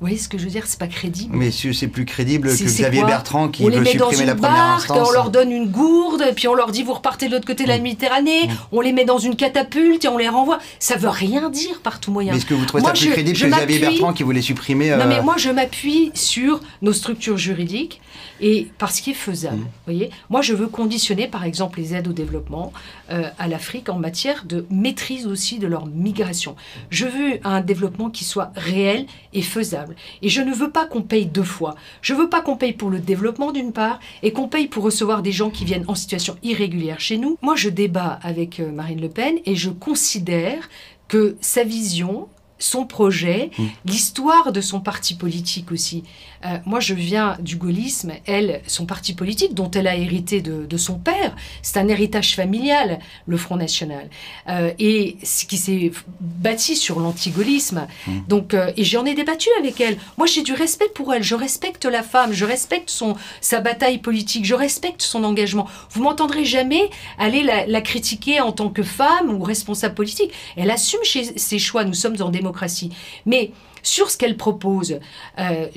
Vous 0.03 0.07
voyez 0.09 0.19
ce 0.21 0.27
que 0.27 0.37
je 0.37 0.43
veux 0.43 0.49
dire? 0.49 0.65
C'est 0.67 0.77
pas 0.79 0.87
crédible. 0.87 1.33
Mais 1.33 1.49
c'est 1.49 1.87
plus 1.87 2.03
crédible 2.03 2.49
que 2.49 2.61
Xavier 2.61 3.05
Bertrand 3.05 3.47
qui 3.47 3.63
on 3.63 3.69
les 3.69 3.77
veut 3.77 3.83
met 3.85 3.93
dans 3.93 4.09
supprimer 4.09 4.23
une 4.23 4.27
la 4.27 4.35
première 4.35 4.51
barque, 4.57 4.81
instance. 4.91 5.07
on 5.07 5.11
leur 5.13 5.29
donne 5.29 5.49
une 5.49 5.69
gourde, 5.69 6.25
puis 6.35 6.49
on 6.49 6.53
leur 6.55 6.71
dit 6.71 6.83
vous 6.83 6.91
repartez 6.91 7.27
de 7.27 7.31
l'autre 7.31 7.45
côté 7.47 7.63
de 7.63 7.69
la 7.69 7.77
Mm. 7.79 7.83
Méditerranée, 7.83 8.49
on 8.73 8.81
les 8.81 8.91
met 8.91 9.05
dans 9.05 9.17
une 9.17 9.37
catapulte 9.37 10.03
et 10.03 10.09
on 10.09 10.17
les 10.17 10.27
renvoie. 10.27 10.59
Ça 10.77 10.97
veut 10.97 11.07
rien 11.07 11.49
dire 11.49 11.79
par 11.81 12.01
tout 12.01 12.11
moyen. 12.11 12.33
Mais 12.33 12.37
est-ce 12.39 12.45
que 12.45 12.53
vous 12.53 12.65
trouvez 12.65 12.81
Moi, 12.81 12.89
ça 12.93 12.99
plus 12.99 13.07
je- 13.07 13.13
crédible 13.13 13.37
je 13.37 13.45
que 13.45 13.51
Xavier 13.51 13.79
Bertrand 13.79 14.11
qui 14.11 14.23
voulait 14.23 14.41
supprimer 14.41 14.89
Non 14.89 14.99
euh, 15.03 15.07
mais 15.07 15.21
moi 15.21 15.35
je 15.37 15.49
m'appuie 15.51 16.11
sur 16.15 16.59
nos 16.81 16.91
structures 16.91 17.37
juridiques 17.37 18.01
et 18.43 18.67
par 18.77 18.91
ce 18.91 19.01
qui 19.01 19.11
est 19.11 19.15
faisable. 19.15 19.55
Mm. 19.55 19.61
Vous 19.61 19.69
voyez, 19.85 20.09
moi 20.29 20.41
je 20.41 20.53
veux 20.53 20.67
conditionner 20.67 21.27
par 21.27 21.45
exemple 21.45 21.79
les 21.79 21.95
aides 21.95 22.09
au 22.09 22.13
développement 22.13 22.73
euh, 23.09 23.29
à 23.39 23.47
l'Afrique 23.47 23.87
en 23.87 23.97
matière 23.97 24.43
de 24.45 24.65
maîtrise 24.69 25.25
aussi 25.25 25.59
de 25.59 25.65
leur 25.65 25.85
migration. 25.85 26.57
Je 26.89 27.05
veux 27.05 27.39
un 27.45 27.61
développement 27.61 28.09
qui 28.09 28.25
soit 28.25 28.51
réel 28.55 29.05
et 29.31 29.41
faisable. 29.41 29.95
Et 30.21 30.27
je 30.27 30.41
ne 30.41 30.53
veux 30.53 30.69
pas 30.69 30.85
qu'on 30.85 31.01
paye 31.01 31.25
deux 31.25 31.43
fois. 31.43 31.75
Je 32.01 32.13
veux 32.13 32.27
pas 32.27 32.41
qu'on 32.41 32.57
paye 32.57 32.73
pour 32.73 32.89
le 32.89 32.99
développement 32.99 33.53
d'une 33.53 33.71
part 33.71 34.01
et 34.23 34.33
qu'on 34.33 34.49
paye 34.49 34.67
pour 34.67 34.83
recevoir 34.83 35.21
des 35.21 35.31
gens 35.31 35.49
qui 35.49 35.63
viennent 35.63 35.85
en 35.87 35.95
situation 35.95 36.35
irrégulière 36.43 36.99
chez 36.99 37.17
nous. 37.17 37.37
Moi 37.41 37.55
je 37.55 37.69
débat 37.69 38.19
avec 38.23 38.59
euh, 38.59 38.73
Marine 38.73 38.99
Le 38.99 39.09
Pen 39.09 39.37
et 39.45 39.55
je 39.55 39.69
considère 39.69 40.69
que 41.07 41.37
sa 41.39 41.63
vision 41.63 42.27
son 42.63 42.85
projet, 42.85 43.51
Mm. 43.57 43.63
l'histoire 43.85 44.51
de 44.51 44.61
son 44.61 44.79
parti 44.79 45.15
politique 45.15 45.71
aussi. 45.71 46.03
Euh, 46.45 46.57
moi, 46.65 46.79
je 46.79 46.93
viens 46.93 47.37
du 47.39 47.55
gaullisme. 47.55 48.13
Elle, 48.25 48.61
son 48.67 48.85
parti 48.85 49.13
politique, 49.13 49.53
dont 49.53 49.71
elle 49.71 49.87
a 49.87 49.95
hérité 49.95 50.41
de, 50.41 50.65
de 50.65 50.77
son 50.77 50.95
père, 50.99 51.35
c'est 51.61 51.77
un 51.77 51.87
héritage 51.87 52.35
familial, 52.35 52.99
le 53.27 53.37
Front 53.37 53.55
National. 53.55 54.09
Euh, 54.49 54.71
et 54.79 55.17
ce 55.23 55.45
qui 55.45 55.57
s'est 55.57 55.91
bâti 56.19 56.75
sur 56.75 56.99
l'antigaullisme. 56.99 57.87
Mm. 58.07 58.11
Donc, 58.27 58.53
euh, 58.53 58.71
et 58.77 58.83
j'en 58.83 59.05
ai 59.05 59.13
débattu 59.13 59.49
avec 59.59 59.79
elle. 59.79 59.97
Moi, 60.17 60.27
j'ai 60.27 60.41
du 60.43 60.53
respect 60.53 60.89
pour 60.93 61.13
elle. 61.13 61.23
Je 61.23 61.35
respecte 61.35 61.85
la 61.85 62.03
femme. 62.03 62.33
Je 62.33 62.45
respecte 62.45 62.89
son, 62.89 63.15
sa 63.41 63.61
bataille 63.61 63.99
politique. 63.99 64.45
Je 64.45 64.55
respecte 64.55 65.01
son 65.01 65.23
engagement. 65.23 65.67
Vous 65.91 66.03
m'entendrez 66.03 66.45
jamais 66.45 66.89
aller 67.17 67.43
la, 67.43 67.65
la 67.67 67.81
critiquer 67.81 68.41
en 68.41 68.51
tant 68.51 68.69
que 68.69 68.83
femme 68.83 69.29
ou 69.33 69.41
responsable 69.43 69.95
politique. 69.95 70.31
Elle 70.57 70.71
assume 70.71 71.03
chez- 71.03 71.37
ses 71.37 71.59
choix. 71.59 71.83
Nous 71.85 71.93
sommes 71.93 72.17
en 72.21 72.29
démocratie. 72.29 72.91
Mais 73.25 73.51
Sur 73.83 74.09
ce 74.09 74.17
qu'elle 74.17 74.37
propose, 74.37 74.99
euh, 75.39 75.67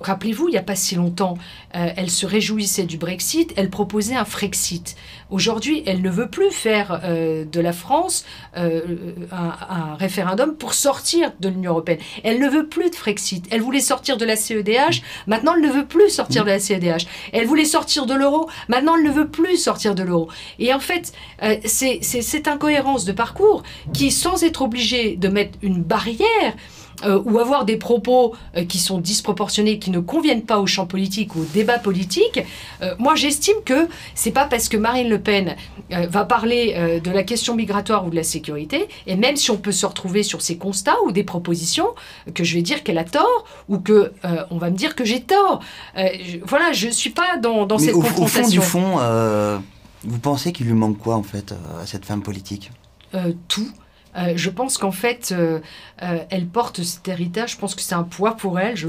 rappelez-vous, 0.00 0.48
il 0.48 0.52
n'y 0.52 0.56
a 0.56 0.62
pas 0.62 0.74
si 0.74 0.94
longtemps, 0.94 1.36
euh, 1.74 1.90
elle 1.94 2.10
se 2.10 2.24
réjouissait 2.24 2.84
du 2.84 2.96
Brexit, 2.96 3.52
elle 3.56 3.68
proposait 3.68 4.14
un 4.14 4.24
Frexit. 4.24 4.96
Aujourd'hui, 5.28 5.82
elle 5.84 6.00
ne 6.00 6.08
veut 6.08 6.30
plus 6.30 6.50
faire 6.50 7.02
euh, 7.04 7.44
de 7.44 7.60
la 7.60 7.74
France 7.74 8.24
un, 8.54 9.94
référendum 9.98 10.56
pour 10.56 10.72
sortir 10.72 11.32
de 11.38 11.50
l'Union 11.50 11.72
européenne. 11.72 11.98
Elle 12.24 12.40
ne 12.40 12.48
veut 12.48 12.66
plus 12.66 12.88
de 12.88 12.94
Frexit. 12.94 13.46
Elle 13.50 13.60
voulait 13.60 13.80
sortir 13.80 14.16
de 14.16 14.24
la 14.24 14.36
CEDH, 14.36 15.02
maintenant 15.26 15.52
elle 15.54 15.62
ne 15.62 15.70
veut 15.70 15.86
plus 15.86 16.08
sortir 16.08 16.44
de 16.44 16.50
la 16.50 16.58
CEDH. 16.58 17.06
Elle 17.34 17.46
voulait 17.46 17.66
sortir 17.66 18.06
de 18.06 18.14
l'euro, 18.14 18.48
maintenant 18.68 18.96
elle 18.96 19.04
ne 19.04 19.10
veut 19.12 19.28
plus 19.28 19.58
sortir 19.58 19.94
de 19.94 20.02
l'euro. 20.02 20.28
Et 20.58 20.72
en 20.72 20.80
fait, 20.80 21.12
c'est 21.66 22.00
cette 22.02 22.48
incohérence 22.48 23.04
de 23.04 23.12
parcours 23.12 23.62
qui, 23.92 24.10
sans 24.10 24.42
être 24.44 24.62
obligé 24.62 25.16
de 25.16 25.28
mettre 25.28 25.58
une 25.60 25.82
barrière, 25.82 26.54
euh, 27.04 27.20
ou 27.24 27.38
avoir 27.38 27.66
des 27.66 27.76
propos 27.76 28.34
euh, 28.56 28.64
qui 28.64 28.78
sont 28.78 28.98
disproportionnés, 28.98 29.78
qui 29.78 29.90
ne 29.90 29.98
conviennent 29.98 30.44
pas 30.44 30.58
au 30.58 30.66
champ 30.66 30.86
politique 30.86 31.36
ou 31.36 31.40
au 31.40 31.44
débat 31.44 31.78
politique, 31.78 32.40
euh, 32.80 32.94
moi 32.98 33.14
j'estime 33.14 33.56
que 33.66 33.88
c'est 34.14 34.30
pas 34.30 34.46
parce 34.46 34.70
que 34.70 34.78
Marine 34.78 35.08
Le 35.08 35.20
Pen 35.20 35.56
va 35.90 36.24
parler 36.24 37.00
de 37.02 37.10
la 37.10 37.22
question 37.22 37.54
migratoire 37.54 38.06
ou 38.06 38.10
de 38.10 38.16
la 38.16 38.22
sécurité, 38.22 38.88
et 39.06 39.14
même 39.14 39.36
si 39.36 39.50
on 39.50 39.56
peut 39.56 39.72
se 39.72 39.86
retrouver 39.86 40.22
sur 40.22 40.42
ses 40.42 40.56
constats 40.56 40.96
ou 41.04 41.12
des 41.12 41.22
propositions, 41.22 41.88
que 42.34 42.44
je 42.44 42.54
vais 42.54 42.62
dire 42.62 42.82
qu'elle 42.82 42.98
a 42.98 43.04
tort 43.04 43.44
ou 43.68 43.78
que 43.78 44.12
on 44.50 44.58
va 44.58 44.70
me 44.70 44.76
dire 44.76 44.96
que 44.96 45.04
j'ai 45.04 45.20
tort. 45.20 45.60
voilà, 46.44 46.72
je 46.72 46.88
suis 46.88 47.10
pas 47.10 47.36
dans, 47.36 47.66
dans 47.66 47.78
cette 47.78 47.94
au, 47.94 48.00
confrontation. 48.00 48.60
Au 48.60 48.64
fond 48.64 48.80
du 48.80 48.96
fond, 48.96 49.62
vous 50.04 50.18
pensez 50.18 50.52
qu'il 50.52 50.66
lui 50.66 50.74
manque 50.74 50.98
quoi 50.98 51.16
en 51.16 51.22
fait 51.22 51.54
à 51.80 51.86
cette 51.86 52.04
femme 52.04 52.22
politique? 52.22 52.70
Tout. 53.48 53.70
Euh, 54.16 54.32
je 54.34 54.50
pense 54.50 54.78
qu'en 54.78 54.92
fait, 54.92 55.32
euh, 55.36 55.60
euh, 56.02 56.18
elle 56.30 56.46
porte 56.46 56.82
cet 56.82 57.08
héritage. 57.08 57.52
Je 57.52 57.56
pense 57.56 57.74
que 57.74 57.82
c'est 57.82 57.94
un 57.94 58.02
poids 58.02 58.36
pour 58.36 58.58
elle, 58.58 58.76
je, 58.76 58.88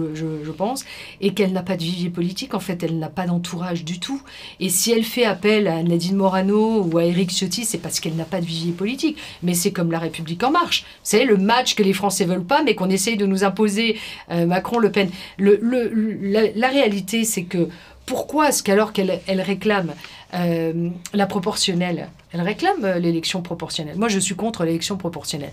pense, 0.52 0.86
et 1.22 1.34
qu'elle 1.34 1.54
n'a 1.54 1.64
pas 1.64 1.78
de 1.78 1.84
vivier 1.84 2.10
politique. 2.10 2.54
En 2.54 2.60
fait, 2.60 2.84
elle 2.84 3.00
n'a 3.00 3.10
pas 3.10 3.26
d'entourage 3.26 3.86
du 3.86 4.00
tout. 4.00 4.22
Et 4.60 4.70
si 4.70 4.92
elle 4.92 5.04
fait 5.04 5.26
appel 5.26 5.68
à 5.68 5.84
Nadine 5.84 6.16
Morano 6.16 6.84
ou 6.84 6.98
à 6.98 7.06
Éric 7.06 7.32
Ciotti, 7.32 7.66
c'est 7.66 7.78
parce 7.78 8.00
qu'elle 8.00 8.16
n'a 8.16 8.26
pas 8.26 8.42
de 8.42 8.46
vivier 8.46 8.74
politique. 8.74 9.18
Mais 9.44 9.54
c'est 9.54 9.72
comme 9.72 9.92
la 9.92 10.00
République 10.00 10.44
en 10.44 10.52
marche. 10.52 10.86
Savez, 11.04 11.26
le 11.26 11.38
match 11.38 11.76
que 11.76 11.84
les 11.84 11.94
Français 11.94 12.26
veulent 12.26 12.44
pas, 12.44 12.64
mais 12.64 12.76
qu'on 12.76 12.90
essaye 12.90 13.18
de 13.18 13.26
nous 13.26 13.44
imposer, 13.44 13.98
Macron-Le 14.30 14.92
Pen. 14.92 15.10
la, 15.38 16.68
réalité, 16.68 17.24
c'est 17.24 17.44
que 17.44 17.70
pourquoi 18.08 18.50
est-ce 18.50 18.64
qu'alors 18.64 18.94
qu'elle 18.94 19.20
elle 19.28 19.42
réclame 19.42 19.94
euh, 20.34 20.90
la 21.14 21.28
proportionnelle? 21.28 22.08
Elle 22.32 22.42
réclame 22.42 22.84
euh, 22.84 23.00
l'élection 23.00 23.42
proportionnelle. 23.42 23.98
Moi, 23.98 24.08
je 24.08 24.18
suis 24.18 24.34
contre 24.34 24.64
l'élection 24.64 24.96
proportionnelle 24.98 25.52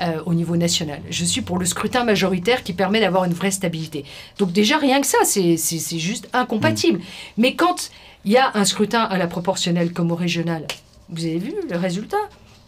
euh, 0.00 0.20
au 0.26 0.34
niveau 0.34 0.56
national. 0.56 1.00
Je 1.10 1.24
suis 1.24 1.40
pour 1.40 1.58
le 1.58 1.66
scrutin 1.66 2.04
majoritaire 2.04 2.62
qui 2.62 2.72
permet 2.72 3.00
d'avoir 3.00 3.24
une 3.24 3.32
vraie 3.32 3.50
stabilité. 3.50 4.04
Donc 4.38 4.52
déjà, 4.52 4.78
rien 4.78 5.00
que 5.00 5.06
ça, 5.06 5.18
c'est 5.24 5.98
juste 5.98 6.28
incompatible. 6.32 6.98
Mm. 6.98 7.02
Mais 7.38 7.54
quand 7.54 7.90
il 8.24 8.32
y 8.32 8.36
a 8.36 8.50
un 8.54 8.64
scrutin 8.64 9.02
à 9.02 9.18
la 9.18 9.26
proportionnelle 9.26 9.92
comme 9.92 10.10
au 10.10 10.16
régional, 10.16 10.66
vous 11.10 11.24
avez 11.24 11.38
vu 11.38 11.54
le 11.70 11.76
résultat? 11.76 12.16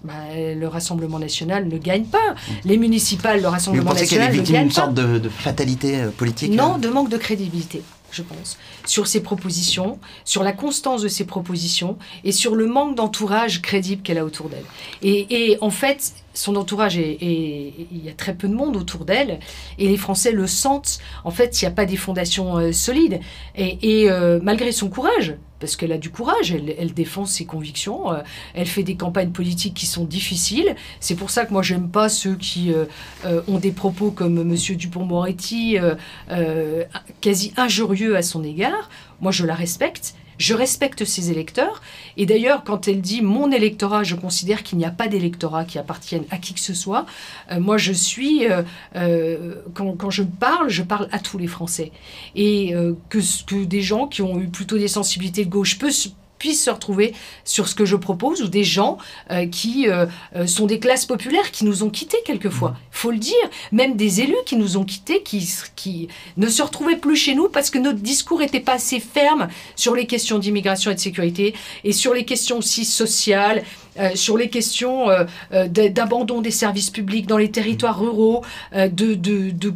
Bah, 0.05 0.13
le 0.35 0.69
Rassemblement 0.69 1.19
national 1.19 1.67
ne 1.67 1.79
gagne 1.79 2.05
pas. 2.05 2.33
Mm. 2.33 2.53
Les 2.65 2.77
municipales, 2.77 3.43
le 3.43 3.49
Rassemblement 3.49 3.93
national 3.93 4.33
ne 4.33 4.43
gagne 4.43 4.53
pas. 4.53 4.63
une 4.63 4.71
sorte 4.71 4.95
de, 4.95 5.19
de 5.19 5.29
fatalité 5.29 6.05
politique 6.17 6.53
Non, 6.53 6.79
de 6.79 6.89
manque 6.89 7.09
de 7.09 7.17
crédibilité 7.17 7.83
je 8.17 8.23
pense, 8.23 8.59
sur 8.87 9.07
ses 9.07 9.21
propositions, 9.21 9.99
sur 10.25 10.43
la 10.43 10.53
constance 10.53 11.03
de 11.03 11.09
ses 11.09 11.25
propositions 11.25 11.99
et 12.25 12.33
sur 12.33 12.55
le 12.55 12.67
manque 12.67 12.97
d'entourage 12.97 13.63
crédible 13.63 14.03
qu'elle 14.03 14.19
a 14.19 14.25
autour 14.25 14.49
d'elle. 14.49 14.65
Et, 15.03 15.59
en 15.61 15.71
fait, 15.71 16.13
son 16.37 16.57
entourage, 16.57 16.97
il 16.97 18.05
y 18.05 18.09
a 18.09 18.13
très 18.13 18.35
peu 18.35 18.49
de 18.49 18.55
monde 18.55 18.77
autour 18.77 19.05
d'elle, 19.05 19.41
et 19.79 19.89
les 19.89 19.97
Français 19.97 20.33
le 20.33 20.47
sentent. 20.47 20.99
En 21.25 21.31
fait, 21.31 21.61
il 21.61 21.65
n'y 21.65 21.69
a 21.69 21.73
pas 21.73 21.87
des 21.87 21.97
fondations 21.97 22.59
euh, 22.59 22.73
solides. 22.73 23.21
Et, 23.57 24.11
euh, 24.11 24.39
malgré 24.43 24.73
son 24.73 24.89
courage, 24.89 25.37
parce 25.61 25.77
qu'elle 25.77 25.93
a 25.93 25.99
du 25.99 26.11
courage, 26.11 26.53
elle, 26.53 26.93
défend 26.93 27.25
ses 27.25 27.47
convictions, 27.47 28.13
euh, 28.13 28.19
elle 28.55 28.67
fait 28.67 28.83
des 28.83 28.97
campagnes 28.97 29.31
politiques 29.31 29.75
qui 29.75 29.87
sont 29.87 30.05
difficiles. 30.05 30.77
C'est 31.01 31.15
pour 31.15 31.31
ça 31.31 31.47
que 31.47 31.53
moi 31.53 31.63
j'aime 31.63 31.89
pas 31.89 32.09
ceux 32.09 32.37
qui 32.37 32.73
ont 33.25 33.59
des 33.59 33.73
propos 33.73 34.11
comme 34.11 34.43
Monsieur 34.43 34.77
Dupont-Moretti, 34.77 35.79
quasi 37.23 37.55
injurieux 37.57 38.17
à 38.17 38.23
son 38.23 38.45
égard. 38.45 38.91
Moi 39.23 39.33
je 39.33 39.47
la 39.47 39.55
respecte, 39.55 40.15
je 40.39 40.55
respecte 40.55 41.05
ses 41.05 41.31
électeurs. 41.31 41.83
Et 42.17 42.27
d'ailleurs, 42.27 42.65
quand 42.65 42.89
elle 42.89 43.01
dit 43.01 43.23
mon 43.23 43.51
électorat, 43.51 44.03
je 44.03 44.15
considère 44.15 44.63
qu'il 44.63 44.79
n'y 44.79 44.85
a 44.85 44.91
pas 44.91 45.09
d'électorat 45.09 45.65
qui 45.65 45.79
appartienne 45.79 46.25
à 46.31 46.39
qui 46.39 46.55
que 46.55 46.61
ce 46.61 46.75
soit. 46.75 47.07
Euh, 47.51 47.61
moi, 47.61 47.79
je 47.79 47.93
suis, 47.93 48.47
euh, 48.47 48.63
euh, 48.97 49.55
quand, 49.75 50.11
je 50.11 50.23
parle, 50.23 50.69
je 50.69 50.83
parle 50.83 51.09
à 51.13 51.19
tous 51.19 51.39
les 51.39 51.47
Français. 51.47 51.93
Et 52.35 52.75
que, 53.09 53.19
que 53.47 53.65
des 53.65 53.83
gens 53.83 54.07
qui 54.07 54.23
ont 54.23 54.39
eu 54.41 54.49
plutôt 54.49 54.79
des 54.79 54.89
sensibilités 54.89 55.45
de 55.45 55.51
gauche 55.51 55.79
peuvent 55.79 55.93
puissent 56.39 56.65
se 56.65 56.71
retrouver 56.71 57.15
sur 57.45 57.69
ce 57.69 57.75
que 57.75 57.85
je 57.85 57.97
propose 57.97 58.43
ou 58.43 58.49
des 58.49 58.65
gens 58.65 58.99
euh, 59.31 59.47
qui 59.47 59.89
euh, 59.89 60.07
euh, 60.35 60.47
sont 60.47 60.67
des 60.67 60.79
classes 60.79 61.07
populaires 61.07 61.51
qui 61.51 61.65
nous 61.65 61.83
ont 61.83 61.91
quittés 61.91 62.19
quelquefois. 62.25 62.77
Faut 62.91 63.11
le 63.11 63.19
dire. 63.19 63.35
Même 63.73 63.97
des 63.97 64.21
élus 64.21 64.35
qui 64.45 64.57
nous 64.57 64.77
ont 64.77 64.85
quittés, 64.85 65.23
qui, 65.23 65.49
qui 65.75 66.09
ne 66.37 66.49
se 66.49 66.63
retrouvaient 66.63 66.97
plus 66.97 67.17
chez 67.17 67.35
nous 67.35 67.49
parce 67.49 67.71
que 67.71 67.79
notre 67.79 67.99
discours 67.99 68.41
n'était 68.41 68.61
pas 68.61 68.75
assez 68.75 69.01
ferme 69.01 69.49
sur 69.75 69.95
les 69.95 70.07
questions 70.07 70.39
d'immigration 70.39 70.91
et 70.91 70.95
de 70.95 71.01
sécurité 71.01 71.55
et 71.85 71.93
sur 71.93 72.15
les 72.15 72.25
questions 72.25 72.59
aussi 72.59 72.85
sociales. 72.85 73.63
sur 74.15 74.37
les 74.37 74.51
questions 74.51 75.07
d'abandon 75.51 76.43
des 76.43 76.51
services 76.51 76.91
publics 76.91 77.27
dans 77.27 77.39
les 77.39 77.51
territoires 77.51 77.99
ruraux, 77.99 78.45
de, 78.75 79.15
de, 79.15 79.51
de, 79.51 79.73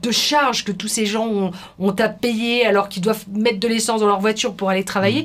de, 0.00 0.10
charges 0.12 0.62
que 0.64 0.70
tous 0.70 0.86
ces 0.86 1.06
gens 1.06 1.26
ont, 1.26 1.50
ont 1.80 1.90
à 1.90 2.08
payer 2.08 2.64
alors 2.64 2.88
qu'ils 2.88 3.02
doivent 3.02 3.24
mettre 3.32 3.58
de 3.58 3.66
l'essence 3.66 4.00
dans 4.00 4.06
leur 4.06 4.20
voiture 4.20 4.54
pour 4.54 4.70
aller 4.70 4.84
travailler. 4.84 5.24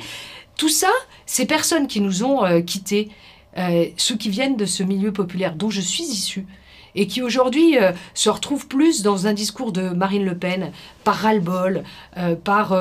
Tout 0.57 0.69
ça, 0.69 0.89
ces 1.27 1.45
personnes 1.45 1.87
qui 1.87 2.01
nous 2.01 2.23
ont 2.23 2.43
euh, 2.43 2.61
quittés, 2.61 3.09
euh, 3.57 3.85
ceux 3.95 4.17
qui 4.17 4.29
viennent 4.29 4.57
de 4.57 4.65
ce 4.65 4.81
milieu 4.81 5.13
populaire 5.13 5.55
dont 5.55 5.69
je 5.69 5.81
suis 5.81 6.03
issue, 6.03 6.47
et 6.95 7.05
qui 7.05 7.21
aujourd'hui 7.21 7.77
euh, 7.77 7.91
se 8.15 8.29
retrouvent 8.29 8.67
plus 8.67 9.03
dans 9.03 9.27
un 9.27 9.33
discours 9.33 9.71
de 9.71 9.89
Marine 9.89 10.25
Le 10.25 10.35
Pen, 10.35 10.71
par 11.03 11.15
ras-le-bol, 11.15 11.83
par, 12.43 12.75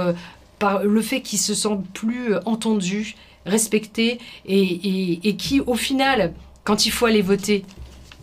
par 0.58 0.82
le 0.82 1.02
fait 1.02 1.20
qu'ils 1.20 1.38
se 1.38 1.54
sentent 1.54 1.86
plus 1.88 2.34
entendus, 2.46 3.14
respectés, 3.44 4.18
et, 4.46 5.36
qui, 5.36 5.60
au 5.60 5.74
final, 5.74 6.32
quand 6.64 6.86
il 6.86 6.90
faut 6.90 7.04
aller 7.04 7.22
voter, 7.22 7.64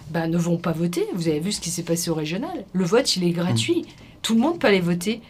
bah, 0.09 0.27
ne 0.27 0.37
vont 0.37 0.57
pas 0.57 0.71
voter. 0.71 1.05
Vous 1.13 1.27
avez 1.27 1.39
vu 1.39 1.51
ce 1.51 1.61
qui 1.61 1.69
s'est 1.69 1.83
passé 1.83 2.09
au 2.09 2.15
régional. 2.15 2.65
Le 2.73 2.85
vote, 2.85 3.15
il 3.15 3.23
est 3.23 3.31
gratuit. 3.31 3.81
Mmh. 3.81 3.85
Tout 4.23 4.33
le 4.33 4.41
monde 4.41 4.57
peut 4.59 4.67
aller 4.67 4.79
voter. 4.79 5.21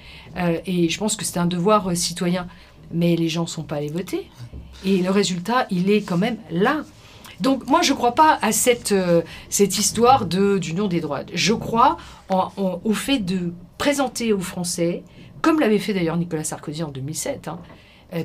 et 0.66 0.88
je 0.88 0.98
pense 0.98 1.18
que 1.18 1.26
c'est 1.26 1.40
un 1.40 1.46
devoir 1.46 1.96
citoyen 1.96 2.48
mais 2.94 3.16
les 3.16 3.30
gens 3.30 3.44
ne 3.44 3.48
sont 3.48 3.64
pas 3.64 3.78
allés 3.78 3.90
voter. 3.90 4.30
Et 4.86 5.02
le 5.02 5.10
résultat, 5.10 5.68
il 5.70 5.90
est 5.90 6.02
quand 6.02 6.18
même 6.18 6.38
là. 6.50 6.84
Donc 7.40 7.68
moi, 7.68 7.82
je 7.82 7.92
ne 7.92 7.98
crois 7.98 8.14
pas 8.14 8.38
à 8.42 8.52
cette, 8.52 8.92
euh, 8.92 9.22
cette 9.50 9.78
histoire 9.78 10.26
d'union 10.26 10.88
des 10.88 11.02
droits. 11.02 11.22
Je 11.34 11.54
crois 11.54 11.98
au 12.56 12.94
fait 12.94 13.20
de 13.20 13.54
présenter 13.78 14.34
aux 14.34 14.40
Français, 14.40 15.04
comme 15.42 15.60
l'avait 15.60 15.80
fait 15.80 15.94
d'ailleurs 15.94 16.18
Nicolas 16.18 16.44
Sarkozy 16.44 16.84
en 16.84 16.90
2007, 16.90 17.50
euh, 17.50 17.52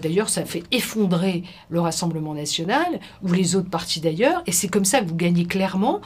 d'ailleurs, 0.03 0.29
ça 0.29 0.45
fait 0.45 0.63
effondrer 0.71 1.43
le 1.71 1.81
Rassemblement 1.81 2.35
national 2.35 3.01
ou 3.23 3.33
les 3.33 3.57
autres 3.57 3.71
partis 3.71 4.01
d'ailleurs. 4.01 4.43
Et 4.47 4.53
c'est 4.53 4.69
comme 4.69 4.85
ça 4.85 5.01
que 5.01 5.09
vous 5.09 5.15
gagnez 5.15 5.47
clairement 5.47 6.01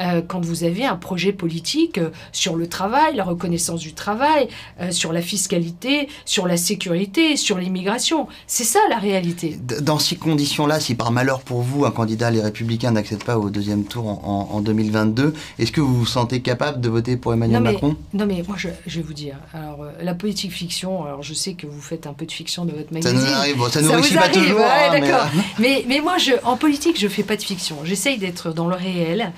euh, 0.00 0.22
quand 0.26 0.44
vous 0.44 0.64
avez 0.64 0.84
un 0.84 0.96
projet 0.96 1.32
politique 1.32 1.98
euh, 1.98 2.10
sur 2.32 2.56
le 2.56 2.68
travail, 2.68 3.16
la 3.16 3.24
reconnaissance 3.24 3.80
du 3.80 3.92
travail, 3.92 4.48
sur 4.90 5.12
la 5.12 5.22
fiscalité, 5.22 6.08
sur 6.24 6.46
la 6.46 6.56
sécurité, 6.56 7.36
sur 7.36 7.58
l'immigration. 7.58 8.28
C'est 8.46 8.64
ça 8.64 8.78
la 8.90 8.98
réalité. 8.98 9.58
Dans 9.80 9.98
ces 9.98 10.16
conditions-là, 10.16 10.80
si 10.80 10.94
par 10.94 11.10
malheur 11.10 11.40
pour 11.40 11.62
vous, 11.62 11.84
un 11.84 11.90
candidat, 11.90 12.30
les 12.30 12.40
Républicains, 12.40 12.92
n'accède 12.92 13.24
pas 13.24 13.38
au 13.38 13.50
deuxième 13.50 13.84
tour 13.84 14.06
en, 14.06 14.60
2022, 14.60 15.34
est-ce 15.58 15.72
que 15.72 15.80
vous 15.80 15.94
vous 15.94 16.06
sentez 16.06 16.40
capable 16.40 16.80
de 16.80 16.88
voter 16.88 17.16
pour 17.16 17.32
Emmanuel 17.32 17.62
Macron? 17.62 17.96
Non, 18.12 18.26
mais 18.26 18.42
moi, 18.46 18.56
je, 18.56 18.68
vais 18.68 19.02
vous 19.02 19.14
dire. 19.14 19.36
Alors, 19.52 19.84
la 20.00 20.14
politique 20.14 20.52
fiction, 20.52 21.04
alors 21.04 21.22
je 21.22 21.34
sais 21.34 21.54
que 21.54 21.66
vous 21.66 21.80
faites 21.80 22.06
un 22.06 22.12
peu 22.12 22.26
de 22.26 22.32
fiction 22.32 22.64
de 22.64 22.72
votre 22.72 22.92
magazine 22.92 23.27
ça 23.70 23.82
nous 23.82 23.92
réussit 23.92 24.16
pas 24.16 24.28
toujours. 24.28 24.60
Hein, 24.60 24.98
d'accord. 24.98 25.26
Mais... 25.58 25.84
mais... 25.88 26.00
moi, 26.00 26.18
je, 26.18 26.32
en 26.44 26.56
politique, 26.56 26.98
je 26.98 27.08
fais 27.08 27.22
pas 27.22 27.36
de 27.36 27.42
fiction. 27.42 27.78
J'essaye 27.84 28.18
d'être 28.18 28.52
dans 28.52 28.66
le 28.66 28.76
réel. 28.76 29.32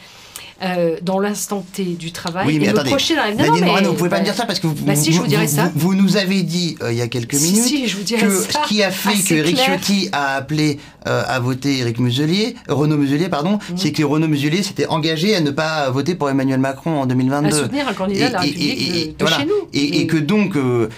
Euh, 0.62 0.98
dans 1.00 1.18
l'instant 1.18 1.64
T 1.72 1.84
du 1.84 2.12
travail 2.12 2.46
oui, 2.46 2.58
mais 2.58 2.66
et 2.66 2.68
attendez, 2.68 2.90
me 2.90 2.90
projeter 2.90 3.16
dans 3.16 3.22
la 3.22 3.32
Nadine 3.32 3.64
Morano, 3.64 3.92
vous 3.92 3.96
pouvez 3.96 4.10
pas 4.10 4.18
me 4.18 4.24
dire 4.24 4.34
ça 4.34 4.44
parce 4.44 4.60
que 4.60 4.66
vous, 4.66 4.74
bah, 4.84 4.94
si, 4.94 5.10
je 5.10 5.18
vous, 5.18 5.26
dirais 5.26 5.46
ça. 5.46 5.72
Vous, 5.74 5.94
nous 5.94 6.18
avez 6.18 6.42
dit 6.42 6.76
euh, 6.82 6.92
il 6.92 6.98
y 6.98 7.00
a 7.00 7.08
quelques 7.08 7.32
minutes 7.32 7.64
si, 7.64 7.88
je 7.88 7.96
vous 7.96 8.04
que 8.04 8.28
ça. 8.30 8.62
ce 8.62 8.68
qui 8.68 8.82
a 8.82 8.90
fait 8.90 9.26
que 9.26 9.34
Eric 9.36 9.56
Ciotti 9.56 10.10
a 10.12 10.34
appelé 10.34 10.78
euh, 11.06 11.22
à 11.26 11.40
voter 11.40 11.78
Eric 11.78 11.98
Muselier, 11.98 12.56
Renaud 12.68 12.96
Muselier, 12.96 13.28
pardon, 13.28 13.54
mm. 13.56 13.76
c'est 13.76 13.92
que 13.92 14.02
Renaud 14.02 14.28
Muselier 14.28 14.62
s'était 14.62 14.86
engagé 14.86 15.34
à 15.34 15.40
ne 15.40 15.50
pas 15.50 15.90
voter 15.90 16.14
pour 16.14 16.30
Emmanuel 16.30 16.60
Macron 16.60 17.00
en 17.00 17.06
2022. 17.06 17.48
À 17.48 17.52
soutenir 17.52 17.88
un 17.88 17.92
candidat 17.92 18.28
de 18.28 18.32
la 18.34 18.40
République 18.40 19.18
de, 19.18 19.26
chez 19.26 19.44
nous. 19.44 19.68
Et, 19.72 20.06
que 20.06 20.16
donc 20.16 20.54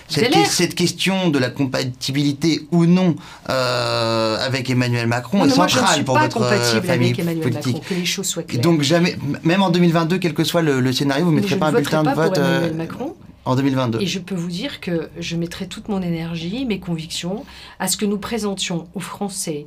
cette, 0.08 0.34
cette, 0.46 0.74
question 0.74 1.28
de 1.28 1.38
la 1.38 1.50
compatibilité 1.50 2.66
ou 2.70 2.86
non 2.86 3.16
avec 3.46 4.70
Emmanuel 4.70 5.06
Macron 5.06 5.44
est 5.44 5.50
centrale 5.50 6.04
pour 6.04 6.18
votre 6.18 6.42
famille 6.82 7.08
avec 7.08 7.18
Emmanuel 7.18 7.42
politique. 7.42 7.74
Macron, 7.74 7.88
que 7.88 7.94
les 7.94 8.04
choses 8.04 8.26
soient 8.26 8.42
claires. 8.42 8.62
Donc 8.62 8.82
jamais, 8.82 9.16
même 9.44 9.62
en 9.62 9.70
2022, 9.70 10.18
quel 10.18 10.34
que 10.34 10.44
soit 10.44 10.62
le, 10.62 10.92
scénario, 10.92 11.24
vous 11.24 11.32
ne 11.32 11.40
mettrez 11.40 11.56
pas 11.56 11.66
un 11.66 11.72
bulletin 11.72 12.02
de 12.02 12.10
vote 12.10 12.38
euh, 12.38 12.72
Macron. 12.72 13.14
En 13.44 13.56
2022. 13.56 14.00
Et 14.00 14.06
je 14.06 14.20
peux 14.20 14.36
vous 14.36 14.48
dire 14.48 14.80
que 14.80 15.08
je 15.18 15.36
mettrai 15.36 15.66
toute 15.66 15.88
mon 15.88 16.00
énergie, 16.00 16.64
mes 16.64 16.78
convictions, 16.78 17.44
à 17.80 17.88
ce 17.88 17.96
que 17.96 18.04
nous 18.04 18.18
présentions 18.18 18.86
aux 18.94 19.00
Français 19.00 19.66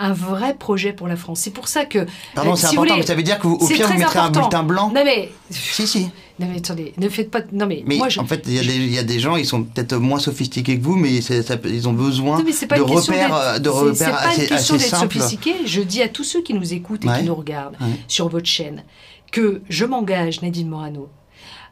un 0.00 0.14
vrai 0.14 0.54
projet 0.54 0.92
pour 0.92 1.06
la 1.06 1.16
France. 1.16 1.40
C'est 1.40 1.50
pour 1.50 1.68
ça 1.68 1.84
que. 1.84 2.06
Pardon, 2.34 2.52
euh, 2.52 2.56
c'est 2.56 2.68
important, 2.68 2.96
mais 2.96 3.06
ça 3.06 3.14
veut 3.14 3.22
dire 3.22 3.38
qu'au 3.38 3.58
pire, 3.58 3.86
vous 3.86 3.98
mettrez 3.98 4.18
un 4.18 4.30
bulletin 4.30 4.62
blanc 4.62 4.90
Non, 4.94 5.02
mais. 5.04 5.30
Si, 5.50 5.86
si. 5.86 6.08
Non, 6.38 6.46
mais 6.50 6.56
attendez, 6.56 6.94
ne 6.96 7.08
faites 7.10 7.30
pas. 7.30 7.40
Non, 7.52 7.66
mais. 7.66 7.84
mais 7.86 7.98
moi, 7.98 8.08
en 8.16 8.24
fait, 8.24 8.42
il 8.46 8.90
y, 8.90 8.98
a 8.98 9.02
des 9.02 9.20
gens, 9.20 9.36
ils 9.36 9.44
sont 9.44 9.62
peut-être 9.62 9.96
moins 9.96 10.18
sophistiqués 10.18 10.78
que 10.78 10.82
vous, 10.82 10.96
mais 10.96 11.20
ça, 11.20 11.34
ils 11.64 11.86
ont 11.86 11.92
besoin 11.92 12.38
de 12.38 12.80
repères, 12.80 13.60
de 13.60 13.68
repères 13.68 13.94
C'est 13.96 14.10
pas 14.10 14.42
une 14.42 14.48
question 14.48 14.76
d'être 14.76 14.96
sophistiqué. 14.96 15.54
Je 15.66 15.82
dis 15.82 16.02
à 16.02 16.08
tous 16.08 16.24
ceux 16.24 16.42
qui 16.42 16.54
nous 16.54 16.72
écoutent 16.72 17.04
et 17.04 17.18
qui 17.18 17.24
nous 17.24 17.34
regardent 17.34 17.76
sur 18.08 18.28
votre 18.28 18.46
chaîne 18.46 18.84
que 19.30 19.62
je 19.68 19.84
m'engage, 19.84 20.42
Nadine 20.42 20.68
Morano, 20.68 21.08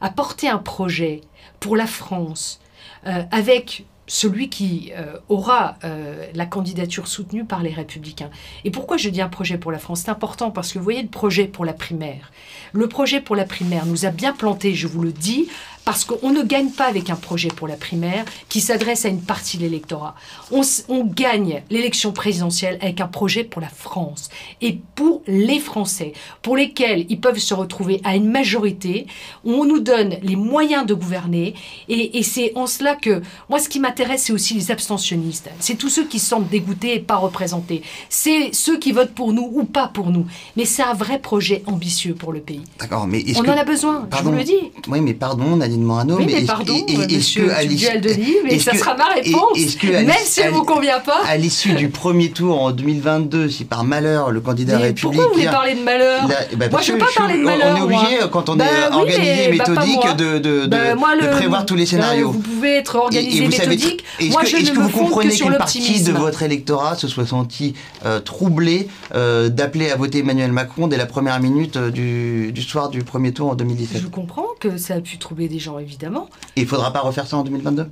à 0.00 0.10
porter 0.10 0.48
un 0.48 0.58
projet 0.58 1.22
pour 1.60 1.76
la 1.76 1.86
France 1.86 2.60
euh, 3.06 3.22
avec 3.30 3.84
celui 4.08 4.48
qui 4.48 4.90
euh, 4.96 5.18
aura 5.28 5.76
euh, 5.84 6.26
la 6.34 6.46
candidature 6.46 7.06
soutenue 7.06 7.44
par 7.44 7.62
les 7.62 7.72
républicains. 7.72 8.30
Et 8.64 8.70
pourquoi 8.70 8.96
je 8.96 9.10
dis 9.10 9.20
un 9.20 9.28
projet 9.28 9.58
pour 9.58 9.70
la 9.70 9.78
France? 9.78 10.00
C'est 10.00 10.10
important 10.10 10.50
parce 10.50 10.72
que 10.72 10.78
vous 10.78 10.84
voyez 10.84 11.02
le 11.02 11.08
projet 11.08 11.46
pour 11.46 11.64
la 11.64 11.74
primaire. 11.74 12.32
Le 12.72 12.88
projet 12.88 13.20
pour 13.20 13.36
la 13.36 13.44
primaire 13.44 13.86
nous 13.86 14.06
a 14.06 14.10
bien 14.10 14.32
planté, 14.32 14.74
je 14.74 14.86
vous 14.86 15.02
le 15.02 15.12
dis, 15.12 15.48
parce 15.88 16.04
qu'on 16.04 16.32
ne 16.32 16.42
gagne 16.42 16.68
pas 16.68 16.84
avec 16.84 17.08
un 17.08 17.16
projet 17.16 17.48
pour 17.48 17.66
la 17.66 17.76
primaire 17.76 18.26
qui 18.50 18.60
s'adresse 18.60 19.06
à 19.06 19.08
une 19.08 19.22
partie 19.22 19.56
de 19.56 19.62
l'électorat. 19.62 20.14
On, 20.50 20.60
gagne 21.06 21.62
l'élection 21.70 22.12
présidentielle 22.12 22.76
avec 22.82 23.00
un 23.00 23.06
projet 23.06 23.42
pour 23.42 23.62
la 23.62 23.70
France 23.70 24.28
et 24.60 24.80
pour 24.94 25.22
les 25.26 25.58
Français, 25.58 26.12
pour 26.42 26.58
lesquels 26.58 27.06
ils 27.08 27.18
peuvent 27.18 27.38
se 27.38 27.54
retrouver 27.54 28.02
à 28.04 28.16
une 28.16 28.28
majorité, 28.28 29.06
où 29.44 29.52
on 29.54 29.64
nous 29.64 29.80
donne 29.80 30.18
les 30.20 30.36
moyens 30.36 30.84
de 30.84 30.92
gouverner. 30.92 31.54
Et, 31.88 32.22
c'est 32.22 32.52
en 32.54 32.66
cela 32.66 32.94
que, 32.94 33.22
moi, 33.48 33.58
ce 33.58 33.70
qui 33.70 33.80
m'intéresse, 33.80 34.24
c'est 34.24 34.34
aussi 34.34 34.52
les 34.52 34.70
abstentionnistes. 34.70 35.48
C'est 35.58 35.76
tous 35.76 35.88
ceux 35.88 36.04
qui 36.04 36.18
se 36.18 36.26
sentent 36.26 36.50
dégoûtés 36.50 36.96
et 36.96 37.00
pas 37.00 37.16
représentés. 37.16 37.80
C'est 38.10 38.50
ceux 38.52 38.78
qui 38.78 38.92
votent 38.92 39.14
pour 39.14 39.32
nous 39.32 39.50
ou 39.54 39.64
pas 39.64 39.88
pour 39.88 40.10
nous. 40.10 40.26
Mais 40.54 40.66
c'est 40.66 40.82
un 40.82 40.92
vrai 40.92 41.18
projet 41.18 41.62
ambitieux 41.64 42.14
pour 42.14 42.34
le 42.34 42.40
pays. 42.40 42.64
D'accord, 42.78 43.06
mais 43.06 43.24
on 43.36 43.48
en 43.48 43.56
a 43.56 43.64
besoin, 43.64 44.06
je 44.14 44.22
vous 44.22 44.32
le 44.32 44.44
dis. 44.44 44.70
Oui, 44.88 45.00
mais 45.00 45.14
pardon, 45.14 45.56
Nadine 45.56 45.77
oui, 45.86 46.26
mais, 46.26 46.42
pardon, 46.42 46.74
est-ce 46.86 47.38
que, 47.38 47.50
à 47.50 47.64
duel 47.64 48.00
de 48.00 48.10
livres, 48.10 48.46
et 48.48 48.58
ça 48.58 48.74
sera 48.74 48.96
ma 48.96 49.06
réponse, 49.06 49.76
que 49.76 49.86
même 49.86 50.12
si 50.24 50.40
elle 50.40 50.50
ne 50.50 50.56
vous 50.56 50.64
convient 50.64 51.00
pas. 51.00 51.20
À 51.26 51.36
l'issue 51.36 51.74
du 51.74 51.88
premier 51.88 52.30
tour 52.30 52.62
en 52.62 52.70
2022, 52.70 53.48
si 53.48 53.64
par 53.64 53.84
malheur 53.84 54.30
le 54.30 54.40
candidat 54.40 54.78
républicain... 54.78 55.08
Pourquoi 55.08 55.24
vous 55.26 55.34
voulez 55.34 55.46
parler 55.46 55.74
de 55.74 55.82
malheur 55.82 56.28
bah, 56.56 56.66
Moi, 56.70 56.80
je 56.82 56.92
ne 56.92 56.98
veux 56.98 57.04
pas 57.04 57.12
parler 57.14 57.38
de 57.38 57.44
malheur. 57.44 57.66
On 57.72 57.76
est 57.76 57.80
obligé, 57.82 58.18
quand 58.30 58.48
on 58.48 58.54
est 58.54 58.58
bah 58.58 58.96
organisé 58.96 59.54
et 59.54 59.56
bah, 59.56 59.64
méthodique, 59.68 60.16
de, 60.16 60.38
de, 60.38 60.66
de, 60.66 61.36
prévoir 61.36 61.66
tous 61.66 61.74
les 61.74 61.86
scénarios. 61.86 62.30
vous 62.30 62.40
pouvez 62.40 62.76
être 62.76 62.96
organisé 62.96 63.44
et 63.44 63.48
méthodique. 63.48 64.04
Moi, 64.30 64.44
je 64.44 64.56
ne 64.56 64.80
me 64.80 64.88
fonde 64.88 65.22
que 65.22 65.30
sur 65.30 65.48
l'optimisme. 65.48 65.94
Est-ce 65.94 66.04
que 66.04 66.10
vous 66.10 66.10
comprenez 66.10 66.10
qu'une 66.10 66.12
partie 66.12 66.12
de 66.12 66.12
votre 66.12 66.42
électorat 66.42 66.96
se 66.96 67.08
soit 67.08 67.26
senti 67.26 67.74
euh, 68.04 68.20
troublé 68.20 68.88
euh, 69.14 69.48
d'appeler 69.48 69.90
à 69.90 69.96
voter 69.96 70.18
Emmanuel 70.18 70.52
Macron 70.52 70.86
dès 70.88 70.96
la 70.96 71.06
première 71.06 71.40
minute 71.40 71.76
euh, 71.76 71.90
du 71.90 72.62
soir 72.62 72.88
du 72.90 73.02
premier 73.02 73.32
tour 73.32 73.50
en 73.50 73.54
2017 73.54 74.02
Je 74.02 74.06
comprends 74.06 74.46
que 74.60 74.76
ça 74.76 74.94
a 74.94 75.00
pu 75.00 75.18
troubler 75.18 75.48
des 75.48 75.58
gens, 75.58 75.67
évidemment. 75.76 76.28
Et 76.56 76.60
il 76.60 76.64
ne 76.64 76.68
faudra 76.68 76.92
pas 76.92 77.00
refaire 77.00 77.26
ça 77.26 77.36
en 77.36 77.44
2022 77.44 77.90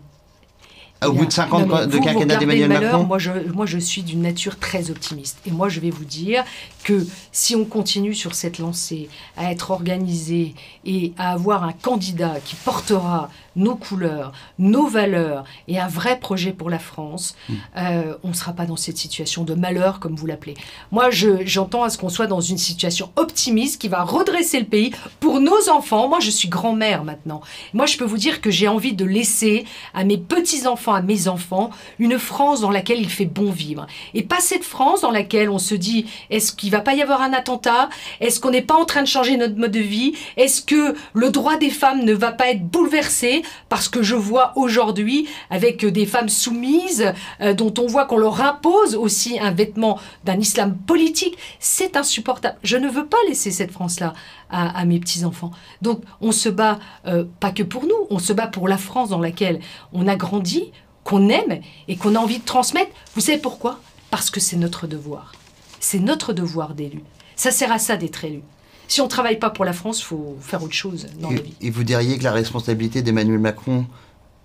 au 1.04 1.12
bout 1.12 1.26
de 1.26 1.32
50 1.32 1.72
ans 1.72 1.86
de 1.86 1.98
quinquennat 1.98 2.36
d'Emmanuel 2.36 2.68
Macron 2.68 3.04
moi 3.04 3.18
je, 3.18 3.30
moi, 3.52 3.66
je 3.66 3.78
suis 3.78 4.02
d'une 4.02 4.22
nature 4.22 4.58
très 4.58 4.90
optimiste. 4.90 5.38
Et 5.46 5.50
moi, 5.50 5.68
je 5.68 5.80
vais 5.80 5.90
vous 5.90 6.04
dire 6.04 6.44
que 6.84 7.06
si 7.32 7.54
on 7.54 7.64
continue 7.64 8.14
sur 8.14 8.34
cette 8.34 8.58
lancée, 8.58 9.08
à 9.36 9.50
être 9.50 9.70
organisé 9.70 10.54
et 10.84 11.12
à 11.18 11.32
avoir 11.32 11.64
un 11.64 11.72
candidat 11.72 12.36
qui 12.44 12.56
portera 12.56 13.30
nos 13.56 13.74
couleurs, 13.74 14.32
nos 14.58 14.86
valeurs 14.86 15.44
et 15.66 15.78
un 15.78 15.88
vrai 15.88 16.18
projet 16.20 16.52
pour 16.52 16.70
la 16.70 16.78
France, 16.78 17.34
hmm. 17.48 17.54
euh, 17.78 18.14
on 18.22 18.28
ne 18.28 18.34
sera 18.34 18.52
pas 18.52 18.66
dans 18.66 18.76
cette 18.76 18.98
situation 18.98 19.44
de 19.44 19.54
malheur, 19.54 19.98
comme 19.98 20.14
vous 20.14 20.26
l'appelez. 20.26 20.54
Moi, 20.92 21.10
j'entends 21.10 21.82
à 21.82 21.90
ce 21.90 21.98
qu'on 21.98 22.08
soit 22.08 22.26
dans 22.26 22.40
une 22.40 22.58
situation 22.58 23.10
optimiste 23.16 23.80
qui 23.80 23.88
va 23.88 24.02
redresser 24.02 24.60
le 24.60 24.66
pays 24.66 24.92
pour 25.20 25.40
nos 25.40 25.68
enfants. 25.68 26.08
Moi, 26.08 26.20
je 26.20 26.30
suis 26.30 26.48
grand-mère 26.48 27.04
maintenant. 27.04 27.40
Moi, 27.72 27.86
je 27.86 27.96
peux 27.96 28.04
vous 28.04 28.18
dire 28.18 28.40
que 28.40 28.50
j'ai 28.50 28.68
envie 28.68 28.92
de 28.92 29.04
laisser 29.04 29.64
à 29.94 30.04
mes 30.04 30.18
petits-enfants, 30.18 30.94
à 30.94 31.02
mes 31.02 31.28
enfants, 31.28 31.70
une 31.98 32.18
France 32.18 32.60
dans 32.60 32.70
laquelle 32.70 33.00
il 33.00 33.10
fait 33.10 33.24
bon 33.24 33.50
vivre. 33.50 33.86
Et 34.14 34.22
pas 34.22 34.40
cette 34.40 34.64
France 34.64 35.00
dans 35.00 35.10
laquelle 35.10 35.50
on 35.50 35.58
se 35.58 35.74
dit, 35.74 36.06
est-ce 36.30 36.52
qu'il 36.52 36.70
va 36.70 36.80
pas 36.80 36.94
y 36.94 37.02
avoir 37.02 37.22
un 37.22 37.32
attentat? 37.32 37.88
Est-ce 38.20 38.40
qu'on 38.40 38.50
n'est 38.50 38.62
pas 38.62 38.74
en 38.74 38.84
train 38.84 39.02
de 39.02 39.08
changer 39.08 39.36
notre 39.36 39.56
mode 39.56 39.70
de 39.70 39.80
vie? 39.80 40.14
Est-ce 40.36 40.62
que 40.62 40.94
le 41.14 41.30
droit 41.30 41.56
des 41.56 41.70
femmes 41.70 42.04
ne 42.04 42.12
va 42.12 42.32
pas 42.32 42.50
être 42.50 42.64
bouleversé? 42.66 43.42
Parce 43.68 43.88
que 43.88 44.02
je 44.02 44.14
vois 44.14 44.52
aujourd'hui 44.56 45.28
avec 45.50 45.84
des 45.84 46.06
femmes 46.06 46.28
soumises 46.28 47.12
euh, 47.40 47.54
dont 47.54 47.72
on 47.78 47.86
voit 47.86 48.04
qu'on 48.04 48.18
leur 48.18 48.40
impose 48.40 48.94
aussi 48.94 49.38
un 49.38 49.50
vêtement 49.50 49.98
d'un 50.24 50.38
islam 50.38 50.76
politique. 50.76 51.36
C'est 51.60 51.96
insupportable. 51.96 52.56
Je 52.62 52.76
ne 52.76 52.88
veux 52.88 53.06
pas 53.06 53.16
laisser 53.28 53.50
cette 53.50 53.72
France-là 53.72 54.14
à, 54.50 54.84
mes 54.84 55.00
petits-enfants. 55.00 55.50
Donc 55.82 56.02
on 56.20 56.32
se 56.32 56.48
bat 56.48 56.78
euh, 57.06 57.24
pas 57.40 57.50
que 57.50 57.62
pour 57.62 57.84
nous, 57.84 58.06
on 58.10 58.18
se 58.18 58.32
bat 58.32 58.46
pour 58.46 58.68
la 58.68 58.78
France 58.78 59.08
dans 59.08 59.20
laquelle 59.20 59.60
on 59.92 60.06
a 60.06 60.16
grandi, 60.16 60.72
qu'on 61.04 61.28
aime 61.28 61.60
et 61.88 61.96
qu'on 61.96 62.14
a 62.14 62.18
envie 62.18 62.38
de 62.38 62.44
transmettre. 62.44 62.90
Vous 63.14 63.20
savez 63.20 63.38
pourquoi? 63.38 63.80
Parce 64.10 64.30
que 64.30 64.40
c'est 64.40 64.56
notre 64.56 64.86
devoir. 64.86 65.32
C'est 65.80 66.00
notre 66.00 66.32
devoir 66.32 66.74
d'élu. 66.74 67.02
Ça 67.36 67.50
sert 67.50 67.70
à 67.70 67.78
ça 67.78 67.96
d'être 67.96 68.24
élu. 68.24 68.42
Si 68.88 69.00
on 69.00 69.04
ne 69.04 69.10
travaille 69.10 69.38
pas 69.38 69.50
pour 69.50 69.64
la 69.64 69.72
France, 69.72 70.00
il 70.00 70.04
faut 70.04 70.36
faire 70.40 70.62
autre 70.62 70.74
chose 70.74 71.06
dans 71.20 71.30
et, 71.30 71.36
la 71.36 71.40
vie. 71.42 71.54
Et 71.60 71.70
vous 71.70 71.84
diriez 71.84 72.18
que 72.18 72.24
la 72.24 72.32
responsabilité 72.32 73.02
d'Emmanuel 73.02 73.38
Macron 73.38 73.86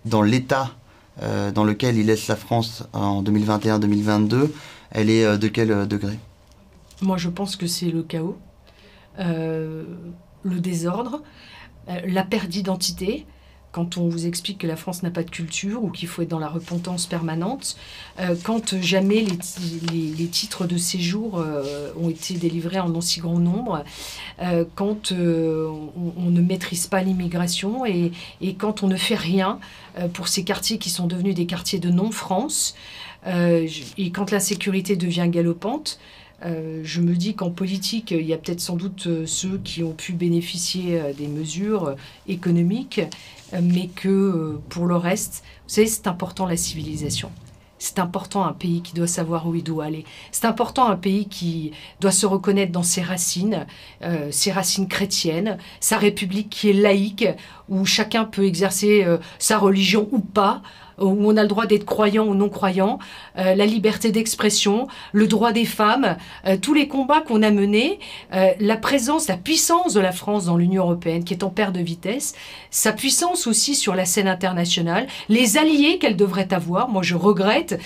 dans 0.05 0.21
l'état 0.21 0.71
euh, 1.21 1.51
dans 1.51 1.63
lequel 1.63 1.97
il 1.97 2.07
laisse 2.07 2.27
la 2.27 2.35
France 2.35 2.83
en 2.93 3.21
2021-2022, 3.21 4.49
elle 4.91 5.09
est 5.09 5.25
euh, 5.25 5.37
de 5.37 5.47
quel 5.47 5.71
euh, 5.71 5.85
degré? 5.85 6.17
Moi, 7.01 7.17
je 7.17 7.29
pense 7.29 7.55
que 7.55 7.67
c'est 7.67 7.91
le 7.91 8.03
chaos, 8.03 8.37
le 9.17 9.85
désordre, 10.43 11.21
la 11.87 12.23
perte 12.23 12.47
d'identité, 12.47 13.25
quand 13.71 13.97
on 13.97 14.09
vous 14.09 14.27
explique 14.27 14.59
que 14.59 14.67
la 14.67 14.75
France 14.75 15.01
n'a 15.03 15.11
pas 15.11 15.23
de 15.23 15.29
culture 15.29 15.83
ou 15.83 15.89
qu'il 15.89 16.07
faut 16.07 16.21
être 16.21 16.29
dans 16.29 16.39
la 16.39 16.49
repentance 16.49 17.05
permanente, 17.05 17.77
euh, 18.19 18.35
quand 18.43 18.79
jamais 18.81 19.25
les, 19.91 20.27
titres 20.27 20.65
de 20.65 20.77
séjour 20.77 21.39
euh, 21.39 21.91
ont 21.97 22.09
été 22.09 22.33
délivrés 22.35 22.79
en 22.79 22.93
aussi 22.95 23.19
grand 23.19 23.39
nombre, 23.39 23.83
euh, 24.41 24.65
quand 24.75 25.11
on, 25.11 26.29
ne 26.29 26.41
maîtrise 26.41 26.87
pas 26.87 27.01
l'immigration 27.01 27.85
et, 27.85 28.11
et, 28.41 28.55
quand 28.55 28.83
on 28.83 28.87
ne 28.87 28.95
fait 28.95 29.15
rien 29.15 29.59
pour 30.13 30.27
ces 30.27 30.43
quartiers 30.43 30.77
qui 30.77 30.89
sont 30.89 31.07
devenus 31.07 31.35
des 31.35 31.45
quartiers 31.45 31.79
de 31.79 31.89
non-France, 31.89 32.75
et 33.25 34.11
quand 34.11 34.31
la 34.31 34.39
sécurité 34.39 34.95
devient 34.95 35.27
galopante, 35.29 35.99
je 36.43 37.01
me 37.01 37.15
dis 37.15 37.35
qu'en 37.35 37.51
politique, 37.51 38.11
il 38.11 38.25
y 38.25 38.33
a 38.33 38.37
peut-être 38.37 38.61
sans 38.61 38.75
doute 38.75 39.07
ceux 39.25 39.59
qui 39.63 39.83
ont 39.83 39.93
pu 39.93 40.13
bénéficier 40.13 41.01
des 41.17 41.27
mesures 41.27 41.95
économiques 42.27 43.01
mais 43.59 43.87
que 43.87 44.07
euh, 44.07 44.61
pour 44.69 44.85
le 44.85 44.95
reste, 44.95 45.43
vous 45.67 45.73
savez, 45.73 45.87
c'est 45.87 46.07
important 46.07 46.45
la 46.45 46.57
civilisation. 46.57 47.31
C'est 47.79 47.97
important 47.97 48.45
un 48.45 48.53
pays 48.53 48.83
qui 48.83 48.93
doit 48.93 49.07
savoir 49.07 49.47
où 49.47 49.55
il 49.55 49.63
doit 49.63 49.85
aller. 49.85 50.05
C'est 50.31 50.45
important 50.45 50.87
un 50.87 50.95
pays 50.95 51.27
qui 51.27 51.71
doit 51.99 52.11
se 52.11 52.27
reconnaître 52.27 52.71
dans 52.71 52.83
ses 52.83 53.01
racines, 53.01 53.65
euh, 54.03 54.29
ses 54.29 54.51
racines 54.51 54.87
chrétiennes, 54.87 55.57
sa 55.79 55.97
république 55.97 56.51
qui 56.51 56.69
est 56.69 56.73
laïque, 56.73 57.25
où 57.69 57.83
chacun 57.85 58.25
peut 58.25 58.45
exercer 58.45 59.03
euh, 59.03 59.17
sa 59.39 59.57
religion 59.57 60.07
ou 60.11 60.19
pas, 60.19 60.61
où 60.99 61.31
on 61.31 61.37
a 61.37 61.41
le 61.41 61.47
droit 61.47 61.65
d'être 61.65 61.85
croyant 61.85 62.25
ou 62.25 62.35
non 62.35 62.49
croyant, 62.49 62.99
euh, 63.37 63.55
la 63.55 63.65
liberté 63.65 64.11
d'expression, 64.11 64.87
le 65.13 65.27
droit 65.27 65.51
des 65.51 65.65
femmes, 65.65 66.17
euh, 66.45 66.57
tous 66.61 66.73
les 66.73 66.87
combats 66.87 67.21
qu'on 67.21 67.43
a 67.43 67.51
menés, 67.51 67.99
euh, 68.33 68.51
la 68.59 68.77
présence, 68.77 69.27
la 69.27 69.37
puissance 69.37 69.93
de 69.93 69.99
la 69.99 70.11
France 70.11 70.45
dans 70.45 70.57
l'Union 70.57 70.83
européenne 70.83 71.23
qui 71.23 71.33
est 71.33 71.43
en 71.43 71.49
perte 71.49 71.73
de 71.73 71.81
vitesse, 71.81 72.33
sa 72.69 72.91
puissance 72.91 73.47
aussi 73.47 73.75
sur 73.75 73.95
la 73.95 74.05
scène 74.05 74.27
internationale, 74.27 75.07
les 75.29 75.57
alliés 75.57 75.97
qu'elle 75.97 76.15
devrait 76.15 76.53
avoir. 76.53 76.89
Moi, 76.89 77.03
je 77.03 77.15
regrette 77.15 77.79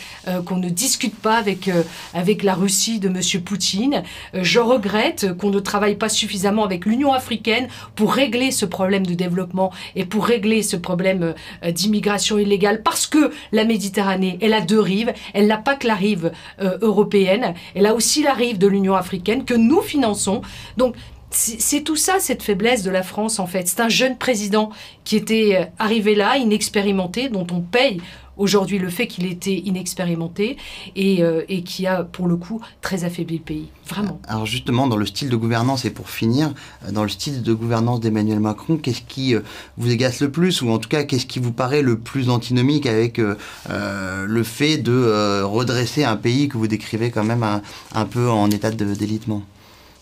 qu'on 0.46 0.58
ne 0.58 0.70
discute 0.70 1.16
pas 1.16 1.38
avec, 1.38 1.70
avec 2.14 2.44
la 2.44 2.54
Russie 2.54 3.00
de 3.00 3.08
M. 3.08 3.42
Poutine. 3.44 4.04
je 4.34 4.60
regrette 4.60 5.36
qu'on 5.38 5.50
ne 5.50 5.60
travaille 5.60 5.96
pas 5.96 6.10
suffisamment 6.10 6.64
avec 6.64 6.86
l'Union 6.86 7.14
africaine 7.14 7.68
pour 7.96 8.14
régler 8.14 8.52
ce 8.52 8.66
problème 8.66 9.06
de 9.06 9.14
développement 9.14 9.72
et 9.96 10.06
pour 10.06 10.26
régler 10.26 10.62
ce 10.62 10.76
problème 10.76 11.34
d'immigration 11.64 12.38
illégale 12.38 12.84
parce 12.84 13.05
que 13.08 13.32
la 13.52 13.66
Méditerranée, 13.66 14.38
elle 14.42 14.54
a 14.54 14.62
deux 14.62 14.80
rives. 14.80 15.14
Elle 15.34 15.48
n'a 15.48 15.58
pas 15.58 15.76
que 15.76 15.88
la 15.88 15.96
rive 15.96 16.32
euh, 16.62 16.78
européenne, 16.82 17.54
elle 17.76 17.86
a 17.86 17.94
aussi 17.94 18.24
la 18.24 18.34
rive 18.34 18.58
de 18.58 18.68
l'Union 18.68 18.96
africaine 18.96 19.46
que 19.46 19.54
nous 19.54 19.82
finançons. 19.82 20.42
Donc, 20.78 20.96
c'est 21.32 21.82
tout 21.82 21.98
ça, 21.98 22.20
cette 22.20 22.44
faiblesse 22.44 22.84
de 22.84 22.92
la 22.92 23.04
France, 23.04 23.40
en 23.40 23.48
fait. 23.48 23.68
C'est 23.68 23.82
un 23.82 23.90
jeune 23.90 24.18
président 24.18 24.70
qui 25.04 25.18
était 25.18 25.58
euh, 25.60 25.66
arrivé 25.80 26.16
là, 26.16 26.38
inexpérimenté, 26.38 27.30
dont 27.30 27.48
on 27.52 27.60
paye 27.60 28.02
aujourd'hui 28.38 28.80
le 28.80 28.90
fait 28.90 29.08
qu'il 29.08 29.26
était 29.26 29.58
inexpérimenté 29.58 30.58
et, 30.96 31.24
euh, 31.24 31.44
et, 31.50 31.64
qui 31.64 31.88
a 31.88 32.04
pour 32.04 32.28
le 32.28 32.36
coup 32.36 32.62
très 32.82 33.04
affaibli 33.04 33.38
le 33.38 33.44
pays. 33.44 33.68
Vraiment. 33.88 34.20
Alors 34.28 34.46
justement, 34.46 34.88
dans 34.88 34.98
le 34.98 35.06
style 35.06 35.30
de 35.30 35.36
gouvernance, 35.36 35.86
et 35.86 35.92
pour 35.92 36.10
finir, 36.10 36.54
euh, 36.86 36.92
dans 36.92 37.04
le 37.04 37.10
style 37.10 37.44
de 37.44 37.54
gouvernance 37.54 38.00
d'Emmanuel 38.00 38.40
Macron, 38.40 38.78
qu'est-ce 38.78 39.02
qui 39.02 39.36
euh, 39.36 39.42
vous 39.78 39.92
agace 39.92 40.22
le 40.22 40.32
plus 40.32 40.62
ou 40.62 40.70
en 40.70 40.78
tout 40.78 40.90
cas 40.90 41.04
qu'est-ce 41.04 41.26
qui 41.26 41.40
vous 41.40 41.52
paraît 41.52 41.82
le 41.82 41.98
plus 41.98 42.30
antinomique 42.30 42.86
avec 42.86 43.18
le 43.18 44.44
fait 44.44 44.78
de 44.78 45.42
redresser 45.44 46.04
un 46.04 46.16
pays 46.16 46.50
que 46.50 46.58
vous 46.58 46.68
décrivez 46.68 47.12
quand 47.12 47.24
même 47.24 47.44
un, 47.44 47.62
un 47.94 48.06
peu 48.06 48.30
en 48.30 48.50
état 48.50 48.72
d'élitement? 48.72 49.44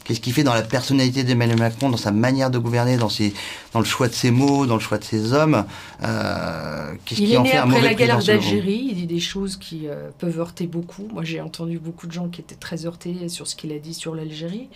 Qu'est-ce 0.03 0.19
qu'il 0.19 0.33
fait 0.33 0.43
dans 0.43 0.53
la 0.53 0.63
personnalité 0.63 1.23
d'Emmanuel 1.23 1.59
Macron, 1.59 1.89
dans 1.89 1.97
sa 1.97 2.11
manière 2.11 2.51
de 2.51 2.57
gouverner, 2.57 2.97
dans, 2.97 3.09
ses, 3.09 3.33
dans 3.71 3.79
le 3.79 3.85
choix 3.85 4.09
de 4.09 4.13
ses 4.13 4.31
mots, 4.31 4.65
dans 4.65 4.75
le 4.75 4.81
choix 4.81 4.97
de 4.97 5.03
ses 5.03 5.31
hommes 5.31 5.65
euh, 6.03 6.93
Qu'est-ce 7.05 7.21
qui 7.21 7.37
en 7.37 7.45
fait 7.45 7.57
un 7.57 7.65
mauvais 7.65 7.77
après 7.77 7.89
la 7.89 7.93
galère 7.93 8.23
d'Algérie, 8.23 8.87
il 8.89 8.95
dit 8.95 9.07
des 9.07 9.21
choses 9.21 9.55
qui 9.55 9.87
euh, 9.87 10.09
peuvent 10.19 10.39
heurter 10.39 10.67
beaucoup. 10.67 11.07
Moi, 11.13 11.23
j'ai 11.23 11.39
entendu 11.39 11.79
beaucoup 11.79 12.07
de 12.07 12.11
gens 12.11 12.27
qui 12.27 12.41
étaient 12.41 12.55
très 12.55 12.85
heurtés 12.85 13.29
sur 13.29 13.47
ce 13.47 13.55
qu'il 13.55 13.71
a 13.71 13.79
dit 13.79 13.93
sur 13.93 14.13
l'Algérie. 14.15 14.67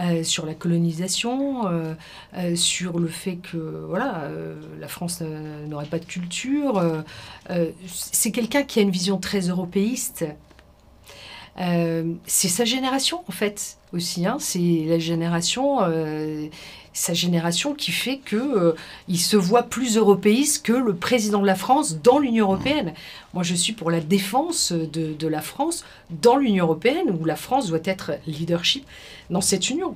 Euh, 0.00 0.24
sur 0.24 0.44
la 0.44 0.54
colonisation, 0.54 1.70
sur 2.56 2.98
le 2.98 3.06
fait 3.06 3.36
que 3.36 3.84
voilà, 3.88 4.28
la 4.80 4.88
France 4.88 5.22
n'aurait 5.68 5.86
pas 5.86 6.00
de 6.00 6.04
culture. 6.04 6.82
c'est 7.86 8.32
quelqu'un 8.32 8.64
qui 8.64 8.80
a 8.80 8.82
une 8.82 8.90
vision 8.90 9.18
très 9.18 9.42
européiste 9.42 10.24
euh, 11.60 12.14
c'est 12.26 12.48
sa 12.48 12.64
génération 12.64 13.22
en 13.28 13.32
fait 13.32 13.78
aussi. 13.92 14.26
Hein. 14.26 14.36
C'est 14.40 14.84
la 14.86 14.98
génération, 14.98 15.78
euh, 15.82 16.46
sa 16.92 17.14
génération 17.14 17.74
qui 17.74 17.92
fait 17.92 18.18
que 18.18 18.36
euh, 18.36 18.72
il 19.08 19.20
se 19.20 19.36
voit 19.36 19.62
plus 19.62 19.96
européiste 19.96 20.64
que 20.64 20.72
le 20.72 20.94
président 20.94 21.40
de 21.40 21.46
la 21.46 21.54
France 21.54 22.00
dans 22.02 22.18
l'Union 22.18 22.46
européenne. 22.46 22.92
Moi, 23.34 23.44
je 23.44 23.54
suis 23.54 23.72
pour 23.72 23.90
la 23.90 24.00
défense 24.00 24.72
de, 24.72 25.28
la 25.28 25.40
France 25.40 25.84
dans 26.10 26.36
l'Union 26.36 26.64
européenne 26.64 27.16
où 27.18 27.24
la 27.24 27.36
France 27.36 27.68
doit 27.68 27.78
être 27.84 28.12
leadership 28.26 28.84
dans 29.30 29.40
cette 29.40 29.70
union 29.70 29.94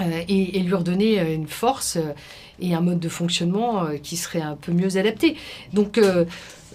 et, 0.00 0.56
et, 0.56 0.60
lui 0.60 0.74
redonner 0.74 1.34
une 1.34 1.46
force 1.46 1.98
et 2.58 2.74
un 2.74 2.80
mode 2.80 3.00
de 3.00 3.08
fonctionnement 3.08 3.86
qui 4.02 4.16
serait 4.16 4.40
un 4.40 4.56
peu 4.56 4.72
mieux 4.72 4.96
adapté. 4.96 5.36
Donc 5.72 6.00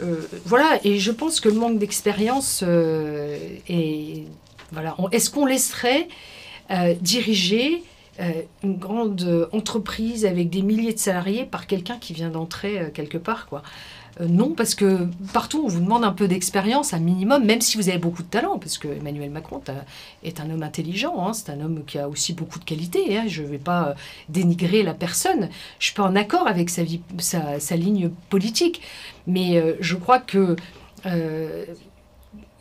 euh, 0.02 0.22
voilà, 0.46 0.80
et 0.84 1.00
je 1.00 1.12
pense 1.12 1.40
que 1.40 1.50
le 1.50 1.56
manque 1.56 1.80
d'expérience 1.80 2.64
euh, 2.66 3.38
est. 3.68 4.24
Voilà, 4.72 4.96
est-ce 5.12 5.30
qu'on 5.30 5.46
laisserait 5.46 6.08
euh, 6.72 6.96
diriger 7.00 7.84
une 8.64 8.78
grande 8.78 9.50
entreprise 9.52 10.26
avec 10.26 10.50
des 10.50 10.62
milliers 10.62 10.94
de 10.94 11.00
salariés 11.00 11.44
par 11.44 11.68
quelqu'un 11.68 11.98
qui 11.98 12.14
vient 12.14 12.30
d'entrer 12.30 12.90
quelque 12.94 13.18
part, 13.18 13.46
quoi? 13.48 13.62
Euh, 14.22 14.28
non, 14.28 14.52
parce 14.52 14.76
que 14.76 15.08
partout, 15.34 15.62
on 15.66 15.68
vous 15.68 15.82
demande 15.82 16.04
un 16.04 16.12
peu 16.14 16.28
d'expérience, 16.28 16.94
un 16.94 17.00
minimum, 17.00 17.44
même 17.44 17.62
si 17.62 17.78
vous 17.78 17.90
avez 17.90 17.98
beaucoup 17.98 18.24
de 18.24 18.28
talent, 18.28 18.60
parce 18.60 18.78
que 18.78 18.88
Emmanuel 18.88 19.30
Macron 19.30 19.62
est 20.24 20.40
un 20.40 20.50
homme 20.50 20.64
intelligent, 20.64 21.28
hein, 21.28 21.34
c'est 21.34 21.52
un 21.52 21.60
homme 21.60 21.84
qui 21.86 22.00
a 22.00 22.08
aussi 22.08 22.34
beaucoup 22.34 22.60
de 22.60 22.64
qualités. 22.64 23.18
Hein, 23.18 23.26
je 23.28 23.42
ne 23.42 23.48
vais 23.48 23.58
pas 23.58 23.90
euh, 23.90 23.94
dénigrer 24.30 24.84
la 24.84 24.94
personne. 24.94 25.50
Je 25.80 25.88
suis 25.88 25.96
pas 25.96 26.04
en 26.04 26.16
accord 26.16 26.48
avec 26.48 26.70
sa, 26.70 27.76
ligne 27.76 28.10
politique, 28.30 28.82
mais 29.28 29.58
euh, 29.58 29.74
je 29.80 29.96
crois 29.96 30.20
que 30.20 30.56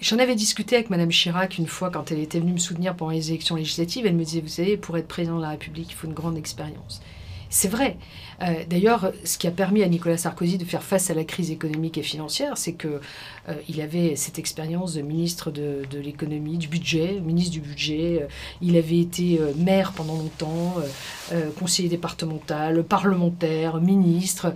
J'en 0.00 0.18
avais 0.18 0.34
discuté 0.34 0.76
avec 0.76 0.90
Madame 0.90 1.08
Chirac 1.08 1.56
une 1.56 1.66
fois 1.66 1.88
quand 1.88 2.12
elle 2.12 2.18
était 2.18 2.38
venue 2.38 2.52
me 2.52 2.58
soutenir 2.58 2.94
pendant 2.94 3.12
les 3.12 3.30
élections 3.30 3.56
législatives. 3.56 4.04
Elle 4.04 4.16
me 4.16 4.24
disait, 4.24 4.42
vous 4.42 4.48
savez, 4.48 4.76
pour 4.76 4.98
être 4.98 5.08
président 5.08 5.38
de 5.38 5.42
la 5.42 5.48
République, 5.48 5.92
il 5.92 5.94
faut 5.94 6.06
une 6.06 6.12
grande 6.12 6.36
expérience. 6.36 7.00
C'est 7.50 7.68
vrai. 7.68 7.96
Euh, 8.42 8.64
d'ailleurs, 8.68 9.12
ce 9.24 9.38
qui 9.38 9.46
a 9.46 9.50
permis 9.50 9.82
à 9.82 9.88
Nicolas 9.88 10.16
Sarkozy 10.16 10.58
de 10.58 10.64
faire 10.64 10.82
face 10.82 11.10
à 11.10 11.14
la 11.14 11.24
crise 11.24 11.50
économique 11.50 11.98
et 11.98 12.02
financière, 12.02 12.56
c'est 12.56 12.74
qu'il 12.74 13.00
euh, 13.48 13.82
avait 13.82 14.16
cette 14.16 14.38
expérience 14.38 14.94
de 14.94 15.02
ministre 15.02 15.50
de, 15.50 15.84
l'économie, 15.92 16.58
du 16.58 16.68
budget, 16.68 17.20
ministre 17.20 17.52
du 17.52 17.60
budget. 17.60 18.22
Euh, 18.22 18.26
il 18.60 18.76
avait 18.76 18.98
été 18.98 19.38
maire 19.56 19.92
pendant 19.92 20.16
longtemps, 20.16 20.74
conseiller 21.58 21.88
départemental, 21.88 22.82
parlementaire, 22.84 23.80
ministre. 23.80 24.52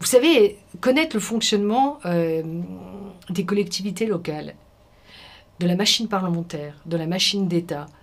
Vous 0.00 0.06
savez, 0.06 0.58
connaître 0.80 1.16
le 1.16 1.20
fonctionnement 1.20 1.98
des 3.30 3.44
collectivités 3.44 4.06
locales, 4.06 4.54
de 5.60 5.66
la 5.66 5.76
machine 5.76 6.08
parlementaire, 6.08 6.74
de 6.86 6.96
la 6.96 7.06
machine 7.06 7.48
d'État, 7.48 7.86
euh, 7.86 8.01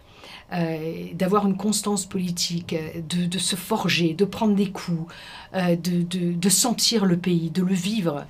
d'avoir 1.13 1.45
une 1.45 1.55
constance 1.55 2.05
politique, 2.05 2.73
euh, 2.73 3.01
de, 3.07 3.37
se 3.37 3.55
forger, 3.55 4.13
de 4.13 4.25
prendre 4.25 4.55
des 4.55 4.71
coups, 4.71 5.13
euh, 5.53 5.75
de, 5.75 6.49
sentir 6.49 7.05
le 7.05 7.17
pays, 7.17 7.49
de 7.51 7.61
le 7.61 7.73
vivre, 7.73 8.25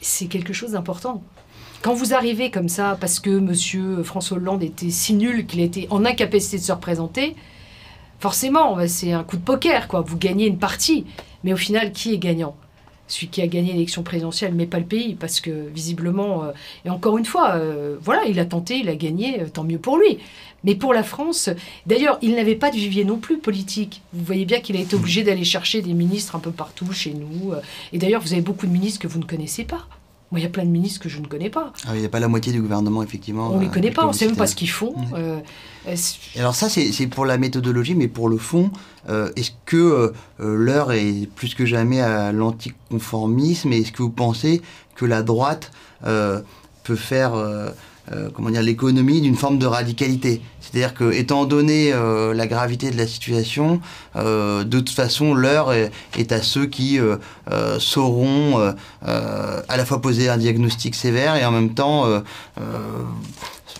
c'est 0.00 0.26
quelque 0.26 0.54
chose 0.54 0.72
d'important. 0.72 1.22
Quand 1.82 1.92
vous 1.92 2.14
arrivez 2.14 2.50
comme 2.50 2.68
ça, 2.68 2.96
parce 2.98 3.20
que 3.20 3.30
M. 3.30 4.02
François 4.02 4.38
Hollande 4.38 4.62
était 4.62 4.90
si 4.90 5.12
nul 5.12 5.46
qu'il 5.46 5.60
était 5.60 5.86
en 5.90 6.06
incapacité 6.06 6.56
de 6.56 6.62
se 6.62 6.72
représenter, 6.72 7.36
forcément, 8.18 8.78
c'est 8.86 9.12
un 9.12 9.22
coup 9.22 9.36
de 9.36 9.42
poker, 9.42 9.86
quoi. 9.86 10.00
Vous 10.00 10.16
gagnez 10.16 10.46
une 10.46 10.58
partie, 10.58 11.04
mais 11.44 11.52
au 11.52 11.58
final, 11.58 11.92
qui 11.92 12.14
est 12.14 12.18
gagnant? 12.18 12.56
Celui 13.10 13.28
qui 13.28 13.42
a 13.42 13.46
gagné 13.46 13.72
l'élection 13.72 14.02
présidentielle, 14.02 14.54
mais 14.54 14.66
pas 14.66 14.78
le 14.78 14.84
pays, 14.84 15.14
parce 15.14 15.40
que 15.40 15.68
visiblement, 15.68 16.44
et 16.84 16.90
encore 16.90 17.18
une 17.18 17.24
fois, 17.24 17.60
voilà, 18.02 18.24
il 18.26 18.38
a 18.38 18.44
tenté, 18.44 18.78
il 18.78 18.88
a 18.88 18.96
gagné, 18.96 19.44
tant 19.52 19.64
mieux 19.64 19.78
pour 19.78 19.98
lui. 19.98 20.18
Mais 20.64 20.74
pour 20.74 20.92
la 20.92 21.02
France, 21.02 21.50
d'ailleurs, 21.86 22.18
il 22.22 22.34
n'avait 22.34 22.54
pas 22.54 22.70
de 22.70 22.76
vivier 22.76 23.04
non 23.04 23.18
plus 23.18 23.38
politique. 23.38 24.02
Vous 24.12 24.24
voyez 24.24 24.44
bien 24.44 24.60
qu'il 24.60 24.76
a 24.76 24.80
été 24.80 24.94
obligé 24.94 25.22
d'aller 25.22 25.44
chercher 25.44 25.82
des 25.82 25.94
ministres 25.94 26.36
un 26.36 26.40
peu 26.40 26.50
partout 26.50 26.92
chez 26.92 27.14
nous. 27.14 27.52
Euh. 27.52 27.60
Et 27.92 27.98
d'ailleurs, 27.98 28.20
vous 28.20 28.32
avez 28.32 28.42
beaucoup 28.42 28.66
de 28.66 28.72
ministres 28.72 29.00
que 29.00 29.08
vous 29.08 29.18
ne 29.18 29.24
connaissez 29.24 29.64
pas. 29.64 29.86
Moi, 30.30 30.40
il 30.40 30.42
y 30.44 30.46
a 30.46 30.50
plein 30.50 30.64
de 30.64 30.70
ministres 30.70 31.00
que 31.00 31.08
je 31.08 31.18
ne 31.18 31.26
connais 31.26 31.50
pas. 31.50 31.72
Ah, 31.86 31.94
il 31.94 32.00
n'y 32.00 32.06
a 32.06 32.08
pas 32.08 32.20
la 32.20 32.28
moitié 32.28 32.52
du 32.52 32.60
gouvernement, 32.62 33.02
effectivement. 33.02 33.50
On 33.50 33.56
ne 33.56 33.62
les 33.62 33.66
euh, 33.66 33.70
connaît 33.70 33.90
pas, 33.90 34.04
on 34.04 34.08
ne 34.08 34.12
sait 34.12 34.26
même 34.26 34.36
pas 34.36 34.46
ce 34.46 34.54
qu'ils 34.54 34.70
font. 34.70 34.94
Euh, 35.14 35.40
alors 36.36 36.54
ça, 36.54 36.68
c'est 36.68 37.06
pour 37.08 37.26
la 37.26 37.36
méthodologie, 37.36 37.94
mais 37.94 38.08
pour 38.08 38.28
le 38.28 38.36
fond, 38.36 38.70
est-ce 39.08 39.50
que 39.66 40.12
l'heure 40.38 40.92
est 40.92 41.28
plus 41.34 41.54
que 41.54 41.66
jamais 41.66 42.00
à 42.00 42.32
l'anticonformisme 42.32 43.72
Est-ce 43.72 43.92
que 43.92 44.02
vous 44.02 44.10
pensez 44.10 44.62
que 44.94 45.04
la 45.04 45.22
droite 45.22 45.72
peut 46.90 46.96
faire 46.96 47.34
euh, 47.34 47.70
comment 48.34 48.50
dire, 48.50 48.62
l'économie 48.62 49.20
d'une 49.20 49.36
forme 49.36 49.58
de 49.58 49.66
radicalité. 49.66 50.42
C'est-à-dire 50.60 50.94
que, 50.94 51.12
étant 51.12 51.44
donné 51.44 51.92
euh, 51.92 52.34
la 52.34 52.46
gravité 52.46 52.90
de 52.90 52.96
la 52.96 53.06
situation, 53.06 53.80
euh, 54.16 54.64
de 54.64 54.78
toute 54.80 54.90
façon, 54.90 55.34
l'heure 55.34 55.72
est, 55.72 56.32
à 56.32 56.42
ceux 56.42 56.66
qui 56.66 56.98
sauront 57.78 58.74
à 59.02 59.76
la 59.76 59.84
fois 59.84 60.00
poser 60.00 60.28
un 60.28 60.36
diagnostic 60.36 60.94
sévère 60.94 61.36
et 61.36 61.44
en 61.44 61.50
même 61.50 61.74
temps 61.74 62.06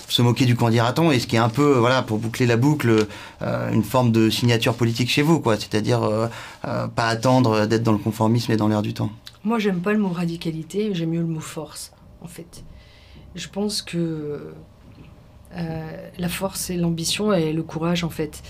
se 0.09 0.23
moquer 0.23 0.47
du 0.47 0.57
candidaton 0.57 1.13
et 1.13 1.21
ce 1.21 1.27
qui 1.27 1.37
est 1.37 1.41
un 1.41 1.49
peu, 1.49 1.75
voilà, 1.75 2.03
pour 2.03 2.19
boucler 2.19 2.47
la 2.47 2.57
boucle, 2.57 3.07
une 3.41 3.85
forme 3.85 4.11
de 4.11 4.31
signature 4.31 4.75
politique 4.75 5.11
chez 5.11 5.23
vous, 5.23 5.39
quoi. 5.39 5.57
C'est-à-dire 5.57 6.01
pas 6.63 7.07
attendre 7.07 7.67
d'être 7.67 7.83
dans 7.83 7.93
le 7.93 7.99
conformisme 7.99 8.51
et 8.53 8.57
dans 8.57 8.69
l'air 8.69 8.83
du 8.83 8.95
temps. 8.95 9.11
Moi, 9.45 9.59
j'aime 9.59 9.81
pas 9.81 9.93
le 9.93 9.99
mot 9.99 10.09
radicalité, 10.09 10.91
j'aime 10.93 11.11
mieux 11.11 11.21
le 11.21 11.27
mot 11.27 11.41
force, 11.41 11.93
en 12.23 12.29
fait 12.29 12.65
je 13.35 13.49
pense 13.49 13.83
que 13.83 14.53
euh, 15.57 16.09
la 16.19 16.29
force 16.29 16.71
et 16.71 16.77
l'ambition 16.77 17.33
et 17.33 17.53
le 17.53 17.63
courage, 17.63 18.05
en 18.05 18.11
fait. 18.11 18.43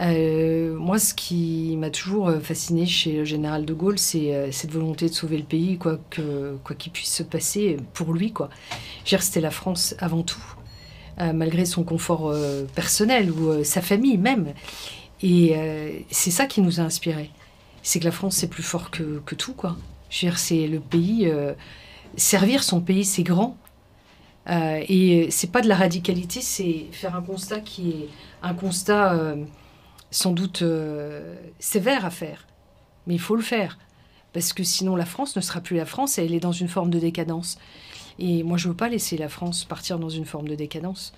Euh, 0.00 0.74
moi, 0.76 0.98
ce 0.98 1.14
qui 1.14 1.76
m'a 1.76 1.90
toujours 1.90 2.32
fasciné 2.42 2.84
chez 2.86 3.12
le 3.12 3.24
général 3.24 3.64
de 3.64 3.72
Gaulle, 3.74 3.98
c'est 3.98 4.34
euh, 4.34 4.50
cette 4.50 4.72
volonté 4.72 5.08
de 5.08 5.14
sauver 5.14 5.38
le 5.38 5.44
pays, 5.44 5.78
quoi 5.78 5.98
que 6.10 6.56
quoi 6.64 6.74
qu'il 6.74 6.92
puisse 6.92 7.12
se 7.12 7.22
passer 7.22 7.76
pour 7.94 8.12
lui, 8.12 8.32
quoi. 8.32 8.48
C'était 9.04 9.40
la 9.40 9.50
France 9.50 9.94
avant 9.98 10.22
tout, 10.22 10.42
malgré 11.18 11.64
son 11.64 11.82
confort 11.82 12.34
personnel 12.74 13.30
ou 13.30 13.64
sa 13.64 13.80
famille 13.80 14.18
même. 14.18 14.52
Et 15.22 15.56
c'est 16.10 16.30
ça 16.30 16.46
qui 16.46 16.60
nous 16.60 16.78
a 16.80 16.82
inspirés. 16.82 17.30
C'est 17.82 18.00
que 18.00 18.04
la 18.04 18.12
France, 18.12 18.36
c'est 18.36 18.48
plus 18.48 18.62
fort 18.62 18.90
que, 18.90 19.20
que 19.24 19.34
tout, 19.34 19.54
quoi. 19.54 19.76
C'est 20.10 20.66
le 20.66 20.78
pays. 20.78 21.32
servir 22.16 22.62
son 22.62 22.80
pays, 22.80 23.04
c'est 23.04 23.22
grand. 23.22 23.56
Euh, 24.48 24.82
et 24.88 25.30
c'est 25.30 25.52
pas 25.52 25.60
de 25.60 25.68
la 25.68 25.76
radicalité, 25.76 26.40
c'est 26.40 26.86
faire 26.92 27.14
un 27.14 27.22
constat 27.22 27.60
qui 27.60 27.90
est 27.90 28.08
un 28.42 28.54
constat 28.54 29.12
euh, 29.12 29.44
sans 30.10 30.32
doute 30.32 30.62
euh, 30.62 31.34
sévère 31.58 32.04
à 32.04 32.10
faire. 32.10 32.46
Mais 33.06 33.14
il 33.14 33.20
faut 33.20 33.36
le 33.36 33.42
faire. 33.42 33.78
Parce 34.32 34.52
que 34.52 34.62
sinon 34.62 34.96
la 34.96 35.06
France 35.06 35.36
ne 35.36 35.40
sera 35.40 35.60
plus 35.60 35.76
la 35.76 35.86
France 35.86 36.18
et 36.18 36.24
elle 36.24 36.34
est 36.34 36.40
dans 36.40 36.52
une 36.52 36.68
forme 36.68 36.90
de 36.90 36.98
décadence. 36.98 37.58
Et 38.20 38.42
moi, 38.42 38.56
je 38.56 38.66
ne 38.66 38.72
veux 38.72 38.76
pas 38.76 38.88
laisser 38.88 39.16
la 39.16 39.28
France 39.28 39.64
partir 39.64 39.98
dans 40.00 40.08
une 40.08 40.24
forme 40.24 40.48
de 40.48 40.56
décadence. 40.56 41.12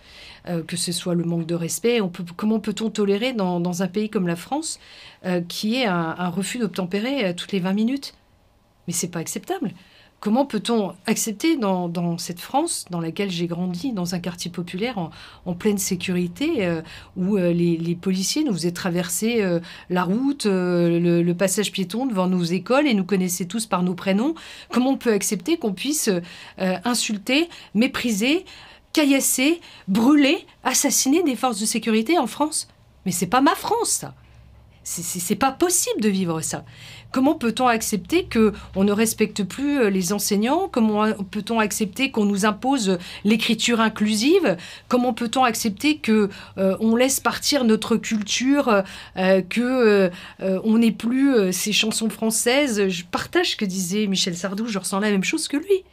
que 0.44 0.76
ce 0.76 0.92
soit 0.92 1.14
le 1.14 1.24
manque 1.24 1.46
de 1.46 1.54
respect. 1.54 1.98
Comment 2.36 2.60
peut-on 2.60 2.90
tolérer 2.90 3.32
dans, 3.32 3.82
un 3.82 3.88
pays 3.88 4.10
comme 4.10 4.26
la 4.26 4.36
France 4.36 4.78
qui 5.48 5.76
est 5.76 5.86
un, 5.86 6.14
un 6.18 6.28
refus 6.28 6.58
d'obtempérer 6.58 7.34
toutes 7.34 7.52
les 7.52 7.60
20 7.60 7.72
minutes? 7.72 8.14
Mais 8.86 8.92
c'est 8.92 9.08
pas 9.08 9.20
acceptable 9.20 9.72
Comment 10.20 10.44
peut-on 10.44 10.92
accepter 11.06 11.56
dans, 11.56 12.18
cette 12.18 12.40
France 12.40 12.84
dans 12.90 13.00
laquelle 13.00 13.30
j'ai 13.30 13.46
grandi, 13.46 13.92
dans 13.92 14.14
un 14.14 14.18
quartier 14.18 14.50
populaire 14.50 15.10
en, 15.46 15.54
pleine 15.54 15.78
sécurité, 15.78 16.66
euh, 16.66 16.82
où 17.16 17.38
euh, 17.38 17.54
les, 17.54 17.94
policiers 17.94 18.44
nous 18.44 18.52
faisaient 18.52 18.70
traverser 18.70 19.40
euh, 19.40 19.60
la 19.88 20.04
route, 20.04 20.44
le, 20.44 21.32
passage 21.32 21.72
piéton 21.72 22.04
devant 22.04 22.26
nos 22.26 22.42
écoles 22.42 22.86
et 22.86 22.92
nous 22.92 23.04
connaissaient 23.04 23.46
tous 23.46 23.64
par 23.64 23.82
nos 23.82 23.94
prénoms. 23.94 24.34
Comment 24.70 24.90
on 24.90 24.96
peut 24.98 25.12
accepter 25.12 25.56
qu'on 25.56 25.72
puisse 25.72 26.10
insulter, 26.58 27.48
mépriser, 27.74 28.44
caillasser, 28.92 29.62
brûler, 29.88 30.46
assassiner 30.64 31.22
des 31.22 31.34
forces 31.34 31.58
de 31.60 31.64
sécurité 31.64 32.18
en 32.18 32.26
France? 32.26 32.68
Mais 33.06 33.12
c'est 33.12 33.26
pas 33.26 33.40
ma 33.40 33.54
France, 33.54 33.88
ça 33.88 34.14
c'est 34.82 35.36
pas 35.36 35.52
possible 35.52 36.00
de 36.00 36.08
vivre 36.08 36.40
ça. 36.40 36.64
Comment 37.12 37.34
peut-on 37.34 37.66
accepter 37.66 38.24
que 38.24 38.52
on 38.76 38.84
ne 38.84 38.92
respecte 38.92 39.42
plus 39.42 39.80
euh, 39.80 39.90
les 39.90 40.12
enseignants? 40.12 40.68
Comment 40.68 41.12
peut-on 41.30 41.58
accepter 41.58 42.10
qu'on 42.10 42.24
nous 42.24 42.46
impose 42.46 42.98
l'écriture 43.24 43.80
inclusive? 43.80 44.56
Comment 44.88 45.12
peut-on 45.12 45.42
accepter 45.42 45.96
que 45.96 46.30
euh, 46.56 46.76
on 46.80 46.94
laisse 46.94 47.18
partir 47.18 47.64
notre 47.64 47.96
culture, 47.96 48.84
euh, 49.16 49.42
que 49.42 50.10
on 50.40 50.78
n'ait 50.78 50.92
plus 50.92 51.52
ces 51.52 51.72
chansons 51.72 52.10
françaises? 52.10 52.88
Je 52.88 53.04
partage 53.04 53.52
ce 53.52 53.56
que 53.56 53.64
disait 53.64 54.06
Michel 54.06 54.36
Sardou. 54.36 54.66
Je 54.66 54.78
ressens 54.78 55.00
la 55.00 55.10
même 55.10 55.24
chose 55.24 55.48
que 55.48 55.56
lui. 55.56 55.84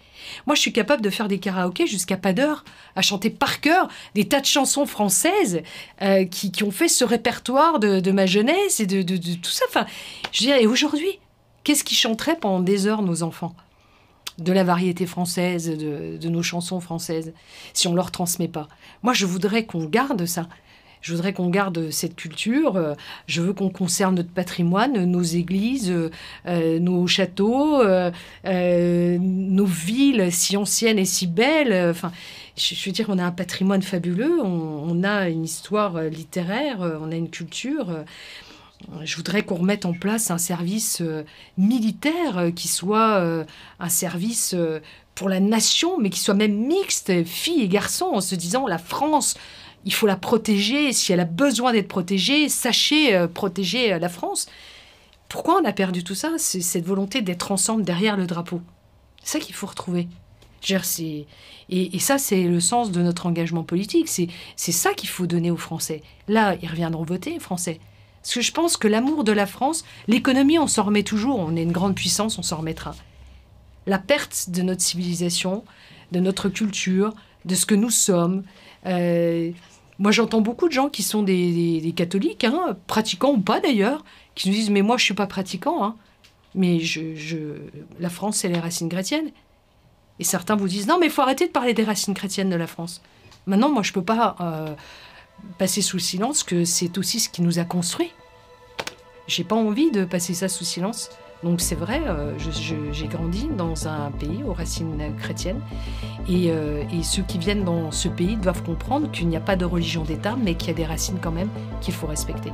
Moi, 0.46 0.56
je 0.56 0.62
suis 0.62 0.74
capable 0.74 1.02
de 1.02 1.10
faire 1.10 1.28
des 1.28 1.40
karaokés 1.40 1.88
jusqu'à 1.88 2.18
pas 2.18 2.34
d'heure, 2.34 2.64
à 2.96 3.02
chanter 3.02 3.30
par 3.30 3.62
cœur 3.62 3.88
des 4.16 4.28
tas 4.28 4.40
de 4.40 4.46
chansons 4.46 4.86
françaises 4.86 5.62
euh, 6.02 6.26
qui, 6.26 6.64
ont 6.64 6.72
fait 6.72 6.88
ce 6.88 7.04
répertoire 7.04 7.80
de, 7.80 8.12
ma 8.12 8.26
jeunesse 8.26 8.80
et 8.80 8.86
de, 8.86 9.02
tout 9.02 9.52
ça. 9.52 9.66
Enfin, 9.70 9.86
je 10.32 10.48
et 10.48 10.68
aujourd'hui, 10.68 11.20
qu'est-ce 11.64 11.84
qui 11.84 11.96
chanterait 11.96 12.38
pendant 12.38 12.60
des 12.60 12.88
heures 12.88 13.02
nos 13.02 13.24
enfants? 13.24 13.56
De 14.38 14.52
la 14.52 14.64
variété 14.64 15.08
française, 15.08 15.68
de, 15.68 16.18
de 16.18 16.30
nos 16.30 16.44
chansons 16.44 16.80
françaises, 16.80 17.34
si 17.74 17.88
on 17.88 17.96
leur 17.96 18.12
transmet 18.12 18.48
pas. 18.48 18.68
Moi, 19.02 19.14
je 19.14 19.26
voudrais 19.26 19.66
qu'on 19.66 19.86
garde 19.86 20.26
ça. 20.26 20.48
Je 21.08 21.14
voudrais 21.14 21.32
qu'on 21.32 21.50
garde 21.50 21.90
cette 21.90 22.18
culture. 22.18 22.76
Euh, 22.76 22.94
je 23.28 23.42
veux 23.42 23.54
qu'on 23.54 23.70
conserve 23.70 24.14
notre 24.14 24.30
patrimoine, 24.30 25.06
nos 25.06 25.22
églises, 25.22 25.90
euh, 26.46 26.80
nos 26.80 27.08
châteaux, 27.08 27.82
euh, 27.82 28.12
nos 29.18 29.66
villes 29.66 30.28
si 30.34 30.58
anciennes 30.58 31.00
et 31.00 31.06
si 31.06 31.26
belles. 31.26 31.92
Enfin, 31.92 32.12
je, 32.58 32.76
veux 32.86 32.92
dire, 32.92 33.06
on 33.08 33.20
a 33.20 33.24
un 33.24 33.32
patrimoine 33.32 33.82
fabuleux, 33.82 34.42
on, 34.44 35.02
a 35.06 35.30
une 35.30 35.46
histoire 35.46 35.98
littéraire, 36.02 36.80
on 37.02 37.10
a 37.10 37.16
une 37.16 37.30
culture. 37.30 38.04
Je 39.02 39.16
voudrais 39.16 39.44
qu'on 39.44 39.56
remette 39.56 39.86
en 39.86 39.94
place 39.94 40.30
un 40.30 40.38
service 40.38 41.02
militaire 41.58 42.52
qui 42.54 42.68
soit 42.68 43.46
un 43.80 43.90
service 43.90 44.56
pour 45.16 45.30
la 45.30 45.40
nation, 45.40 45.98
mais 46.00 46.10
qui 46.10 46.20
soit 46.20 46.34
même 46.34 46.68
mixte, 46.68 47.24
filles 47.24 47.62
et 47.62 47.68
garçons, 47.70 48.12
en 48.14 48.22
se 48.22 48.36
disant 48.36 48.68
la 48.68 48.78
France 48.78 49.36
il 49.88 49.94
faut 49.94 50.06
la 50.06 50.18
protéger. 50.18 50.92
Si 50.92 51.14
elle 51.14 51.22
a 51.22 51.26
besoin 51.26 51.72
d'être 51.72 51.88
protégée, 51.88 52.50
sachez 52.50 53.16
euh, 53.16 53.28
protéger 53.28 53.94
euh, 53.94 54.00
la 54.00 54.10
France. 54.10 54.48
Pourquoi 55.30 55.60
on 55.62 55.66
a 55.66 55.72
perdu 55.72 56.04
tout 56.04 56.14
ça? 56.14 56.34
C'est 56.38 56.62
cette 56.62 56.86
volonté 56.86 57.22
d'être 57.22 57.52
ensemble 57.52 57.84
derrière 57.84 58.18
le 58.18 58.28
drapeau. 58.28 58.62
C'est 59.24 59.40
ça 59.40 59.44
qu'il 59.44 59.56
faut 59.56 59.66
retrouver. 59.66 60.08
Et, 61.00 61.26
et, 61.70 62.00
ça, 62.00 62.18
c'est 62.18 62.44
le 62.44 62.60
sens 62.60 62.92
de 62.92 63.02
notre 63.02 63.28
engagement 63.28 63.64
politique. 63.64 64.10
C'est 64.10 64.72
ça 64.72 64.94
qu'il 64.94 65.08
faut 65.08 65.26
donner 65.26 65.52
aux 65.52 65.58
Français. 65.58 66.02
Là, 66.28 66.58
ils 66.62 66.70
reviendront 66.70 67.06
voter, 67.06 67.40
Français. 67.40 67.80
Parce 68.22 68.34
que 68.34 68.42
je 68.42 68.52
pense 68.52 68.76
que 68.76 68.90
l'amour 68.90 69.24
de 69.24 69.32
la 69.32 69.46
France, 69.46 69.86
l'économie, 70.08 70.60
on 70.60 70.68
s'en 70.68 70.84
remet 70.84 71.04
toujours. 71.04 71.40
On 71.40 71.56
est 71.56 71.64
une 71.64 71.72
grande 71.72 71.96
puissance, 71.96 72.38
on 72.38 72.42
s'en 72.42 72.58
remettra. 72.58 72.94
La 73.86 74.00
perte 74.00 74.50
de 74.50 74.62
notre 74.64 74.82
civilisation, 74.82 75.64
de 76.12 76.20
notre 76.20 76.50
culture, 76.50 77.14
de 77.46 77.56
ce 77.56 77.66
que 77.66 77.76
nous 77.76 77.92
sommes, 77.92 78.44
euh, 78.86 79.52
moi, 80.00 80.12
j'entends 80.12 80.42
beaucoup 80.42 80.68
de 80.68 80.74
gens 80.74 80.90
qui 80.90 81.02
sont 81.02 81.24
des, 81.24 81.94
catholiques, 81.96 82.44
hein, 82.44 82.78
pratiquants 82.86 83.32
ou 83.32 83.40
pas 83.40 83.60
d'ailleurs, 83.60 84.04
qui 84.36 84.50
nous 84.50 84.56
disent 84.56 84.70
Mais 84.70 84.82
moi, 84.82 84.98
je 84.98 85.04
ne 85.04 85.06
suis 85.06 85.14
pas 85.14 85.28
pratiquant, 85.28 85.84
hein. 85.84 85.96
mais 86.54 86.80
la 88.00 88.10
France, 88.10 88.38
c'est 88.38 88.50
les 88.50 88.60
racines 88.60 88.90
chrétiennes. 88.90 89.32
Et 90.20 90.24
certains 90.24 90.56
vous 90.56 90.68
disent 90.68 90.88
Non, 90.88 91.00
mais 91.00 91.08
il 91.08 91.12
faut 91.12 91.22
arrêter 91.22 91.48
de 91.48 91.52
parler 91.52 91.74
des 91.74 91.84
racines 91.84 92.14
chrétiennes 92.14 92.50
de 92.50 92.56
la 92.56 92.68
France. 92.68 93.02
Maintenant, 93.48 93.70
moi, 93.70 93.82
je 93.82 93.90
ne 93.90 93.94
peux 93.96 94.04
pas 94.04 94.36
euh, 94.40 94.76
passer 95.58 95.82
sous 95.82 96.00
silence 96.00 96.44
que 96.44 96.64
c'est 96.64 96.98
aussi 96.98 97.20
ce 97.20 97.30
qui 97.30 97.42
nous 97.42 97.60
a 97.60 97.64
construits. 97.64 98.12
J'ai 99.28 99.44
pas 99.44 99.56
envie 99.56 99.92
de 99.92 100.06
passer 100.06 100.34
ça 100.34 100.48
sous 100.48 100.64
silence. 100.64 101.10
Donc 101.44 101.62
c'est 101.62 101.76
vrai, 101.76 102.02
euh, 102.08 102.34
j'ai 102.92 103.08
grandi 103.08 103.48
dans 103.56 103.88
un 103.88 104.10
pays 104.12 104.44
aux 104.44 104.54
racines 104.54 105.14
chrétiennes 105.20 105.62
euh, 106.30 106.84
et, 106.92 107.04
ceux 107.04 107.22
qui 107.22 107.38
viennent 107.38 107.64
dans 107.64 107.92
ce 107.92 108.08
pays 108.08 108.38
doivent 108.38 108.64
comprendre 108.64 109.12
qu'il 109.12 109.28
n'y 109.28 109.38
a 109.38 109.40
pas 109.40 109.56
de 109.56 109.64
religion 109.64 110.04
d'État, 110.04 110.36
mais 110.42 110.56
qu'il 110.56 110.70
y 110.70 110.72
a 110.72 110.74
des 110.74 110.86
racines 110.86 111.20
quand 111.22 111.32
même 111.32 111.50
qu'il 111.80 111.94
faut 111.94 112.08
respecter. 112.08 112.52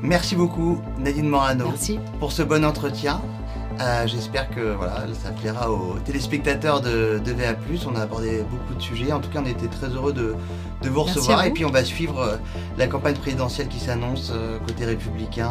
Merci 0.00 0.34
beaucoup 0.34 0.80
Nadine 0.98 1.28
Morano 1.28 1.66
pour 2.20 2.32
ce 2.32 2.42
bon 2.42 2.64
entretien. 2.64 3.20
Euh, 3.80 4.06
j'espère 4.06 4.50
que 4.50 4.72
voilà, 4.72 5.04
ça 5.22 5.30
plaira 5.30 5.70
aux 5.70 5.98
téléspectateurs 6.04 6.80
de, 6.80 7.20
VA+. 7.24 7.54
On 7.86 7.94
a 7.94 8.00
abordé 8.00 8.42
beaucoup 8.50 8.74
de 8.74 8.82
sujets. 8.82 9.12
En 9.12 9.20
tout 9.20 9.30
cas, 9.30 9.40
on 9.40 9.46
était 9.46 9.68
très 9.68 9.88
heureux 9.88 10.12
de, 10.12 10.34
vous 10.88 11.02
recevoir. 11.02 11.44
Et 11.44 11.52
puis, 11.52 11.64
on 11.64 11.70
va 11.70 11.84
suivre 11.84 12.38
la 12.76 12.88
campagne 12.88 13.14
présidentielle 13.14 13.68
qui 13.68 13.78
s'annonce 13.78 14.32
côté 14.66 14.84
républicain 14.84 15.50